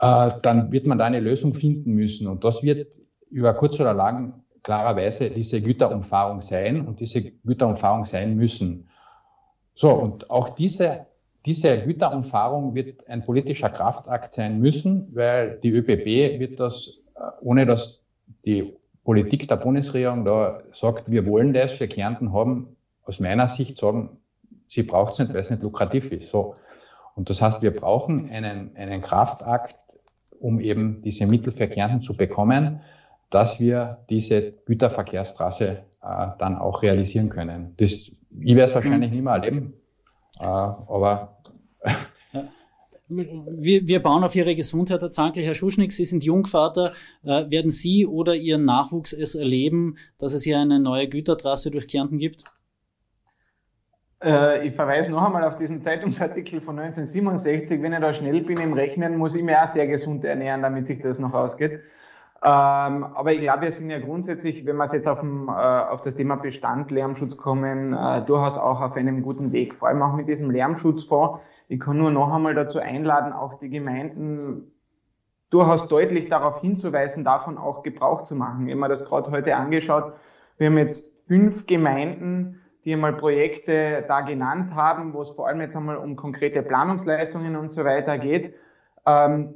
äh, 0.00 0.30
dann 0.42 0.72
wird 0.72 0.86
man 0.86 0.98
da 0.98 1.04
eine 1.04 1.20
Lösung 1.20 1.54
finden 1.54 1.94
müssen. 1.94 2.26
Und 2.26 2.44
das 2.44 2.62
wird 2.62 2.88
über 3.30 3.54
kurz 3.54 3.78
oder 3.78 3.94
lang 3.94 4.42
klarerweise 4.62 5.30
diese 5.30 5.62
Güterumfahrung 5.62 6.42
sein 6.42 6.86
und 6.86 7.00
diese 7.00 7.22
Güterumfahrung 7.22 8.04
sein 8.04 8.36
müssen. 8.36 8.88
So, 9.74 9.92
und 9.92 10.30
auch 10.30 10.50
diese, 10.50 11.06
diese 11.46 11.82
Güterumfahrung 11.82 12.74
wird 12.74 13.08
ein 13.08 13.24
politischer 13.24 13.70
Kraftakt 13.70 14.34
sein 14.34 14.60
müssen, 14.60 15.08
weil 15.14 15.58
die 15.62 15.70
ÖBB 15.70 16.40
wird 16.40 16.60
das, 16.60 17.00
äh, 17.14 17.20
ohne 17.40 17.66
dass 17.66 18.02
die 18.44 18.76
Politik 19.04 19.48
der 19.48 19.56
Bundesregierung 19.56 20.24
da 20.24 20.62
sagt, 20.72 21.10
wir 21.10 21.26
wollen 21.26 21.52
das 21.52 21.72
für 21.72 21.88
Kärnten 21.88 22.32
haben, 22.32 22.76
aus 23.04 23.20
meiner 23.20 23.48
Sicht 23.48 23.78
sagen, 23.78 24.18
sie 24.66 24.82
braucht 24.82 25.14
es 25.14 25.18
nicht, 25.20 25.32
weil 25.32 25.40
es 25.40 25.50
nicht 25.50 25.62
lukrativ 25.62 26.12
ist. 26.12 26.30
So. 26.30 26.54
Und 27.16 27.28
das 27.28 27.42
heißt, 27.42 27.62
wir 27.62 27.74
brauchen 27.74 28.30
einen, 28.30 28.76
einen 28.76 29.02
Kraftakt, 29.02 29.76
um 30.40 30.58
eben 30.60 31.02
diese 31.02 31.26
Mittel 31.26 31.52
für 31.52 31.68
Kärnten 31.68 32.00
zu 32.00 32.16
bekommen, 32.16 32.80
dass 33.28 33.60
wir 33.60 33.98
diese 34.10 34.52
Güterverkehrsstraße 34.64 35.66
äh, 36.02 36.26
dann 36.38 36.56
auch 36.56 36.82
realisieren 36.82 37.28
können. 37.28 37.74
Das, 37.76 37.90
ich 37.92 38.16
werde 38.30 38.62
es 38.62 38.74
wahrscheinlich 38.74 39.10
mhm. 39.10 39.16
nicht 39.16 39.24
mehr 39.24 39.34
erleben, 39.34 39.74
äh, 40.40 40.44
aber 40.44 41.36
wir, 43.08 43.86
wir, 43.86 44.02
bauen 44.02 44.22
auf 44.22 44.36
Ihre 44.36 44.54
Gesundheit, 44.54 45.02
Herr 45.02 45.10
Zankel. 45.10 45.44
Herr 45.44 45.54
Schuschnigg, 45.54 45.92
Sie 45.92 46.04
sind 46.04 46.22
Jungvater. 46.22 46.92
Äh, 47.24 47.50
werden 47.50 47.70
Sie 47.70 48.06
oder 48.06 48.36
Ihren 48.36 48.64
Nachwuchs 48.64 49.12
es 49.12 49.34
erleben, 49.34 49.96
dass 50.18 50.32
es 50.32 50.44
hier 50.44 50.58
eine 50.58 50.78
neue 50.78 51.08
Gütertrasse 51.08 51.70
durch 51.70 51.88
Kärnten 51.88 52.18
gibt? 52.18 52.44
Äh, 54.22 54.66
ich 54.66 54.74
verweise 54.74 55.10
noch 55.12 55.22
einmal 55.22 55.44
auf 55.44 55.56
diesen 55.56 55.80
Zeitungsartikel 55.80 56.60
von 56.60 56.78
1967. 56.78 57.82
Wenn 57.82 57.92
ich 57.92 58.00
da 58.00 58.12
schnell 58.12 58.42
bin 58.42 58.58
im 58.58 58.72
Rechnen, 58.72 59.16
muss 59.16 59.34
ich 59.34 59.42
mich 59.42 59.56
auch 59.56 59.66
sehr 59.66 59.86
gesund 59.86 60.24
ernähren, 60.24 60.62
damit 60.62 60.86
sich 60.86 61.00
das 61.00 61.18
noch 61.18 61.32
ausgeht. 61.32 61.80
Ähm, 62.42 63.04
aber 63.04 63.32
ich 63.32 63.40
glaube, 63.40 63.62
wir 63.62 63.72
sind 63.72 63.90
ja 63.90 63.98
grundsätzlich, 63.98 64.64
wenn 64.64 64.76
wir 64.76 64.86
jetzt 64.86 65.06
auf, 65.06 65.20
dem, 65.20 65.48
äh, 65.48 65.52
auf 65.52 66.00
das 66.02 66.16
Thema 66.16 66.36
Bestand, 66.36 66.90
Lärmschutz 66.90 67.36
kommen, 67.36 67.92
äh, 67.92 68.24
durchaus 68.24 68.56
auch 68.56 68.80
auf 68.80 68.96
einem 68.96 69.22
guten 69.22 69.52
Weg. 69.52 69.74
Vor 69.74 69.88
allem 69.88 70.02
auch 70.02 70.14
mit 70.14 70.28
diesem 70.28 70.50
Lärmschutzfonds. 70.50 71.40
Ich 71.68 71.80
kann 71.80 71.98
nur 71.98 72.10
noch 72.10 72.32
einmal 72.32 72.54
dazu 72.54 72.78
einladen, 72.78 73.32
auch 73.32 73.58
die 73.58 73.68
Gemeinden 73.68 74.72
durchaus 75.50 75.88
deutlich 75.88 76.28
darauf 76.28 76.60
hinzuweisen, 76.60 77.24
davon 77.24 77.58
auch 77.58 77.82
Gebrauch 77.82 78.22
zu 78.22 78.34
machen. 78.34 78.66
Habe 78.66 78.76
mir 78.76 78.88
das 78.88 79.04
gerade 79.04 79.30
heute 79.30 79.56
angeschaut. 79.56 80.14
Wir 80.56 80.68
haben 80.68 80.78
jetzt 80.78 81.14
fünf 81.26 81.66
Gemeinden, 81.66 82.59
die 82.84 82.94
einmal 82.94 83.14
Projekte 83.14 84.04
da 84.08 84.22
genannt 84.22 84.74
haben, 84.74 85.12
wo 85.12 85.22
es 85.22 85.30
vor 85.30 85.48
allem 85.48 85.60
jetzt 85.60 85.76
einmal 85.76 85.96
um 85.96 86.16
konkrete 86.16 86.62
Planungsleistungen 86.62 87.56
und 87.56 87.72
so 87.72 87.84
weiter 87.84 88.18
geht. 88.18 88.54
Ähm, 89.06 89.54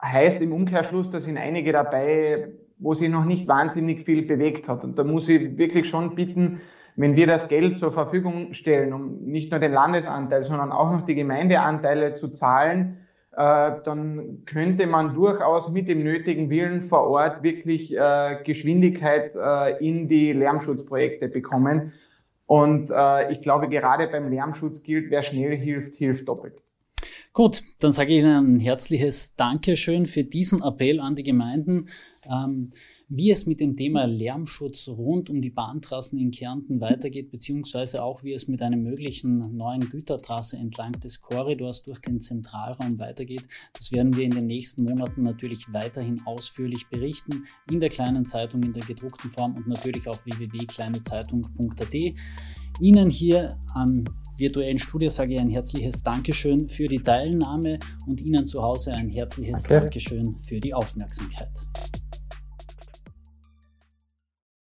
heißt 0.00 0.42
im 0.42 0.52
Umkehrschluss, 0.52 1.10
da 1.10 1.20
sind 1.20 1.38
einige 1.38 1.72
dabei, 1.72 2.52
wo 2.78 2.92
sich 2.94 3.08
noch 3.08 3.24
nicht 3.24 3.48
wahnsinnig 3.48 4.04
viel 4.04 4.22
bewegt 4.26 4.68
hat. 4.68 4.84
Und 4.84 4.98
da 4.98 5.04
muss 5.04 5.28
ich 5.28 5.56
wirklich 5.56 5.88
schon 5.88 6.14
bitten, 6.14 6.60
wenn 6.96 7.16
wir 7.16 7.26
das 7.26 7.48
Geld 7.48 7.78
zur 7.78 7.92
Verfügung 7.92 8.54
stellen, 8.54 8.92
um 8.92 9.24
nicht 9.24 9.50
nur 9.50 9.60
den 9.60 9.72
Landesanteil, 9.72 10.42
sondern 10.42 10.72
auch 10.72 10.92
noch 10.92 11.04
die 11.04 11.14
Gemeindeanteile 11.14 12.14
zu 12.14 12.28
zahlen, 12.28 12.98
äh, 13.32 13.72
dann 13.84 14.42
könnte 14.46 14.86
man 14.86 15.14
durchaus 15.14 15.70
mit 15.70 15.88
dem 15.88 16.02
nötigen 16.02 16.48
Willen 16.48 16.80
vor 16.80 17.06
Ort 17.06 17.42
wirklich 17.42 17.94
äh, 17.94 18.38
Geschwindigkeit 18.44 19.34
äh, 19.34 19.86
in 19.86 20.08
die 20.08 20.32
Lärmschutzprojekte 20.32 21.28
bekommen. 21.28 21.92
Und 22.46 22.90
äh, 22.90 23.32
ich 23.32 23.42
glaube, 23.42 23.68
gerade 23.68 24.08
beim 24.08 24.30
Lärmschutz 24.30 24.82
gilt, 24.82 25.10
wer 25.10 25.22
schnell 25.22 25.56
hilft, 25.56 25.96
hilft 25.96 26.28
doppelt. 26.28 26.54
Gut, 27.32 27.62
dann 27.80 27.92
sage 27.92 28.12
ich 28.12 28.22
Ihnen 28.22 28.56
ein 28.56 28.60
herzliches 28.60 29.34
Dankeschön 29.34 30.06
für 30.06 30.24
diesen 30.24 30.62
Appell 30.62 31.00
an 31.00 31.16
die 31.16 31.22
Gemeinden. 31.22 31.88
Ähm, 32.24 32.70
wie 33.08 33.30
es 33.30 33.46
mit 33.46 33.60
dem 33.60 33.76
Thema 33.76 34.04
Lärmschutz 34.04 34.88
rund 34.88 35.30
um 35.30 35.40
die 35.40 35.50
Bahntrassen 35.50 36.18
in 36.18 36.32
Kärnten 36.32 36.80
weitergeht, 36.80 37.30
beziehungsweise 37.30 38.02
auch 38.02 38.24
wie 38.24 38.32
es 38.32 38.48
mit 38.48 38.62
einer 38.62 38.76
möglichen 38.76 39.38
neuen 39.56 39.88
Gütertrasse 39.88 40.56
entlang 40.56 40.92
des 40.92 41.20
Korridors 41.20 41.84
durch 41.84 42.00
den 42.00 42.20
Zentralraum 42.20 43.00
weitergeht, 43.00 43.44
das 43.74 43.92
werden 43.92 44.16
wir 44.16 44.24
in 44.24 44.32
den 44.32 44.46
nächsten 44.46 44.84
Monaten 44.84 45.22
natürlich 45.22 45.72
weiterhin 45.72 46.20
ausführlich 46.26 46.88
berichten, 46.88 47.44
in 47.70 47.78
der 47.78 47.90
kleinen 47.90 48.24
Zeitung, 48.24 48.62
in 48.64 48.72
der 48.72 48.84
gedruckten 48.84 49.30
Form 49.30 49.54
und 49.54 49.68
natürlich 49.68 50.08
auf 50.08 50.24
www.kleinezeitung.at. 50.26 51.94
Ihnen 52.80 53.08
hier 53.08 53.56
am 53.74 54.04
virtuellen 54.36 54.78
Studio 54.78 55.08
sage 55.08 55.34
ich 55.34 55.40
ein 55.40 55.48
herzliches 55.48 56.02
Dankeschön 56.02 56.68
für 56.68 56.86
die 56.86 56.98
Teilnahme 56.98 57.78
und 58.06 58.20
Ihnen 58.20 58.44
zu 58.46 58.62
Hause 58.62 58.92
ein 58.92 59.10
herzliches 59.10 59.64
okay. 59.64 59.80
Dankeschön 59.80 60.36
für 60.40 60.60
die 60.60 60.74
Aufmerksamkeit. 60.74 61.66